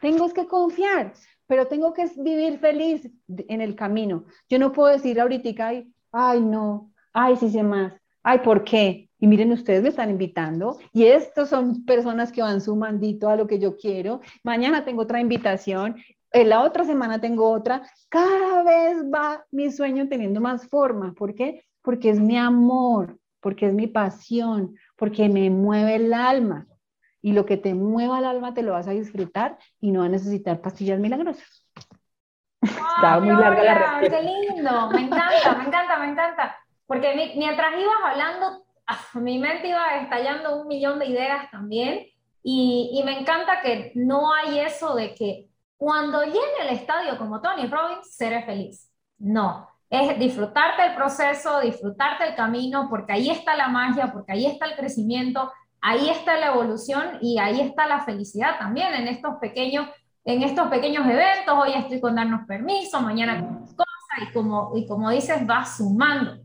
Tengo 0.00 0.30
que 0.32 0.46
confiar, 0.46 1.12
pero 1.46 1.66
tengo 1.66 1.92
que 1.92 2.06
vivir 2.18 2.58
feliz 2.58 3.10
en 3.28 3.60
el 3.60 3.74
camino. 3.74 4.24
Yo 4.48 4.58
no 4.58 4.72
puedo 4.72 4.92
decir 4.92 5.20
ahorita, 5.20 5.66
ay, 5.66 5.90
ay, 6.12 6.40
no, 6.40 6.92
ay, 7.12 7.36
sí 7.36 7.50
sé 7.50 7.62
más, 7.62 7.92
ay, 8.22 8.40
¿por 8.40 8.64
qué? 8.64 9.08
Y 9.18 9.26
miren, 9.26 9.52
ustedes 9.52 9.82
me 9.82 9.88
están 9.88 10.10
invitando 10.10 10.78
y 10.92 11.04
estos 11.04 11.48
son 11.48 11.84
personas 11.84 12.32
que 12.32 12.42
van 12.42 12.60
sumandito 12.60 13.30
a 13.30 13.36
lo 13.36 13.46
que 13.46 13.58
yo 13.58 13.76
quiero. 13.76 14.20
Mañana 14.42 14.84
tengo 14.84 15.02
otra 15.02 15.20
invitación, 15.20 15.96
en 16.32 16.48
la 16.50 16.62
otra 16.62 16.84
semana 16.84 17.20
tengo 17.20 17.50
otra. 17.50 17.82
Cada 18.08 18.62
vez 18.62 19.04
va 19.12 19.46
mi 19.50 19.70
sueño 19.70 20.08
teniendo 20.08 20.40
más 20.40 20.68
forma. 20.68 21.14
¿Por 21.14 21.34
qué? 21.34 21.64
Porque 21.82 22.10
es 22.10 22.20
mi 22.20 22.36
amor, 22.36 23.18
porque 23.40 23.66
es 23.66 23.74
mi 23.74 23.86
pasión, 23.86 24.76
porque 24.96 25.28
me 25.28 25.48
mueve 25.50 25.96
el 25.96 26.12
alma. 26.12 26.66
Y 27.22 27.32
lo 27.32 27.46
que 27.46 27.56
te 27.56 27.74
mueva 27.74 28.18
el 28.18 28.26
alma 28.26 28.54
te 28.54 28.62
lo 28.62 28.72
vas 28.72 28.86
a 28.86 28.92
disfrutar 28.92 29.58
y 29.80 29.92
no 29.92 30.00
vas 30.00 30.08
a 30.08 30.12
necesitar 30.12 30.60
pastillas 30.60 31.00
milagrosas. 31.00 31.65
Está 32.66 33.20
muy 33.20 33.34
larga 33.34 33.62
la 33.62 33.74
respuesta. 33.74 34.18
¡Qué 34.18 34.22
lindo! 34.22 34.90
Me 34.90 35.00
encanta, 35.02 35.54
me 35.56 35.64
encanta, 35.64 35.96
me 35.98 36.10
encanta. 36.10 36.56
Porque 36.86 37.32
mientras 37.36 37.72
ibas 37.78 37.96
hablando, 38.04 38.64
ah, 38.86 38.98
mi 39.14 39.38
mente 39.38 39.68
iba 39.68 39.96
estallando 39.96 40.56
un 40.56 40.68
millón 40.68 40.98
de 40.98 41.06
ideas 41.06 41.50
también. 41.50 42.06
Y, 42.42 42.90
y, 42.92 43.02
me 43.02 43.18
encanta 43.18 43.60
que 43.60 43.90
no 43.96 44.32
hay 44.32 44.60
eso 44.60 44.94
de 44.94 45.14
que 45.14 45.48
cuando 45.76 46.22
llene 46.22 46.60
el 46.62 46.68
estadio 46.68 47.18
como 47.18 47.40
Tony 47.40 47.66
Robbins, 47.66 48.14
seré 48.14 48.44
feliz. 48.44 48.88
No, 49.18 49.68
es 49.90 50.18
disfrutarte 50.18 50.86
el 50.86 50.94
proceso, 50.94 51.60
disfrutarte 51.60 52.24
el 52.28 52.34
camino, 52.34 52.88
porque 52.88 53.12
ahí 53.12 53.30
está 53.30 53.56
la 53.56 53.68
magia, 53.68 54.12
porque 54.12 54.32
ahí 54.32 54.46
está 54.46 54.66
el 54.66 54.76
crecimiento, 54.76 55.52
ahí 55.80 56.08
está 56.10 56.36
la 56.36 56.48
evolución 56.48 57.18
y 57.20 57.38
ahí 57.38 57.60
está 57.60 57.86
la 57.86 58.04
felicidad 58.04 58.58
también 58.58 58.94
en 58.94 59.08
estos 59.08 59.36
pequeños, 59.40 59.88
en 60.26 60.42
estos 60.42 60.68
pequeños 60.68 61.06
eventos. 61.06 61.54
Hoy 61.56 61.72
estoy 61.72 62.00
con 62.00 62.16
darnos 62.16 62.46
permiso, 62.46 63.00
mañana 63.00 63.40
con 63.40 63.60
cosas 63.60 64.28
y 64.28 64.32
como, 64.32 64.72
y 64.74 64.86
como 64.86 65.08
dices, 65.10 65.46
vas 65.46 65.78
sumando. 65.78 66.36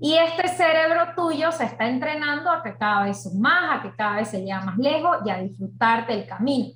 Y 0.00 0.14
este 0.14 0.48
cerebro 0.48 1.14
tuyo 1.14 1.52
se 1.52 1.64
está 1.64 1.86
entrenando 1.86 2.50
a 2.50 2.62
que 2.62 2.76
cada 2.76 3.04
vez 3.04 3.32
más, 3.34 3.78
a 3.78 3.82
que 3.82 3.94
cada 3.94 4.16
vez 4.16 4.28
se 4.28 4.40
llega 4.40 4.62
más 4.62 4.78
lejos 4.78 5.18
y 5.24 5.30
a 5.30 5.38
disfrutarte 5.38 6.14
el 6.14 6.26
camino. 6.26 6.68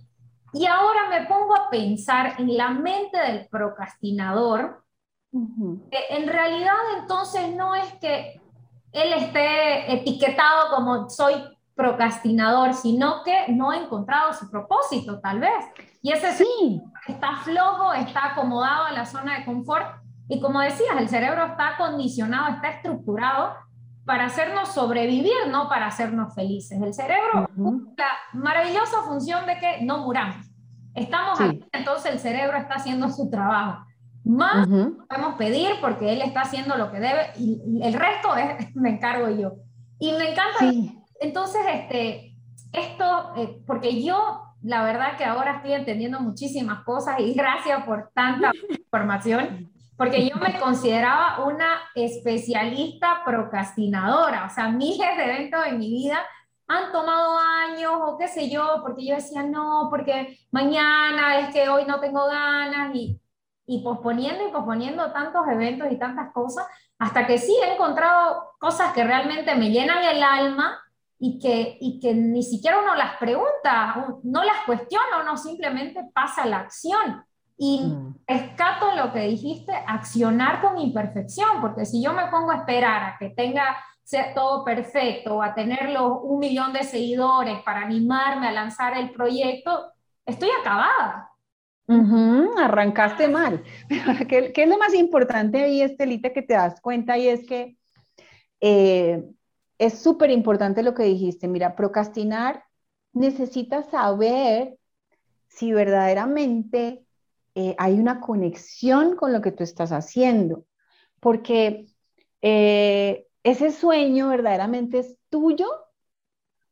Y 0.52 0.66
ahora 0.66 1.08
me 1.08 1.26
pongo 1.26 1.54
a 1.54 1.70
pensar 1.70 2.34
en 2.38 2.56
la 2.56 2.70
mente 2.70 3.18
del 3.18 3.46
procrastinador. 3.48 4.84
En 5.32 6.28
realidad 6.28 6.74
entonces 6.98 7.54
no 7.54 7.74
es 7.74 7.90
que 7.94 8.40
él 8.92 9.12
esté 9.12 9.92
etiquetado 9.92 10.74
como 10.74 11.08
soy 11.08 11.34
procrastinador, 11.81 12.74
sino 12.74 13.22
que 13.24 13.51
no 13.53 13.70
ha 13.70 13.78
encontrado 13.78 14.35
su 14.35 14.51
propósito 14.51 15.18
tal 15.20 15.41
vez. 15.41 15.64
Y 16.03 16.12
ese 16.12 16.33
sí 16.33 16.83
está 17.09 17.37
flojo, 17.39 17.95
está 17.95 18.33
acomodado 18.33 18.89
en 18.89 18.97
la 18.97 19.07
zona 19.07 19.39
de 19.39 19.47
confort 19.47 19.87
y 20.28 20.41
como 20.43 20.61
decías, 20.61 20.95
el 20.99 21.09
cerebro 21.09 21.47
está 21.47 21.78
condicionado, 21.78 22.55
está 22.55 22.68
estructurado 22.68 23.55
para 24.05 24.26
hacernos 24.26 24.68
sobrevivir, 24.68 25.49
no 25.49 25.70
para 25.70 25.87
hacernos 25.87 26.35
felices. 26.35 26.78
El 26.83 26.93
cerebro 26.93 27.49
la 27.97 28.11
maravillosa 28.35 29.03
función 29.07 29.47
de 29.47 29.59
que 29.59 29.83
no 29.83 30.05
muramos. 30.05 30.37
Estamos 30.95 31.41
aquí, 31.41 31.64
entonces 31.72 32.12
el 32.12 32.18
cerebro 32.18 32.59
está 32.59 32.74
haciendo 32.74 33.09
su 33.09 33.31
trabajo. 33.31 33.87
Más 34.22 34.68
podemos 34.68 35.35
pedir 35.39 35.70
porque 35.81 36.12
él 36.12 36.20
está 36.20 36.43
haciendo 36.43 36.76
lo 36.76 36.93
que 36.93 37.01
debe 37.01 37.33
y 37.39 37.81
el 37.83 37.95
resto 37.95 38.37
es, 38.37 38.66
me 38.76 38.91
encargo 38.91 39.31
yo. 39.31 39.55
Y 39.99 40.12
me 40.12 40.33
encanta. 40.33 40.99
Entonces, 41.20 41.62
este, 41.72 42.34
esto, 42.72 43.32
eh, 43.36 43.62
porque 43.66 44.02
yo 44.02 44.42
la 44.62 44.82
verdad 44.82 45.16
que 45.16 45.24
ahora 45.24 45.56
estoy 45.56 45.74
entendiendo 45.74 46.20
muchísimas 46.20 46.82
cosas 46.84 47.20
y 47.20 47.32
gracias 47.34 47.84
por 47.84 48.10
tanta 48.12 48.50
información 48.68 49.70
porque 50.00 50.26
yo 50.26 50.36
me 50.36 50.58
consideraba 50.58 51.44
una 51.44 51.78
especialista 51.94 53.20
procrastinadora, 53.22 54.46
o 54.46 54.48
sea, 54.48 54.70
miles 54.70 55.14
de 55.14 55.24
eventos 55.24 55.66
en 55.66 55.78
mi 55.78 55.90
vida 55.90 56.24
han 56.66 56.90
tomado 56.90 57.36
años 57.36 57.92
o 58.00 58.16
qué 58.16 58.26
sé 58.26 58.48
yo, 58.48 58.78
porque 58.80 59.04
yo 59.04 59.16
decía, 59.16 59.42
no, 59.42 59.88
porque 59.90 60.38
mañana 60.52 61.40
es 61.40 61.52
que 61.52 61.68
hoy 61.68 61.84
no 61.84 62.00
tengo 62.00 62.24
ganas 62.24 62.94
y, 62.94 63.20
y 63.66 63.82
posponiendo 63.82 64.48
y 64.48 64.50
posponiendo 64.50 65.12
tantos 65.12 65.46
eventos 65.46 65.92
y 65.92 65.98
tantas 65.98 66.32
cosas, 66.32 66.66
hasta 66.98 67.26
que 67.26 67.36
sí 67.36 67.54
he 67.62 67.74
encontrado 67.74 68.52
cosas 68.58 68.94
que 68.94 69.04
realmente 69.04 69.54
me 69.54 69.68
llenan 69.68 70.02
el 70.02 70.22
alma 70.22 70.80
y 71.22 71.38
que, 71.38 71.76
y 71.80 72.00
que 72.00 72.14
ni 72.14 72.42
siquiera 72.42 72.80
uno 72.80 72.94
las 72.94 73.18
pregunta, 73.18 74.06
no 74.22 74.42
las 74.42 74.64
cuestiona, 74.64 75.20
uno 75.22 75.36
simplemente 75.36 76.02
pasa 76.14 76.46
la 76.46 76.60
acción. 76.60 77.22
Y 77.58 77.80
mm. 77.80 78.14
rescato 78.26 78.96
lo 78.96 79.12
que 79.12 79.28
dijiste, 79.28 79.70
accionar 79.86 80.62
con 80.62 80.78
imperfección, 80.78 81.60
porque 81.60 81.84
si 81.84 82.02
yo 82.02 82.14
me 82.14 82.28
pongo 82.28 82.50
a 82.50 82.56
esperar 82.56 83.02
a 83.02 83.18
que 83.18 83.28
tenga 83.28 83.76
ser 84.02 84.32
todo 84.34 84.64
perfecto 84.64 85.36
o 85.36 85.42
a 85.42 85.54
tener 85.54 85.94
un 86.00 86.38
millón 86.38 86.72
de 86.72 86.84
seguidores 86.84 87.60
para 87.64 87.82
animarme 87.82 88.48
a 88.48 88.52
lanzar 88.52 88.96
el 88.96 89.10
proyecto, 89.10 89.92
estoy 90.24 90.48
acabada. 90.58 91.30
arrancaste 92.58 93.28
mal. 93.28 93.62
¿qué, 94.28 94.52
¿qué, 94.52 94.62
es 94.62 94.68
lo 94.68 94.78
más 94.78 94.94
importante 94.94 95.62
ahí, 95.62 95.82
Estelita, 95.82 96.32
que 96.32 96.42
te 96.42 96.54
das 96.54 96.80
cuenta? 96.80 97.18
Y 97.18 97.28
es 97.28 97.46
que 97.46 97.76
eh, 98.60 99.22
es 99.81 99.99
súper 99.99 100.31
importante 100.31 100.83
lo 100.83 100.93
que 100.93 101.05
dijiste. 101.05 101.49
Mira, 101.49 101.74
procrastinar 101.74 102.64
necesita 103.14 103.83
saber 103.83 104.76
si 105.49 105.72
verdaderamente 105.72 107.07
eh, 107.55 107.74
hay 107.78 107.99
una 107.99 108.20
conexión 108.20 109.16
con 109.16 109.33
lo 109.33 109.41
que 109.41 109.53
tú 109.53 109.64
estás 109.64 109.91
haciendo, 109.91 110.66
porque 111.18 111.87
eh, 112.43 113.26
ese 113.43 113.70
sueño 113.72 114.28
verdaderamente 114.28 114.99
es 114.99 115.16
tuyo 115.31 115.66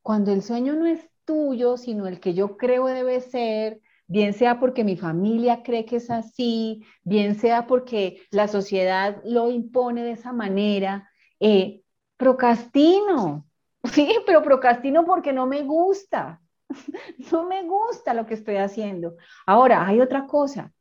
cuando 0.02 0.30
el 0.30 0.42
sueño 0.42 0.74
no 0.74 0.86
es 0.86 1.00
tuyo, 1.24 1.78
sino 1.78 2.06
el 2.06 2.20
que 2.20 2.34
yo 2.34 2.58
creo 2.58 2.86
debe 2.88 3.22
ser, 3.22 3.80
bien 4.06 4.34
sea 4.34 4.60
porque 4.60 4.84
mi 4.84 4.98
familia 4.98 5.62
cree 5.62 5.86
que 5.86 5.96
es 5.96 6.10
así, 6.10 6.84
bien 7.04 7.36
sea 7.36 7.66
porque 7.66 8.20
la 8.30 8.48
sociedad 8.48 9.22
lo 9.24 9.50
impone 9.50 10.04
de 10.04 10.12
esa 10.12 10.34
manera, 10.34 11.10
eh, 11.40 11.82
procrastino, 12.18 13.46
sí, 13.84 14.18
pero 14.26 14.42
procrastino 14.42 15.06
porque 15.06 15.32
no 15.32 15.46
me 15.46 15.62
gusta, 15.62 16.42
no 17.32 17.46
me 17.46 17.62
gusta 17.62 18.12
lo 18.12 18.26
que 18.26 18.34
estoy 18.34 18.56
haciendo. 18.56 19.16
Ahora, 19.46 19.86
hay 19.86 20.00
otra 20.00 20.26
cosa. 20.26 20.72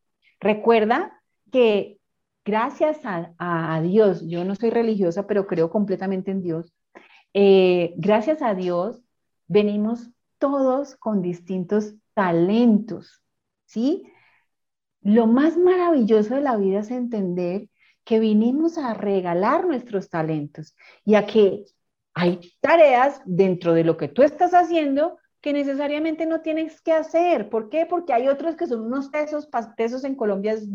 Recuerda 0.41 1.21
que 1.51 1.99
gracias 2.43 2.99
a, 3.03 3.81
Dios, 3.81 4.27
yo 4.27 4.43
no 4.43 4.55
soy 4.55 4.69
religiosa, 4.69 5.27
pero 5.27 5.47
creo 5.47 5.69
completamente 5.69 6.31
en 6.31 6.41
Dios, 6.41 6.73
eh, 7.33 7.93
gracias 7.97 8.41
a 8.41 8.53
Dios 8.53 9.01
venimos 9.47 10.09
todos 10.39 10.95
con 10.95 11.21
distintos 11.21 11.95
talentos, 12.13 13.21
¿sí? 13.65 14.11
Lo 15.01 15.27
más 15.27 15.57
maravilloso 15.57 16.35
de 16.35 16.41
la 16.41 16.57
vida 16.57 16.79
es 16.79 16.91
entender 16.91 17.69
que 18.07 18.21
vinimos 18.21 18.77
a 18.77 18.93
regalar 18.93 19.67
nuestros 19.67 20.09
talentos 20.09 20.77
y 21.03 21.15
a 21.15 21.25
que 21.25 21.65
hay 22.13 22.39
tareas 22.61 23.21
dentro 23.25 23.73
de 23.73 23.83
lo 23.83 23.97
que 23.97 24.07
tú 24.07 24.23
estás 24.23 24.53
haciendo 24.53 25.17
que 25.41 25.51
necesariamente 25.51 26.25
no 26.25 26.39
tienes 26.39 26.79
que 26.81 26.93
hacer. 26.93 27.49
¿Por 27.49 27.67
qué? 27.69 27.85
Porque 27.85 28.13
hay 28.13 28.29
otros 28.29 28.55
que 28.55 28.65
son 28.65 28.85
unos 28.85 29.11
tesos, 29.11 29.49
tesos 29.75 30.05
en 30.05 30.15
Colombia 30.15 30.53
es 30.53 30.69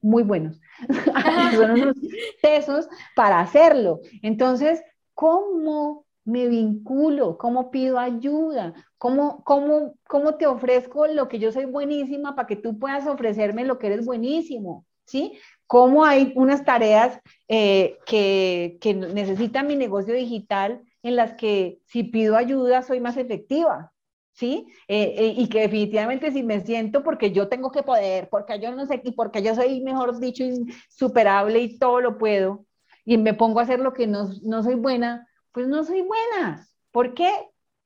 muy 0.00 0.22
buenos, 0.22 0.60
son 1.56 1.72
unos 1.72 1.96
tesos 2.40 2.88
para 3.16 3.40
hacerlo. 3.40 3.98
Entonces, 4.22 4.80
¿cómo 5.12 6.06
me 6.24 6.46
vinculo? 6.46 7.36
¿Cómo 7.36 7.72
pido 7.72 7.98
ayuda? 7.98 8.74
¿Cómo, 8.96 9.42
cómo, 9.42 9.94
cómo 10.06 10.36
te 10.36 10.46
ofrezco 10.46 11.08
lo 11.08 11.26
que 11.26 11.40
yo 11.40 11.50
soy 11.50 11.64
buenísima 11.64 12.36
para 12.36 12.46
que 12.46 12.54
tú 12.54 12.78
puedas 12.78 13.08
ofrecerme 13.08 13.64
lo 13.64 13.80
que 13.80 13.88
eres 13.88 14.06
buenísimo? 14.06 14.86
¿Sí? 15.04 15.36
¿Cómo 15.70 16.04
hay 16.04 16.32
unas 16.34 16.64
tareas 16.64 17.20
eh, 17.46 17.96
que, 18.04 18.76
que 18.80 18.92
necesita 18.92 19.62
mi 19.62 19.76
negocio 19.76 20.12
digital 20.12 20.82
en 21.04 21.14
las 21.14 21.34
que 21.34 21.78
si 21.86 22.02
pido 22.02 22.36
ayuda 22.36 22.82
soy 22.82 22.98
más 22.98 23.16
efectiva? 23.16 23.92
¿sí? 24.32 24.66
Eh, 24.88 25.14
eh, 25.16 25.34
y 25.36 25.48
que 25.48 25.60
definitivamente 25.60 26.32
si 26.32 26.42
me 26.42 26.60
siento 26.60 27.04
porque 27.04 27.30
yo 27.30 27.48
tengo 27.48 27.70
que 27.70 27.84
poder, 27.84 28.28
porque 28.30 28.58
yo 28.58 28.74
no 28.74 28.84
sé, 28.84 29.00
y 29.04 29.12
porque 29.12 29.44
yo 29.44 29.54
soy, 29.54 29.80
mejor 29.80 30.18
dicho, 30.18 30.42
insuperable 30.42 31.60
y 31.60 31.78
todo 31.78 32.00
lo 32.00 32.18
puedo, 32.18 32.64
y 33.04 33.16
me 33.16 33.34
pongo 33.34 33.60
a 33.60 33.62
hacer 33.62 33.78
lo 33.78 33.92
que 33.92 34.08
no, 34.08 34.28
no 34.42 34.64
soy 34.64 34.74
buena, 34.74 35.28
pues 35.52 35.68
no 35.68 35.84
soy 35.84 36.02
buena. 36.02 36.66
¿Por 36.90 37.14
qué? 37.14 37.30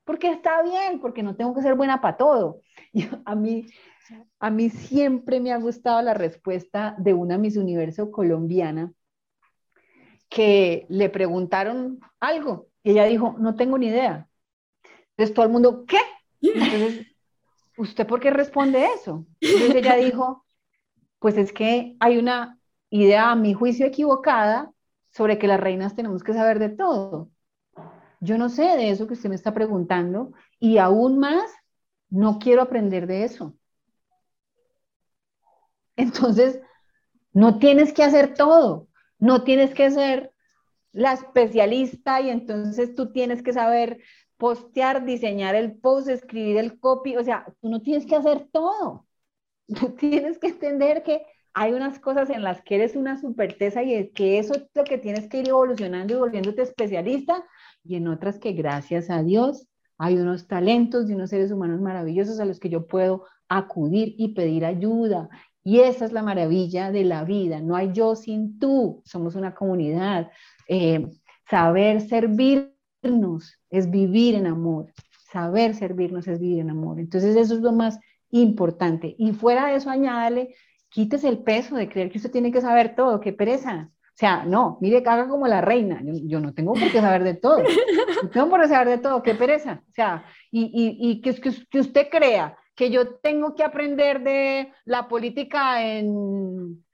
Porque 0.04 0.30
está 0.30 0.62
bien, 0.62 1.00
porque 1.00 1.22
no 1.22 1.36
tengo 1.36 1.54
que 1.54 1.60
ser 1.60 1.74
buena 1.74 2.00
para 2.00 2.16
todo. 2.16 2.62
a, 3.26 3.34
mí, 3.34 3.66
a 4.38 4.50
mí 4.50 4.70
siempre 4.70 5.40
me 5.40 5.52
ha 5.52 5.58
gustado 5.58 6.02
la 6.02 6.14
respuesta 6.14 6.94
de 6.98 7.14
una 7.14 7.38
Miss 7.38 7.56
Universo 7.56 8.10
colombiana 8.10 8.92
que 10.28 10.86
le 10.88 11.08
preguntaron 11.10 12.00
algo 12.20 12.68
y 12.82 12.90
ella 12.90 13.04
dijo, 13.04 13.36
no 13.38 13.56
tengo 13.56 13.78
ni 13.78 13.86
idea. 13.86 14.28
Entonces 15.10 15.34
todo 15.34 15.46
el 15.46 15.52
mundo, 15.52 15.84
¿qué? 15.86 16.00
Entonces, 16.42 17.06
¿usted 17.76 18.06
por 18.06 18.20
qué 18.20 18.30
responde 18.30 18.84
eso? 18.94 19.26
Entonces 19.40 19.74
ella 19.76 19.96
dijo, 19.96 20.44
pues 21.18 21.36
es 21.36 21.52
que 21.52 21.96
hay 22.00 22.18
una 22.18 22.58
idea, 22.90 23.30
a 23.30 23.36
mi 23.36 23.54
juicio, 23.54 23.86
equivocada 23.86 24.72
sobre 25.10 25.38
que 25.38 25.46
las 25.46 25.60
reinas 25.60 25.94
tenemos 25.94 26.22
que 26.22 26.34
saber 26.34 26.58
de 26.58 26.68
todo. 26.68 27.30
Yo 28.20 28.38
no 28.38 28.48
sé 28.48 28.62
de 28.62 28.90
eso 28.90 29.06
que 29.06 29.14
usted 29.14 29.28
me 29.28 29.34
está 29.34 29.54
preguntando 29.54 30.32
y 30.58 30.78
aún 30.78 31.18
más, 31.18 31.50
no 32.10 32.38
quiero 32.38 32.62
aprender 32.62 33.06
de 33.06 33.24
eso. 33.24 33.54
Entonces, 35.96 36.60
no 37.32 37.58
tienes 37.58 37.92
que 37.92 38.02
hacer 38.02 38.34
todo, 38.34 38.88
no 39.18 39.44
tienes 39.44 39.74
que 39.74 39.90
ser 39.90 40.32
la 40.92 41.12
especialista 41.12 42.20
y 42.20 42.30
entonces 42.30 42.94
tú 42.94 43.12
tienes 43.12 43.42
que 43.42 43.52
saber 43.52 44.00
postear, 44.36 45.04
diseñar 45.04 45.54
el 45.54 45.74
post, 45.76 46.08
escribir 46.08 46.56
el 46.58 46.78
copy, 46.78 47.16
o 47.16 47.24
sea, 47.24 47.46
tú 47.60 47.68
no 47.68 47.82
tienes 47.82 48.06
que 48.06 48.16
hacer 48.16 48.48
todo. 48.52 49.06
Tú 49.80 49.94
tienes 49.94 50.38
que 50.38 50.48
entender 50.48 51.02
que 51.02 51.22
hay 51.54 51.72
unas 51.72 51.98
cosas 51.98 52.28
en 52.28 52.42
las 52.42 52.60
que 52.60 52.74
eres 52.74 52.96
una 52.96 53.18
superteza 53.18 53.82
y 53.82 54.10
que 54.10 54.38
eso 54.38 54.54
es 54.54 54.66
lo 54.74 54.84
que 54.84 54.98
tienes 54.98 55.26
que 55.28 55.38
ir 55.38 55.48
evolucionando 55.48 56.12
y 56.12 56.18
volviéndote 56.18 56.60
especialista, 56.60 57.42
y 57.82 57.96
en 57.96 58.08
otras 58.08 58.38
que 58.38 58.52
gracias 58.52 59.08
a 59.08 59.22
Dios 59.22 59.66
hay 59.96 60.16
unos 60.16 60.48
talentos 60.48 61.06
de 61.06 61.14
unos 61.14 61.30
seres 61.30 61.52
humanos 61.52 61.80
maravillosos 61.80 62.40
a 62.40 62.44
los 62.44 62.58
que 62.58 62.68
yo 62.68 62.86
puedo 62.86 63.24
acudir 63.48 64.14
y 64.18 64.34
pedir 64.34 64.64
ayuda. 64.64 65.28
Y 65.64 65.80
esa 65.80 66.04
es 66.04 66.12
la 66.12 66.22
maravilla 66.22 66.90
de 66.92 67.04
la 67.04 67.24
vida. 67.24 67.60
No 67.60 67.74
hay 67.74 67.90
yo 67.92 68.14
sin 68.14 68.58
tú. 68.58 69.02
Somos 69.06 69.34
una 69.34 69.54
comunidad. 69.54 70.30
Eh, 70.68 71.06
saber 71.48 72.02
servir 72.02 72.74
es 73.70 73.90
vivir 73.90 74.34
en 74.34 74.46
amor. 74.46 74.92
Saber 75.32 75.74
servirnos 75.74 76.28
es 76.28 76.38
vivir 76.38 76.60
en 76.60 76.70
amor. 76.70 77.00
Entonces 77.00 77.34
eso 77.36 77.54
es 77.54 77.60
lo 77.60 77.72
más 77.72 77.98
importante. 78.30 79.14
Y 79.18 79.32
fuera 79.32 79.66
de 79.66 79.76
eso, 79.76 79.90
añádale, 79.90 80.54
quítese 80.88 81.28
el 81.28 81.38
peso 81.38 81.76
de 81.76 81.88
creer 81.88 82.10
que 82.10 82.18
usted 82.18 82.30
tiene 82.30 82.52
que 82.52 82.60
saber 82.60 82.94
todo, 82.94 83.20
qué 83.20 83.32
pereza. 83.32 83.90
O 83.90 84.16
sea, 84.16 84.44
no, 84.44 84.78
mire, 84.80 85.02
haga 85.06 85.28
como 85.28 85.48
la 85.48 85.60
reina. 85.60 86.00
Yo, 86.04 86.40
no 86.40 86.54
tengo 86.54 86.74
por 86.74 86.90
qué 86.90 87.00
saber 87.00 87.24
de 87.24 87.34
todo. 87.34 87.58
No 88.22 88.30
tengo 88.30 88.48
por 88.48 88.62
qué 88.62 88.68
saber 88.68 88.88
de 88.88 88.98
todo, 88.98 89.22
qué 89.22 89.34
pereza. 89.34 89.82
O 89.86 89.92
sea, 89.92 90.24
y, 90.50 90.62
y, 90.62 91.10
y 91.10 91.20
que, 91.20 91.34
que, 91.34 91.50
que 91.68 91.80
usted 91.80 92.08
crea 92.10 92.56
que 92.74 92.90
yo 92.90 93.16
tengo 93.16 93.54
que 93.54 93.64
aprender 93.64 94.22
de 94.22 94.72
la 94.84 95.08
política 95.08 95.82
en, 95.82 96.84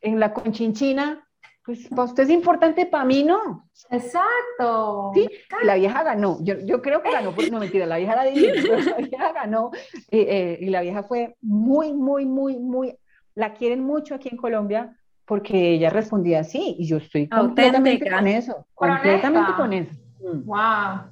en 0.00 0.20
la 0.20 0.32
conchinchina, 0.32 1.26
pues 1.64 1.88
para 1.88 2.04
usted 2.04 2.24
es 2.24 2.30
importante, 2.30 2.86
para 2.86 3.04
mí 3.04 3.22
no. 3.22 3.68
Exacto. 3.90 5.12
Sí, 5.14 5.28
la 5.62 5.74
vieja 5.74 6.02
ganó. 6.02 6.38
Yo, 6.42 6.54
yo 6.64 6.80
creo 6.80 7.02
que 7.02 7.10
ganó, 7.10 7.34
no 7.50 7.58
mentira, 7.58 7.86
la 7.86 7.98
vieja 7.98 8.16
la, 8.16 8.24
la 8.24 8.96
vieja 8.96 9.32
ganó 9.32 9.70
eh, 10.10 10.58
y 10.60 10.66
la 10.66 10.80
vieja 10.80 11.02
fue 11.02 11.36
muy, 11.40 11.92
muy, 11.92 12.24
muy, 12.26 12.58
muy, 12.58 12.96
la 13.34 13.54
quieren 13.54 13.84
mucho 13.84 14.14
aquí 14.14 14.30
en 14.30 14.36
Colombia 14.36 14.96
porque 15.26 15.74
ella 15.74 15.90
respondía 15.90 16.40
así 16.40 16.74
y 16.78 16.86
yo 16.88 16.96
estoy 16.96 17.28
completamente 17.28 18.10
con 18.10 18.26
eso, 18.26 18.66
completamente 18.74 19.52
con 19.56 19.72
eso. 19.72 19.94
Wow. 20.20 21.09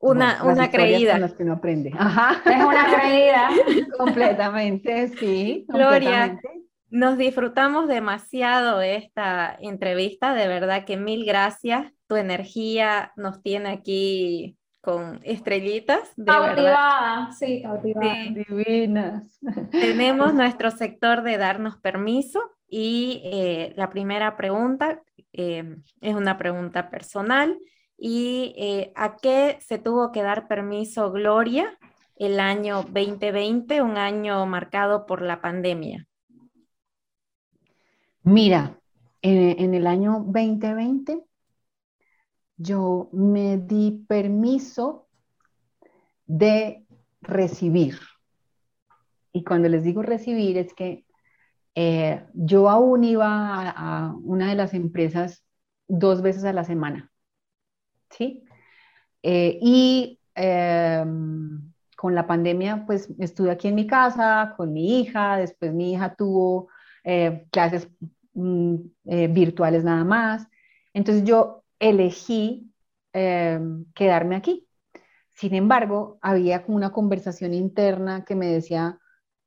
Una, 0.00 0.42
una 0.44 0.70
creída. 0.70 1.18
Las 1.18 1.34
que 1.34 1.44
no 1.44 1.52
aprende. 1.52 1.92
Ajá. 1.96 2.40
Es 2.44 2.64
una 2.64 2.86
creída. 2.96 3.50
completamente, 3.98 5.08
sí. 5.08 5.66
Gloria, 5.68 6.40
nos 6.88 7.18
disfrutamos 7.18 7.86
demasiado 7.86 8.80
esta 8.80 9.56
entrevista, 9.60 10.34
de 10.34 10.48
verdad 10.48 10.84
que 10.84 10.96
mil 10.96 11.24
gracias. 11.24 11.92
Tu 12.08 12.16
energía 12.16 13.12
nos 13.14 13.42
tiene 13.42 13.68
aquí 13.70 14.56
con 14.80 15.20
estrellitas. 15.22 16.10
De 16.16 16.24
cautivada, 16.24 17.30
sí, 17.32 17.62
cautivada. 17.62 18.14
Divinas. 18.30 19.38
Tenemos 19.70 20.34
nuestro 20.34 20.70
sector 20.70 21.22
de 21.22 21.36
darnos 21.36 21.76
permiso 21.76 22.40
y 22.68 23.20
eh, 23.24 23.72
la 23.76 23.90
primera 23.90 24.36
pregunta 24.36 25.02
eh, 25.32 25.76
es 26.00 26.14
una 26.14 26.38
pregunta 26.38 26.90
personal. 26.90 27.58
¿Y 28.02 28.54
eh, 28.56 28.92
a 28.96 29.16
qué 29.18 29.58
se 29.60 29.78
tuvo 29.78 30.10
que 30.10 30.22
dar 30.22 30.48
permiso 30.48 31.12
Gloria 31.12 31.78
el 32.16 32.40
año 32.40 32.82
2020, 32.84 33.82
un 33.82 33.98
año 33.98 34.46
marcado 34.46 35.04
por 35.04 35.20
la 35.20 35.42
pandemia? 35.42 36.08
Mira, 38.22 38.80
en, 39.20 39.74
el 39.74 39.86
año 39.86 40.24
2020 40.26 41.22
yo 42.56 43.10
me 43.12 43.58
di 43.58 44.02
permiso 44.08 45.06
de 46.24 46.86
recibir. 47.20 47.98
Y 49.30 49.44
cuando 49.44 49.68
les 49.68 49.84
digo 49.84 50.00
recibir 50.00 50.56
es 50.56 50.72
que 50.72 51.04
eh, 51.74 52.24
yo 52.32 52.70
aún 52.70 53.04
iba 53.04 53.68
a, 53.68 54.14
una 54.22 54.48
de 54.48 54.54
las 54.54 54.72
empresas 54.72 55.44
dos 55.86 56.22
veces 56.22 56.44
a 56.44 56.54
la 56.54 56.64
semana. 56.64 57.09
¿Sí? 58.10 58.44
Eh, 59.22 59.58
y 59.60 60.20
em, 60.34 61.72
con 61.96 62.14
la 62.14 62.26
pandemia, 62.26 62.84
pues 62.86 63.08
estuve 63.18 63.50
aquí 63.50 63.68
en 63.68 63.74
mi 63.74 63.86
casa 63.86 64.54
con 64.56 64.72
mi 64.72 65.00
hija, 65.00 65.36
después 65.36 65.72
mi 65.74 65.92
hija 65.92 66.14
tuvo 66.16 66.68
eh, 67.04 67.46
clases 67.50 67.88
mm, 68.34 68.76
eh, 69.06 69.28
virtuales 69.28 69.84
nada 69.84 70.04
más. 70.04 70.46
Entonces 70.94 71.24
yo 71.24 71.64
elegí 71.78 72.72
em, 73.12 73.84
quedarme 73.94 74.36
aquí. 74.36 74.66
Sin 75.30 75.54
embargo, 75.54 76.18
había 76.22 76.64
una 76.68 76.90
conversación 76.92 77.54
interna 77.54 78.24
que 78.24 78.34
me 78.34 78.46
decía, 78.46 78.98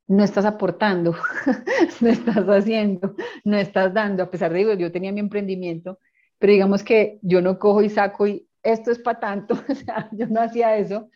no 0.07 0.23
estás 0.23 0.45
aportando, 0.45 1.15
no 2.01 2.09
estás 2.09 2.45
haciendo, 2.47 3.15
no 3.43 3.57
estás 3.57 3.93
dando, 3.93 4.23
a 4.23 4.31
pesar 4.31 4.53
de 4.53 4.65
que 4.65 4.77
yo 4.77 4.91
tenía 4.91 5.11
mi 5.11 5.19
emprendimiento, 5.19 5.99
pero 6.39 6.53
digamos 6.53 6.83
que 6.83 7.19
yo 7.21 7.41
no 7.41 7.59
cojo 7.59 7.81
y 7.81 7.89
saco 7.89 8.27
y 8.27 8.47
esto 8.63 8.91
es 8.91 8.99
para 8.99 9.19
tanto, 9.19 9.55
o 9.69 9.75
sea, 9.75 10.09
yo 10.11 10.27
no 10.27 10.41
hacía 10.41 10.77
eso. 10.77 11.09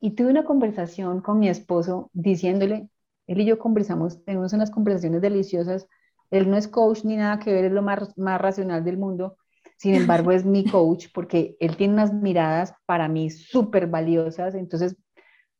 Y 0.00 0.12
tuve 0.12 0.30
una 0.30 0.44
conversación 0.44 1.20
con 1.20 1.38
mi 1.38 1.48
esposo 1.48 2.10
diciéndole, 2.12 2.88
él 3.26 3.40
y 3.40 3.44
yo 3.44 3.58
conversamos, 3.58 4.24
tenemos 4.24 4.52
unas 4.52 4.70
conversaciones 4.70 5.20
deliciosas. 5.20 5.88
Él 6.30 6.50
no 6.50 6.56
es 6.56 6.68
coach 6.68 7.04
ni 7.04 7.16
nada 7.16 7.38
que 7.38 7.52
ver, 7.52 7.66
es 7.66 7.72
lo 7.72 7.82
más, 7.82 8.16
más 8.16 8.40
racional 8.40 8.84
del 8.84 8.98
mundo. 8.98 9.36
Sin 9.78 9.94
embargo, 9.96 10.32
es 10.32 10.44
mi 10.44 10.64
coach 10.64 11.06
porque 11.12 11.56
él 11.60 11.76
tiene 11.76 11.94
unas 11.94 12.12
miradas 12.12 12.74
para 12.86 13.08
mí 13.08 13.30
súper 13.30 13.88
valiosas. 13.88 14.54
Entonces, 14.54 14.96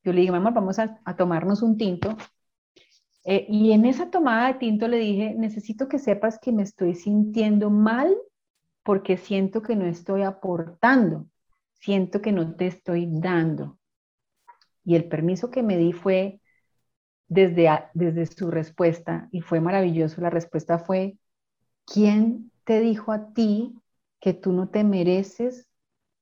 yo 0.05 0.13
le 0.13 0.21
dije, 0.21 0.33
mamá, 0.33 0.51
vamos 0.51 0.79
a, 0.79 1.01
tomarnos 1.17 1.63
un 1.63 1.77
tinto. 1.77 2.17
Eh, 3.25 3.45
y 3.49 3.73
en 3.73 3.85
esa 3.85 4.11
tomada 4.11 4.53
de 4.53 4.59
tinto 4.61 4.87
le 4.87 4.99
dije, 4.99 5.35
necesito 5.37 5.89
que 5.89 5.99
sepas 5.99 6.39
que 6.39 6.53
me 6.53 6.63
estoy 6.63 6.95
sintiendo 6.95 7.71
mal 7.71 8.17
porque 8.87 9.17
siento 9.17 9.63
que 9.63 9.75
no 9.75 9.85
estoy 9.85 10.23
aportando, 10.23 11.27
siento 11.73 12.23
que 12.23 12.31
no 12.31 12.55
te 12.55 12.69
estoy 12.69 13.09
dando. 13.11 13.81
Y 14.85 14.95
el 14.95 15.09
permiso 15.09 15.51
que 15.51 15.65
me 15.65 15.77
di 15.77 15.93
fue, 15.93 16.41
desde, 17.27 17.69
desde 17.95 18.27
su 18.27 18.49
respuesta, 18.49 19.29
y 19.33 19.41
fue 19.41 19.61
maravilloso, 19.61 20.21
la 20.21 20.31
respuesta 20.31 20.79
fue, 20.79 21.19
¿quién 21.85 22.53
te 22.63 22.79
dijo 22.79 23.11
a 23.11 23.33
ti 23.33 23.75
que 24.21 24.35
tú 24.35 24.53
no 24.53 24.69
te 24.69 24.85
mereces 24.85 25.69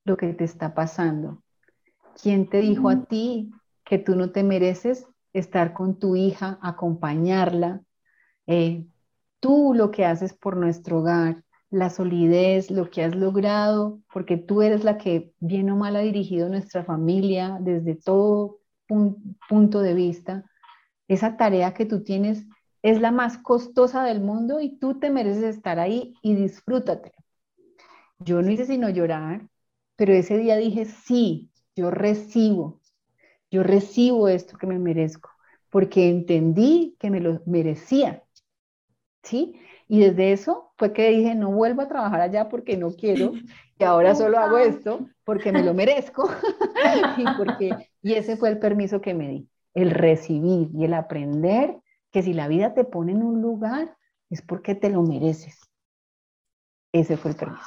lo 0.04 0.16
que 0.16 0.32
te 0.32 0.44
está 0.44 0.74
pasando? 0.74 1.42
¿Quién 2.22 2.48
te 2.48 2.62
dijo 2.62 2.88
a 2.88 3.04
ti 3.04 3.50
que 3.84 3.98
tú 3.98 4.16
no 4.16 4.32
te 4.32 4.42
mereces 4.42 5.06
estar 5.34 5.74
con 5.74 5.98
tu 5.98 6.16
hija, 6.16 6.58
acompañarla? 6.62 7.82
Eh, 8.46 8.86
tú 9.38 9.74
lo 9.74 9.90
que 9.90 10.06
haces 10.06 10.32
por 10.32 10.56
nuestro 10.56 11.00
hogar, 11.00 11.43
la 11.74 11.90
solidez, 11.90 12.70
lo 12.70 12.88
que 12.88 13.02
has 13.02 13.16
logrado, 13.16 14.00
porque 14.12 14.36
tú 14.36 14.62
eres 14.62 14.84
la 14.84 14.96
que 14.96 15.32
bien 15.40 15.68
o 15.70 15.76
mal 15.76 15.96
ha 15.96 16.00
dirigido 16.00 16.48
nuestra 16.48 16.84
familia 16.84 17.58
desde 17.60 17.96
todo 17.96 18.60
punto 19.48 19.80
de 19.80 19.94
vista. 19.94 20.44
Esa 21.08 21.36
tarea 21.36 21.74
que 21.74 21.84
tú 21.84 22.04
tienes 22.04 22.46
es 22.82 23.00
la 23.00 23.10
más 23.10 23.38
costosa 23.38 24.04
del 24.04 24.20
mundo 24.20 24.60
y 24.60 24.78
tú 24.78 25.00
te 25.00 25.10
mereces 25.10 25.42
estar 25.42 25.80
ahí 25.80 26.14
y 26.22 26.36
disfrútate. 26.36 27.12
Yo 28.20 28.40
no 28.40 28.52
hice 28.52 28.66
sino 28.66 28.88
llorar, 28.88 29.48
pero 29.96 30.12
ese 30.12 30.38
día 30.38 30.56
dije, 30.56 30.84
sí, 30.84 31.50
yo 31.74 31.90
recibo, 31.90 32.80
yo 33.50 33.64
recibo 33.64 34.28
esto 34.28 34.56
que 34.58 34.68
me 34.68 34.78
merezco, 34.78 35.30
porque 35.70 36.08
entendí 36.08 36.96
que 37.00 37.10
me 37.10 37.18
lo 37.18 37.42
merecía. 37.46 38.22
¿Sí? 39.24 39.58
Y 39.86 40.00
desde 40.00 40.32
eso 40.32 40.72
fue 40.76 40.92
que 40.92 41.10
dije, 41.10 41.34
no 41.34 41.50
vuelvo 41.50 41.82
a 41.82 41.88
trabajar 41.88 42.20
allá 42.20 42.48
porque 42.48 42.76
no 42.76 42.90
quiero, 42.90 43.32
y 43.78 43.84
ahora 43.84 44.14
solo 44.14 44.38
hago 44.38 44.58
esto 44.58 45.06
porque 45.24 45.52
me 45.52 45.62
lo 45.62 45.74
merezco. 45.74 46.28
y, 47.16 47.24
porque, 47.36 47.90
y 48.02 48.14
ese 48.14 48.36
fue 48.36 48.48
el 48.48 48.58
permiso 48.58 49.00
que 49.00 49.14
me 49.14 49.28
di, 49.28 49.48
el 49.74 49.90
recibir 49.90 50.68
y 50.74 50.84
el 50.84 50.94
aprender 50.94 51.78
que 52.10 52.22
si 52.22 52.32
la 52.32 52.48
vida 52.48 52.74
te 52.74 52.84
pone 52.84 53.12
en 53.12 53.22
un 53.22 53.42
lugar, 53.42 53.96
es 54.30 54.40
porque 54.40 54.74
te 54.74 54.88
lo 54.88 55.02
mereces. 55.02 55.60
Ese 56.92 57.16
fue 57.16 57.32
el 57.32 57.36
permiso. 57.36 57.64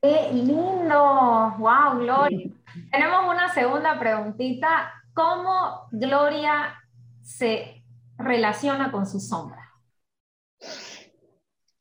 ¡Qué 0.00 0.30
lindo! 0.32 1.56
¡Wow, 1.58 1.98
Gloria! 1.98 2.48
Tenemos 2.92 3.28
una 3.28 3.52
segunda 3.52 3.98
preguntita. 3.98 4.92
¿Cómo 5.14 5.88
Gloria 5.90 6.76
se 7.22 7.82
relaciona 8.16 8.92
con 8.92 9.04
su 9.04 9.18
sombra? 9.18 9.61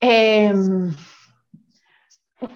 Em, 0.01 0.91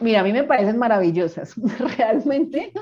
mira, 0.01 0.21
a 0.21 0.23
mí 0.23 0.33
me 0.33 0.43
parecen 0.43 0.77
maravillosas. 0.77 1.53
Realmente, 1.97 2.73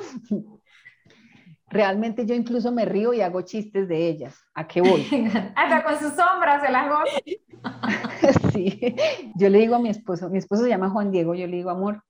realmente 1.69 2.25
yo 2.25 2.33
incluso 2.33 2.71
me 2.71 2.85
río 2.85 3.13
y 3.13 3.21
hago 3.21 3.41
chistes 3.41 3.87
de 3.89 4.07
ellas. 4.07 4.39
¿A 4.53 4.67
qué 4.67 4.79
voy? 4.79 5.01
Hasta 5.55 5.83
con 5.83 5.99
sus 5.99 6.13
sombras 6.13 6.63
se 6.63 6.71
las 6.71 6.89
gozo. 6.89 7.17
sí, 8.53 8.95
yo 9.35 9.49
le 9.49 9.59
digo 9.59 9.75
a 9.75 9.79
mi 9.79 9.89
esposo, 9.89 10.29
mi 10.29 10.37
esposo 10.37 10.63
se 10.63 10.69
llama 10.69 10.89
Juan 10.89 11.11
Diego, 11.11 11.35
yo 11.35 11.47
le 11.47 11.57
digo, 11.57 11.69
amor, 11.69 12.03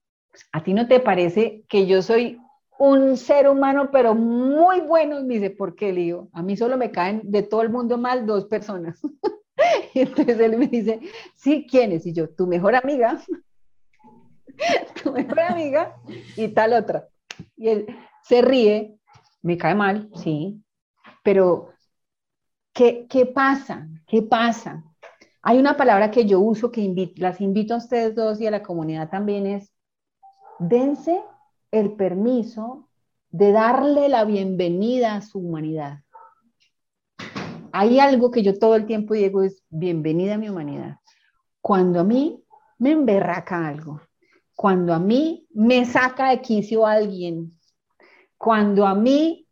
¿a 0.52 0.64
ti 0.64 0.74
no 0.74 0.88
te 0.88 1.00
parece 1.00 1.64
que 1.68 1.88
yo 1.88 2.02
soy 2.02 2.40
un 2.78 3.18
ser 3.18 3.48
humano, 3.48 3.90
pero 3.92 4.14
muy 4.14 4.82
bueno? 4.82 5.20
Y 5.20 5.24
me 5.24 5.36
dice, 5.36 5.50
¿por 5.50 5.76
qué? 5.76 5.94
Le 5.94 6.02
digo, 6.02 6.30
a 6.34 6.44
mí 6.44 6.58
solo 6.58 6.78
me 6.78 6.92
caen 6.92 7.22
de 7.24 7.44
todo 7.44 7.62
el 7.62 7.70
mundo 7.70 7.98
mal 7.98 8.26
dos 8.26 8.46
personas. 8.46 9.02
Entonces 9.94 10.40
él 10.40 10.58
me 10.58 10.68
dice, 10.68 11.00
sí, 11.36 11.68
¿quiénes? 11.70 12.06
Y 12.06 12.14
yo, 12.14 12.30
tu 12.30 12.48
mejor 12.48 12.76
amiga, 12.76 13.22
tu 15.04 15.12
mejor 15.12 15.40
amiga 15.40 15.96
y 16.36 16.48
tal 16.50 16.74
otra. 16.74 17.08
Y 17.56 17.70
él 17.70 17.88
se 18.24 18.42
ríe, 18.42 18.98
me 19.42 19.58
cae 19.58 19.76
mal, 19.76 20.10
sí, 20.16 20.64
pero 21.24 21.74
¿qué, 22.74 23.08
qué 23.10 23.26
pasa? 23.26 23.88
¿Qué 24.08 24.22
pasa? 24.22 24.84
Hay 25.42 25.58
una 25.58 25.76
palabra 25.76 26.10
que 26.10 26.26
yo 26.26 26.40
uso 26.40 26.72
que 26.72 27.14
las 27.18 27.42
invito 27.42 27.74
a 27.74 27.78
ustedes 27.78 28.16
dos 28.16 28.40
y 28.40 28.48
a 28.48 28.52
la 28.52 28.64
comunidad 28.64 29.10
también 29.10 29.46
es, 29.46 29.74
dense 30.60 31.22
el 31.72 31.94
permiso 31.94 32.88
de 33.30 33.52
darle 33.52 34.08
la 34.08 34.24
bienvenida 34.24 35.16
a 35.16 35.22
su 35.22 35.40
humanidad 35.40 36.04
hay 37.76 38.00
algo 38.00 38.30
que 38.30 38.44
yo 38.44 38.58
todo 38.60 38.76
el 38.76 38.86
tiempo 38.86 39.16
digo 39.16 39.42
es 39.42 39.64
bienvenida 39.68 40.36
a 40.36 40.38
mi 40.38 40.48
humanidad. 40.48 40.98
Cuando 41.60 42.02
a 42.02 42.04
mí 42.04 42.44
me 42.78 42.92
emberraca 42.92 43.68
algo, 43.68 44.00
cuando 44.56 44.94
a 44.94 45.00
mí 45.00 45.48
me 45.56 45.84
saca 45.84 46.30
de 46.30 46.40
quicio 46.40 46.86
alguien, 46.86 47.52
cuando 48.38 48.86
a 48.86 48.94
mí, 48.94 49.48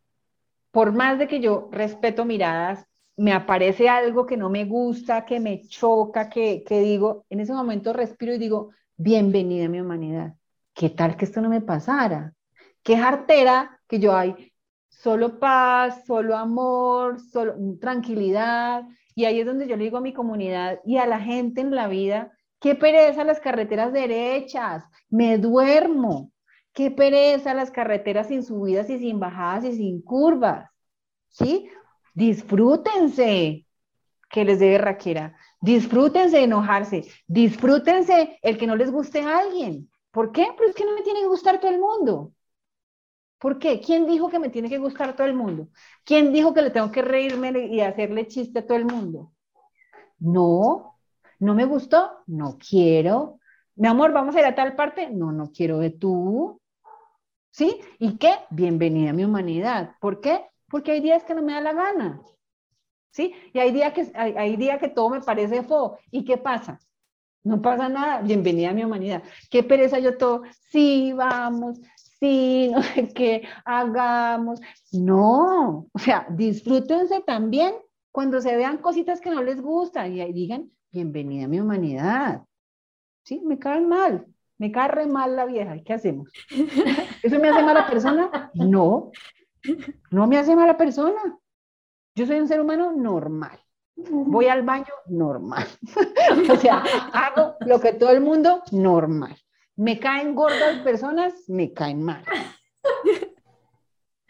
por 0.70 0.92
más 0.94 1.18
de 1.18 1.28
que 1.28 1.40
yo 1.40 1.68
respeto 1.72 2.24
miradas, 2.24 2.86
me 3.18 3.34
aparece 3.34 3.90
algo 3.90 4.28
que 4.28 4.38
no 4.38 4.52
me 4.52 4.66
gusta, 4.66 5.26
que 5.26 5.40
me 5.40 5.64
choca, 5.68 6.30
que, 6.30 6.64
que 6.64 6.80
digo, 6.80 7.26
en 7.28 7.40
ese 7.40 7.54
momento 7.54 7.92
respiro 7.92 8.36
y 8.36 8.38
digo, 8.38 8.70
bienvenida 8.98 9.66
a 9.66 9.70
mi 9.70 9.82
humanidad. 9.82 10.36
¿Qué 10.76 10.92
tal 10.92 11.18
que 11.18 11.26
esto 11.26 11.42
no 11.42 11.50
me 11.50 11.62
pasara? 11.62 12.36
Qué 12.84 12.98
jartera 12.98 13.80
que 13.88 14.00
yo 14.00 14.16
hay, 14.16 14.51
solo 15.02 15.40
paz, 15.40 16.04
solo 16.06 16.36
amor, 16.36 17.20
solo 17.20 17.56
tranquilidad. 17.80 18.84
Y 19.16 19.26
ahí 19.26 19.40
es 19.40 19.46
donde 19.46 19.68
yo 19.68 19.76
le 19.76 19.86
digo 19.86 19.98
a 19.98 20.02
mi 20.02 20.14
comunidad 20.14 20.80
y 20.86 20.98
a 20.98 21.08
la 21.08 21.20
gente 21.20 21.62
en 21.62 21.74
la 21.74 21.88
vida, 21.88 22.32
qué 22.60 22.76
pereza 22.76 23.24
las 23.24 23.40
carreteras 23.40 23.92
derechas, 23.92 24.84
me 25.10 25.38
duermo, 25.38 26.32
qué 26.74 26.92
pereza 26.92 27.54
las 27.54 27.72
carreteras 27.72 28.28
sin 28.28 28.44
subidas 28.44 28.90
y 28.90 29.00
sin 29.00 29.20
bajadas 29.20 29.66
y 29.66 29.74
sin 29.74 30.02
curvas. 30.02 30.70
¿Sí? 31.30 31.70
Disfrútense 32.14 33.66
que 34.30 34.46
les 34.46 34.60
dé 34.60 34.78
raquera, 34.78 35.36
disfrútense 35.62 36.38
de 36.38 36.44
enojarse, 36.44 37.06
disfrútense 37.28 38.38
el 38.42 38.58
que 38.58 38.68
no 38.68 38.76
les 38.76 38.92
guste 38.92 39.22
a 39.22 39.40
alguien. 39.40 39.90
¿Por 40.12 40.32
qué? 40.32 40.48
Porque 40.58 40.74
que 40.74 40.86
no 40.86 40.94
me 40.94 41.02
tiene 41.02 41.22
que 41.22 41.28
gustar 41.28 41.60
todo 41.60 41.72
el 41.72 41.80
mundo. 41.80 42.34
¿Por 43.42 43.58
qué? 43.58 43.82
¿Quién 43.82 44.06
dijo 44.06 44.30
que 44.30 44.38
me 44.38 44.50
tiene 44.50 44.70
que 44.70 44.78
gustar 44.78 45.16
todo 45.16 45.26
el 45.26 45.34
mundo? 45.34 45.70
¿Quién 46.06 46.32
dijo 46.32 46.54
que 46.54 46.62
le 46.62 46.70
tengo 46.70 46.92
que 46.92 47.02
reírme 47.02 47.52
y 47.66 47.82
hacerle 47.82 48.28
chiste 48.28 48.60
a 48.60 48.68
todo 48.68 48.78
el 48.78 48.86
mundo? 48.86 49.34
No, 50.20 51.00
no 51.40 51.56
me 51.56 51.66
gustó, 51.66 52.20
no 52.28 52.60
quiero. 52.60 53.40
Mi 53.76 53.88
amor, 53.88 54.14
vamos 54.14 54.36
a 54.36 54.42
ir 54.42 54.46
a 54.46 54.54
tal 54.54 54.76
parte. 54.76 55.10
No, 55.10 55.32
no 55.32 55.52
quiero 55.52 55.80
de 55.80 55.90
tú. 55.90 56.62
¿Sí? 57.50 57.82
¿Y 57.98 58.20
qué? 58.20 58.36
Bienvenida 58.52 59.10
a 59.10 59.14
mi 59.14 59.24
humanidad. 59.24 59.96
¿Por 60.00 60.22
qué? 60.22 60.46
Porque 60.70 60.92
hay 60.92 61.00
días 61.02 61.24
que 61.24 61.34
no 61.34 61.42
me 61.42 61.54
da 61.54 61.62
la 61.62 61.74
gana. 61.74 62.22
¿Sí? 63.10 63.34
Y 63.54 63.60
hay 63.60 63.72
días 63.72 63.92
que, 63.94 64.12
hay, 64.14 64.56
días 64.56 64.80
que 64.80 64.90
todo 64.90 65.10
me 65.10 65.22
parece 65.22 65.64
fo. 65.64 65.98
¿Y 66.12 66.24
qué 66.26 66.38
pasa? 66.38 66.80
No 67.44 67.60
pasa 67.60 67.90
nada, 67.90 68.22
bienvenida 68.22 68.70
a 68.70 68.74
mi 68.74 68.84
humanidad. 68.84 69.24
Qué 69.50 69.64
pereza 69.64 69.98
yo 69.98 70.16
todo, 70.16 70.44
sí, 70.70 71.12
vamos, 71.12 71.80
sí, 72.22 72.70
no 72.72 72.84
sé 72.84 73.10
qué, 73.10 73.48
hagamos. 73.66 74.62
No, 74.92 75.88
o 75.92 76.00
sea, 76.00 76.28
disfrútense 76.30 77.22
también 77.22 77.74
cuando 78.12 78.40
se 78.42 78.56
vean 78.56 78.78
cositas 78.78 79.20
que 79.20 79.32
no 79.32 79.42
les 79.44 79.62
gustan 79.62 80.14
y 80.14 80.22
ahí 80.22 80.32
digan, 80.32 80.72
bienvenida 80.92 81.46
a 81.46 81.48
mi 81.48 81.60
humanidad. 81.60 82.44
Sí, 83.24 83.42
me 83.44 83.60
caen 83.60 83.88
mal, 83.88 84.26
me 84.58 84.72
cae 84.72 84.88
re 84.88 85.08
mal 85.08 85.36
la 85.36 85.46
vieja, 85.46 85.78
¿qué 85.84 85.94
hacemos? 85.94 86.32
¿Eso 87.24 87.40
me 87.40 87.50
hace 87.50 87.64
mala 87.64 87.88
persona? 87.88 88.52
No, 88.54 89.12
no 90.12 90.28
me 90.28 90.38
hace 90.38 90.56
mala 90.56 90.78
persona. 90.78 91.38
Yo 92.16 92.26
soy 92.26 92.40
un 92.40 92.48
ser 92.48 92.62
humano 92.62 92.92
normal. 92.92 93.60
Voy 93.96 94.48
al 94.48 94.64
baño 94.64 94.94
normal. 95.08 95.68
o 96.52 96.56
sea, 96.56 96.84
hago 97.14 97.56
lo 97.62 97.80
que 97.80 97.94
todo 97.94 98.10
el 98.10 98.22
mundo 98.22 98.64
normal 98.72 99.38
me 99.76 100.00
caen 100.00 100.36
gordas 100.36 100.80
personas, 100.80 101.34
me 101.48 101.74
caen 101.74 102.04
mal. 102.04 102.24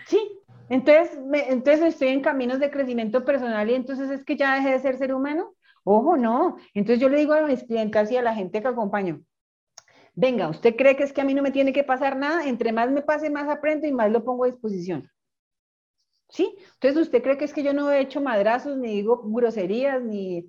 Sí, 0.07 0.41
entonces, 0.69 1.17
entonces 1.47 1.93
estoy 1.93 2.09
en 2.09 2.21
caminos 2.21 2.59
de 2.59 2.71
crecimiento 2.71 3.23
personal 3.23 3.69
y 3.69 3.75
entonces 3.75 4.09
es 4.09 4.25
que 4.25 4.35
ya 4.35 4.55
dejé 4.55 4.71
de 4.71 4.79
ser 4.79 4.97
ser 4.97 5.13
humano. 5.13 5.53
Ojo, 5.83 6.17
no. 6.17 6.57
Entonces 6.73 6.99
yo 6.99 7.09
le 7.09 7.19
digo 7.19 7.33
a 7.33 7.47
mis 7.47 7.63
clientes 7.63 8.11
y 8.11 8.17
a 8.17 8.21
la 8.21 8.35
gente 8.35 8.61
que 8.61 8.67
acompaño, 8.67 9.21
venga, 10.13 10.49
¿usted 10.49 10.75
cree 10.75 10.95
que 10.95 11.03
es 11.03 11.13
que 11.13 11.21
a 11.21 11.23
mí 11.23 11.33
no 11.33 11.41
me 11.41 11.51
tiene 11.51 11.73
que 11.73 11.83
pasar 11.83 12.17
nada? 12.17 12.47
Entre 12.47 12.71
más 12.71 12.91
me 12.91 13.01
pase, 13.01 13.29
más 13.29 13.47
aprendo 13.49 13.87
y 13.87 13.91
más 13.91 14.11
lo 14.11 14.23
pongo 14.23 14.43
a 14.43 14.47
disposición. 14.47 15.09
¿Sí? 16.29 16.55
Entonces, 16.75 17.01
¿usted 17.01 17.21
cree 17.21 17.37
que 17.37 17.45
es 17.45 17.53
que 17.53 17.63
yo 17.63 17.73
no 17.73 17.91
he 17.91 17.99
hecho 17.99 18.21
madrazos, 18.21 18.77
ni 18.77 18.95
digo 18.95 19.21
groserías, 19.25 20.01
ni 20.01 20.47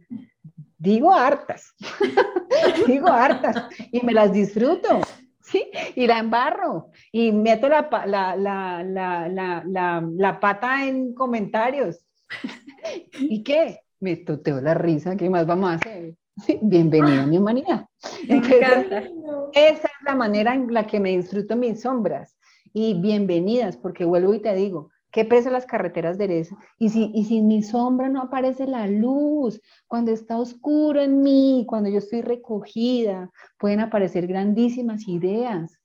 digo 0.82 1.12
hartas? 1.12 1.74
digo 2.86 3.08
hartas 3.08 3.68
y 3.92 4.04
me 4.04 4.12
las 4.12 4.32
disfruto. 4.32 5.00
¿sí? 5.40 5.70
Y 5.94 6.06
la 6.06 6.18
embarro 6.18 6.90
y 7.12 7.32
meto 7.32 7.68
la, 7.68 7.88
la, 8.06 8.82
la, 8.84 10.04
la 10.16 10.40
pata 10.40 10.86
en 10.86 11.14
comentarios. 11.14 12.04
¿Y 13.20 13.42
qué? 13.42 13.80
Me 14.00 14.16
toteo 14.16 14.60
la 14.60 14.74
risa, 14.74 15.16
¿qué 15.16 15.30
más 15.30 15.46
vamos 15.46 15.70
a 15.70 15.74
hacer? 15.74 16.14
Bienvenida 16.60 17.22
a 17.22 17.26
mi 17.26 17.38
humanidad. 17.38 17.86
esa 18.28 19.86
es 19.86 20.04
la 20.04 20.14
manera 20.16 20.54
en 20.54 20.72
la 20.72 20.86
que 20.86 20.98
me 20.98 21.16
disfruto 21.16 21.56
mis 21.56 21.82
sombras. 21.82 22.36
Y 22.72 23.00
bienvenidas, 23.00 23.76
porque 23.76 24.04
vuelvo 24.04 24.34
y 24.34 24.40
te 24.40 24.54
digo, 24.54 24.90
qué 25.12 25.24
pesa 25.24 25.50
las 25.50 25.66
carreteras 25.66 26.18
derechas. 26.18 26.58
Y 26.78 26.88
si, 26.88 27.12
y 27.14 27.24
si 27.26 27.42
mi 27.42 27.62
sombra 27.62 28.08
no 28.08 28.22
aparece 28.22 28.66
la 28.66 28.86
luz, 28.88 29.60
cuando 29.86 30.10
está 30.10 30.38
oscuro 30.38 31.00
en 31.00 31.22
mí, 31.22 31.64
cuando 31.68 31.90
yo 31.90 31.98
estoy 31.98 32.22
recogida, 32.22 33.30
pueden 33.58 33.80
aparecer 33.80 34.26
grandísimas 34.26 35.06
ideas. 35.06 35.78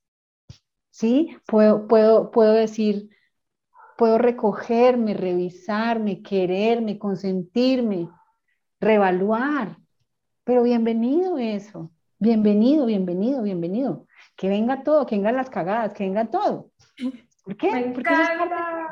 ¿Sí? 0.89 1.37
Puedo, 1.45 1.87
puedo, 1.87 2.31
puedo 2.31 2.53
decir, 2.53 3.09
puedo 3.97 4.17
recogerme, 4.17 5.13
revisarme, 5.13 6.23
quererme, 6.23 6.97
consentirme, 6.97 8.09
revaluar. 8.79 9.77
Pero 10.43 10.63
bienvenido 10.63 11.37
eso. 11.37 11.91
bienvenido, 12.17 12.85
bienvenido, 12.85 13.43
bienvenido. 13.43 14.07
Que 14.35 14.49
venga 14.49 14.83
todo, 14.83 15.05
que 15.05 15.15
vengan 15.15 15.35
las 15.35 15.49
cagadas, 15.49 15.93
que 15.93 16.05
venga 16.05 16.25
todo. 16.31 16.71
¿Por 17.43 17.57
qué? 17.57 17.71
Me 17.71 17.91
Porque 17.91 18.13
eso 18.13 18.23
es 18.23 18.29
encanta. 18.29 18.86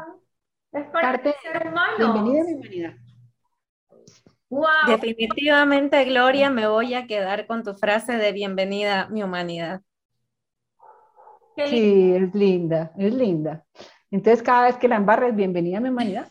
Es 0.76 0.86
parte, 0.88 1.08
parte 1.08 1.30
de 1.30 1.36
ser 1.42 1.68
humano. 1.68 1.96
Bienvenida 1.98 2.42
a 2.42 2.44
mi 2.44 2.54
humanidad. 2.54 2.94
Wow. 4.50 4.68
Definitivamente, 4.90 6.04
Gloria, 6.04 6.50
me 6.50 6.68
voy 6.68 6.94
a 6.96 7.08
quedar 7.08 7.48
con 7.48 7.64
tu 7.64 7.74
frase 7.76 8.18
de 8.18 8.34
bienvenida 8.34 9.04
a 9.04 9.08
mi 9.08 9.24
humanidad. 9.24 9.82
Sí, 11.56 12.14
es 12.14 12.36
linda, 12.36 12.92
es 12.98 13.14
linda. 13.14 13.64
Entonces, 14.12 14.44
cada 14.44 14.66
vez 14.66 14.76
que 14.76 14.90
la 14.90 14.98
embarres, 14.98 15.34
bienvenida 15.34 15.78
a 15.78 15.82
mi 15.82 15.88
humanidad. 15.88 16.28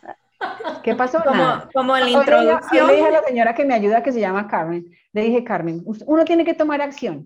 ¿Qué 0.82 0.95
pasó? 0.95 1.24
Como, 1.24 1.62
como 1.72 1.97
en 1.97 2.05
la 2.05 2.11
introducción. 2.11 2.86
le 2.86 2.97
dije 2.97 3.07
a 3.07 3.12
la 3.12 3.22
señora 3.22 3.55
que 3.55 3.64
me 3.64 3.72
ayuda, 3.72 4.03
que 4.03 4.12
se 4.12 4.20
llama 4.20 4.47
Carmen, 4.47 4.84
le 5.14 5.22
dije, 5.22 5.42
Carmen, 5.42 5.82
uno 5.86 6.24
tiene 6.26 6.45
que 6.45 6.53
tomar 6.53 6.82
acción. 6.82 7.24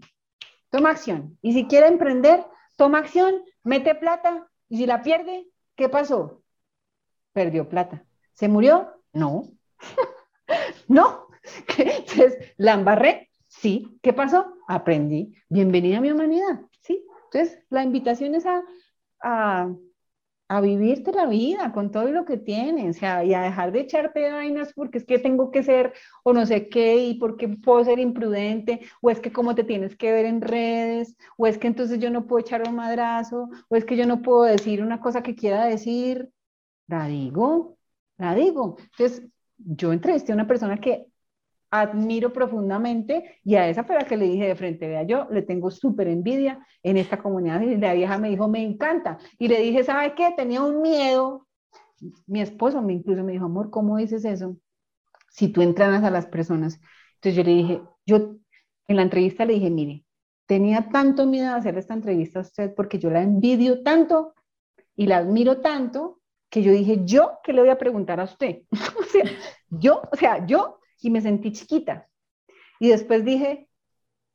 Toma 0.70 0.90
acción. 0.90 1.36
Y 1.42 1.52
si 1.52 1.66
quiere 1.66 1.88
emprender, 1.88 2.46
toma 2.76 2.98
acción, 2.98 3.42
mete 3.64 3.96
plata. 3.96 4.46
Y 4.68 4.76
si 4.76 4.86
la 4.86 5.02
pierde, 5.02 5.48
¿qué 5.74 5.88
pasó? 5.88 6.44
Perdió 7.38 7.68
plata. 7.68 8.04
¿Se 8.32 8.48
murió? 8.48 8.88
No. 9.12 9.44
no. 10.88 11.28
Entonces, 11.78 12.36
¿la 12.56 12.72
embarré? 12.72 13.30
Sí. 13.46 13.96
¿Qué 14.02 14.12
pasó? 14.12 14.56
Aprendí. 14.66 15.36
Bienvenida 15.48 15.98
a 15.98 16.00
mi 16.00 16.10
humanidad. 16.10 16.62
Sí. 16.80 17.06
Entonces, 17.26 17.60
la 17.70 17.84
invitación 17.84 18.34
es 18.34 18.44
a, 18.44 18.64
a, 19.22 19.72
a 20.48 20.60
vivirte 20.60 21.12
la 21.12 21.26
vida 21.26 21.70
con 21.72 21.92
todo 21.92 22.10
lo 22.10 22.24
que 22.24 22.38
tienes, 22.38 22.96
o 22.96 22.98
sea, 22.98 23.24
y 23.24 23.32
a 23.34 23.42
dejar 23.42 23.70
de 23.70 23.82
echarte 23.82 24.32
vainas 24.32 24.72
porque 24.72 24.98
es 24.98 25.04
que 25.04 25.20
tengo 25.20 25.52
que 25.52 25.62
ser 25.62 25.92
o 26.24 26.32
no 26.32 26.44
sé 26.44 26.68
qué, 26.68 26.96
y 26.96 27.14
porque 27.20 27.46
puedo 27.46 27.84
ser 27.84 28.00
imprudente, 28.00 28.80
o 29.00 29.10
es 29.10 29.20
que 29.20 29.30
cómo 29.30 29.54
te 29.54 29.62
tienes 29.62 29.94
que 29.94 30.10
ver 30.10 30.26
en 30.26 30.40
redes, 30.40 31.16
o 31.36 31.46
es 31.46 31.56
que 31.56 31.68
entonces 31.68 32.00
yo 32.00 32.10
no 32.10 32.26
puedo 32.26 32.40
echar 32.40 32.68
un 32.68 32.74
madrazo, 32.74 33.48
o 33.68 33.76
es 33.76 33.84
que 33.84 33.96
yo 33.96 34.06
no 34.06 34.22
puedo 34.22 34.42
decir 34.42 34.82
una 34.82 35.00
cosa 35.00 35.22
que 35.22 35.36
quiera 35.36 35.66
decir. 35.66 36.32
La 36.88 37.06
digo, 37.06 37.78
la 38.16 38.34
digo. 38.34 38.76
Entonces, 38.80 39.26
yo 39.56 39.92
entrevisté 39.92 40.32
a 40.32 40.34
una 40.34 40.46
persona 40.46 40.80
que 40.80 41.06
admiro 41.70 42.32
profundamente 42.32 43.40
y 43.44 43.56
a 43.56 43.68
esa 43.68 43.84
fue 43.84 43.96
la 43.96 44.06
que 44.06 44.16
le 44.16 44.26
dije 44.26 44.46
de 44.46 44.56
frente, 44.56 44.88
vea, 44.88 45.02
yo 45.02 45.28
le 45.30 45.42
tengo 45.42 45.70
súper 45.70 46.08
envidia 46.08 46.66
en 46.82 46.96
esta 46.96 47.18
comunidad 47.18 47.60
y 47.60 47.76
la 47.76 47.92
vieja 47.92 48.18
me 48.18 48.30
dijo, 48.30 48.48
me 48.48 48.62
encanta. 48.62 49.18
Y 49.38 49.48
le 49.48 49.60
dije, 49.60 49.84
¿sabe 49.84 50.14
qué? 50.14 50.32
Tenía 50.36 50.62
un 50.62 50.80
miedo. 50.80 51.46
Mi 52.26 52.40
esposo 52.40 52.80
me 52.80 52.94
incluso 52.94 53.22
me 53.22 53.32
dijo, 53.32 53.46
amor, 53.46 53.70
¿cómo 53.70 53.98
dices 53.98 54.24
eso? 54.24 54.56
Si 55.28 55.48
tú 55.48 55.62
entrenas 55.62 56.04
a 56.04 56.10
las 56.10 56.26
personas. 56.26 56.80
Entonces 57.16 57.36
yo 57.36 57.44
le 57.44 57.54
dije, 57.54 57.82
yo 58.06 58.36
en 58.86 58.96
la 58.96 59.02
entrevista 59.02 59.44
le 59.44 59.54
dije, 59.54 59.70
mire, 59.70 60.04
tenía 60.46 60.88
tanto 60.88 61.26
miedo 61.26 61.52
de 61.52 61.58
hacer 61.58 61.76
esta 61.76 61.92
entrevista 61.92 62.38
a 62.38 62.42
usted 62.42 62.74
porque 62.74 62.98
yo 62.98 63.10
la 63.10 63.22
envidio 63.22 63.82
tanto 63.82 64.34
y 64.96 65.06
la 65.06 65.18
admiro 65.18 65.60
tanto 65.60 66.17
que 66.50 66.62
yo 66.62 66.72
dije, 66.72 67.00
yo, 67.04 67.38
¿qué 67.44 67.52
le 67.52 67.60
voy 67.60 67.70
a 67.70 67.78
preguntar 67.78 68.20
a 68.20 68.24
usted? 68.24 68.62
o 68.98 69.02
sea, 69.04 69.24
yo, 69.70 70.02
o 70.10 70.16
sea, 70.16 70.46
yo, 70.46 70.80
y 71.00 71.10
me 71.10 71.20
sentí 71.20 71.52
chiquita. 71.52 72.08
Y 72.80 72.88
después 72.88 73.24
dije, 73.24 73.68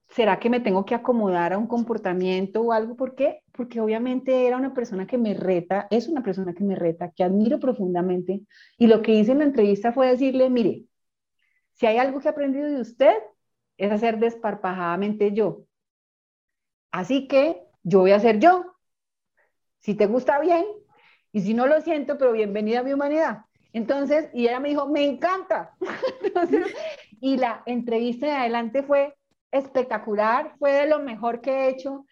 ¿será 0.10 0.40
que 0.40 0.50
me 0.50 0.60
tengo 0.60 0.86
que 0.86 0.96
acomodar 0.96 1.54
a 1.54 1.58
un 1.58 1.68
comportamiento 1.68 2.62
o 2.62 2.72
algo? 2.72 2.96
¿Por 2.96 3.16
qué? 3.16 3.42
Porque 3.52 3.80
obviamente 3.80 4.48
era 4.48 4.58
una 4.58 4.74
persona 4.74 5.08
que 5.08 5.18
me 5.18 5.34
reta, 5.34 5.88
es 5.90 6.08
una 6.08 6.24
persona 6.24 6.54
que 6.54 6.64
me 6.64 6.76
reta, 6.76 7.12
que 7.12 7.24
admiro 7.24 7.60
profundamente. 7.60 8.42
Y 8.78 8.88
lo 8.88 9.02
que 9.02 9.14
hice 9.14 9.32
en 9.32 9.40
la 9.40 9.46
entrevista 9.46 9.92
fue 9.92 10.08
decirle, 10.08 10.50
mire, 10.50 10.86
si 11.74 11.88
hay 11.88 11.98
algo 11.98 12.20
que 12.20 12.28
he 12.28 12.32
aprendido 12.32 12.68
de 12.68 12.82
usted, 12.82 13.16
es 13.78 13.92
hacer 13.92 14.20
desparpajadamente 14.20 15.34
yo. 15.34 15.66
Así 16.92 17.28
que 17.28 17.64
yo 17.82 18.00
voy 18.02 18.12
a 18.12 18.20
ser 18.20 18.40
yo. 18.40 18.76
Si 19.80 19.96
te 19.96 20.06
gusta 20.06 20.40
bien, 20.40 20.64
y 21.34 21.42
si 21.42 21.54
no 21.56 21.66
lo 21.66 21.82
siento, 21.82 22.18
pero 22.18 22.32
bienvenida 22.32 22.80
a 22.80 22.84
mi 22.84 22.94
humanidad. 22.94 23.46
Entonces, 23.74 24.30
y 24.34 24.44
ella 24.44 24.60
me 24.60 24.70
dijo, 24.70 24.88
me 24.88 25.04
encanta. 25.04 25.76
Y 27.20 27.38
la 27.38 27.64
entrevista 27.66 28.26
de 28.26 28.34
adelante 28.34 28.84
fue 28.84 29.16
espectacular, 29.50 30.56
fue 30.60 30.74
de 30.74 30.88
lo 30.88 31.00
mejor 31.00 31.40
que 31.40 31.52
he 31.52 31.70
hecho. 31.70 32.06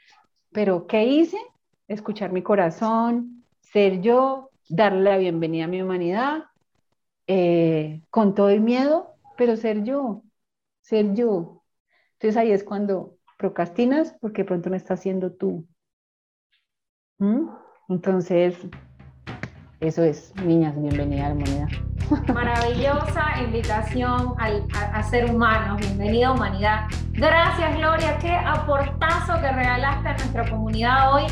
Pero, 0.53 0.88
¿qué 0.88 1.03
hice? 1.03 1.38
Escuchar 1.89 2.32
mi 2.32 2.41
corazón, 2.41 3.43
ser 3.59 3.99
yo, 3.99 4.51
darle 4.69 5.01
la 5.01 5.17
bienvenida 5.17 5.65
a 5.65 5.67
mi 5.67 5.82
humanidad, 5.82 6.45
eh, 7.28 8.01
con 8.09 8.36
todo 8.36 8.49
el 8.49 8.61
miedo, 8.61 9.15
pero 9.36 9.57
ser 9.57 9.84
yo, 9.84 10.24
ser 10.80 11.13
yo. 11.13 11.61
Entonces 12.13 12.38
ahí 12.38 12.53
es 12.53 12.63
cuando 12.63 13.17
procrastinas 13.38 14.15
porque 14.22 14.45
pronto 14.45 14.69
no 14.69 14.78
estás 14.78 15.01
siendo 15.01 15.34
tú. 15.34 15.67
¿Mm? 17.17 17.49
Entonces, 17.89 18.55
eso 19.82 20.03
es, 20.03 20.34
niñas, 20.45 20.73
bienvenida 20.77 21.25
a 21.25 21.29
la 21.29 21.36
humanidad. 21.36 21.67
Maravillosa 22.34 23.23
invitación 23.43 24.34
al- 24.38 24.65
a, 24.75 24.97
a 24.97 25.03
ser 25.03 25.25
humanos. 25.34 25.79
Bienvenida 25.82 26.32
humanidad. 26.32 26.82
Gracias, 27.13 27.77
Gloria. 27.77 28.17
Qué 28.19 28.32
aportazo 28.32 29.34
que 29.41 29.51
regalaste 29.51 30.07
a 30.09 30.13
nuestra 30.13 30.49
comunidad 30.49 31.13
hoy. 31.13 31.23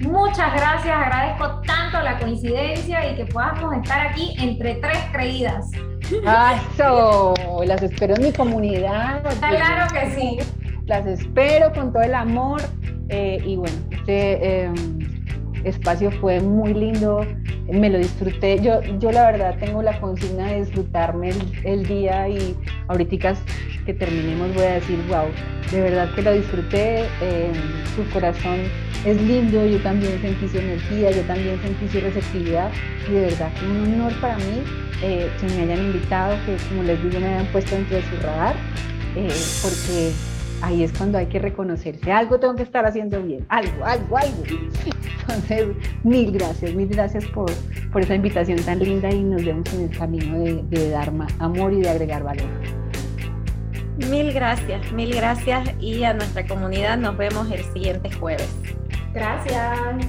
Muchas 0.00 0.52
gracias. 0.54 0.96
Agradezco 0.96 1.60
tanto 1.66 2.00
la 2.02 2.18
coincidencia 2.18 3.10
y 3.10 3.14
que 3.14 3.26
podamos 3.26 3.74
estar 3.76 4.08
aquí 4.08 4.34
entre 4.38 4.74
tres 4.76 4.98
creídas. 5.12 5.70
¡Ah, 6.26 6.54
Eso, 6.74 7.34
las 7.64 7.82
espero 7.82 8.14
en 8.16 8.22
mi 8.22 8.32
comunidad. 8.32 9.22
Claro 9.38 9.92
que 9.92 10.10
sí. 10.14 10.38
Las 10.86 11.06
espero 11.06 11.72
con 11.72 11.92
todo 11.92 12.02
el 12.02 12.14
amor. 12.14 12.60
eh, 13.08 13.38
y 13.44 13.56
bueno, 13.56 13.76
eh, 14.06 14.72
espacio 15.64 16.10
fue 16.20 16.40
muy 16.40 16.74
lindo, 16.74 17.26
me 17.70 17.90
lo 17.90 17.98
disfruté. 17.98 18.60
Yo, 18.60 18.80
yo 18.98 19.12
la 19.12 19.30
verdad 19.30 19.56
tengo 19.58 19.82
la 19.82 19.98
consigna 20.00 20.46
de 20.46 20.64
disfrutarme 20.64 21.32
el, 21.64 21.86
día 21.86 22.28
y 22.28 22.56
ahorita 22.88 23.34
que 23.86 23.94
terminemos 23.94 24.54
voy 24.54 24.64
a 24.64 24.74
decir, 24.74 24.98
wow, 25.08 25.26
de 25.70 25.80
verdad 25.80 26.14
que 26.14 26.22
lo 26.22 26.32
disfruté. 26.32 27.04
eh, 27.20 27.52
su 27.96 28.08
corazón 28.10 28.60
es 29.04 29.20
lindo, 29.20 29.66
yo 29.66 29.78
también 29.82 30.20
sentí 30.20 30.48
su 30.48 30.58
energía, 30.58 31.10
yo 31.10 31.22
también 31.22 31.60
sentí 31.60 31.88
su 31.88 32.00
receptividad 32.00 32.70
y 33.08 33.12
de 33.12 33.20
verdad 33.22 33.50
un 33.68 33.94
honor 33.94 34.12
para 34.20 34.36
mí 34.36 34.62
eh, 35.02 35.28
que 35.40 35.46
me 35.54 35.62
hayan 35.62 35.86
invitado, 35.86 36.36
que 36.46 36.56
como 36.68 36.84
les 36.84 37.02
digo 37.02 37.20
me 37.20 37.26
hayan 37.26 37.46
puesto 37.46 37.74
dentro 37.74 37.96
de 37.96 38.02
su 38.02 38.16
radar, 38.22 38.54
eh, 39.16 39.28
porque 39.62 40.12
ahí 40.62 40.84
es 40.84 40.92
cuando 40.92 41.18
hay 41.18 41.26
que 41.26 41.38
reconocerse, 41.38 42.10
algo 42.12 42.38
tengo 42.38 42.54
que 42.56 42.62
estar 42.62 42.86
haciendo 42.86 43.22
bien, 43.22 43.44
algo, 43.48 43.84
algo, 43.84 44.16
algo. 44.16 44.42
Entonces, 45.20 45.68
mil 46.04 46.32
gracias, 46.32 46.74
mil 46.74 46.88
gracias 46.88 47.24
por, 47.26 47.50
por 47.92 48.02
esa 48.02 48.14
invitación 48.14 48.58
tan 48.60 48.78
linda 48.78 49.10
y 49.10 49.22
nos 49.22 49.44
vemos 49.44 49.72
en 49.74 49.82
el 49.82 49.98
camino 49.98 50.38
de, 50.38 50.62
de 50.64 50.90
dar 50.90 51.12
más 51.12 51.32
amor 51.38 51.72
y 51.72 51.80
de 51.80 51.90
agregar 51.90 52.22
valor. 52.22 52.48
Mil 54.10 54.32
gracias, 54.32 54.90
mil 54.92 55.14
gracias 55.14 55.70
y 55.78 56.02
a 56.04 56.14
nuestra 56.14 56.46
comunidad 56.46 56.96
nos 56.96 57.16
vemos 57.16 57.50
el 57.50 57.62
siguiente 57.64 58.10
jueves. 58.12 58.48
Gracias. 59.12 60.06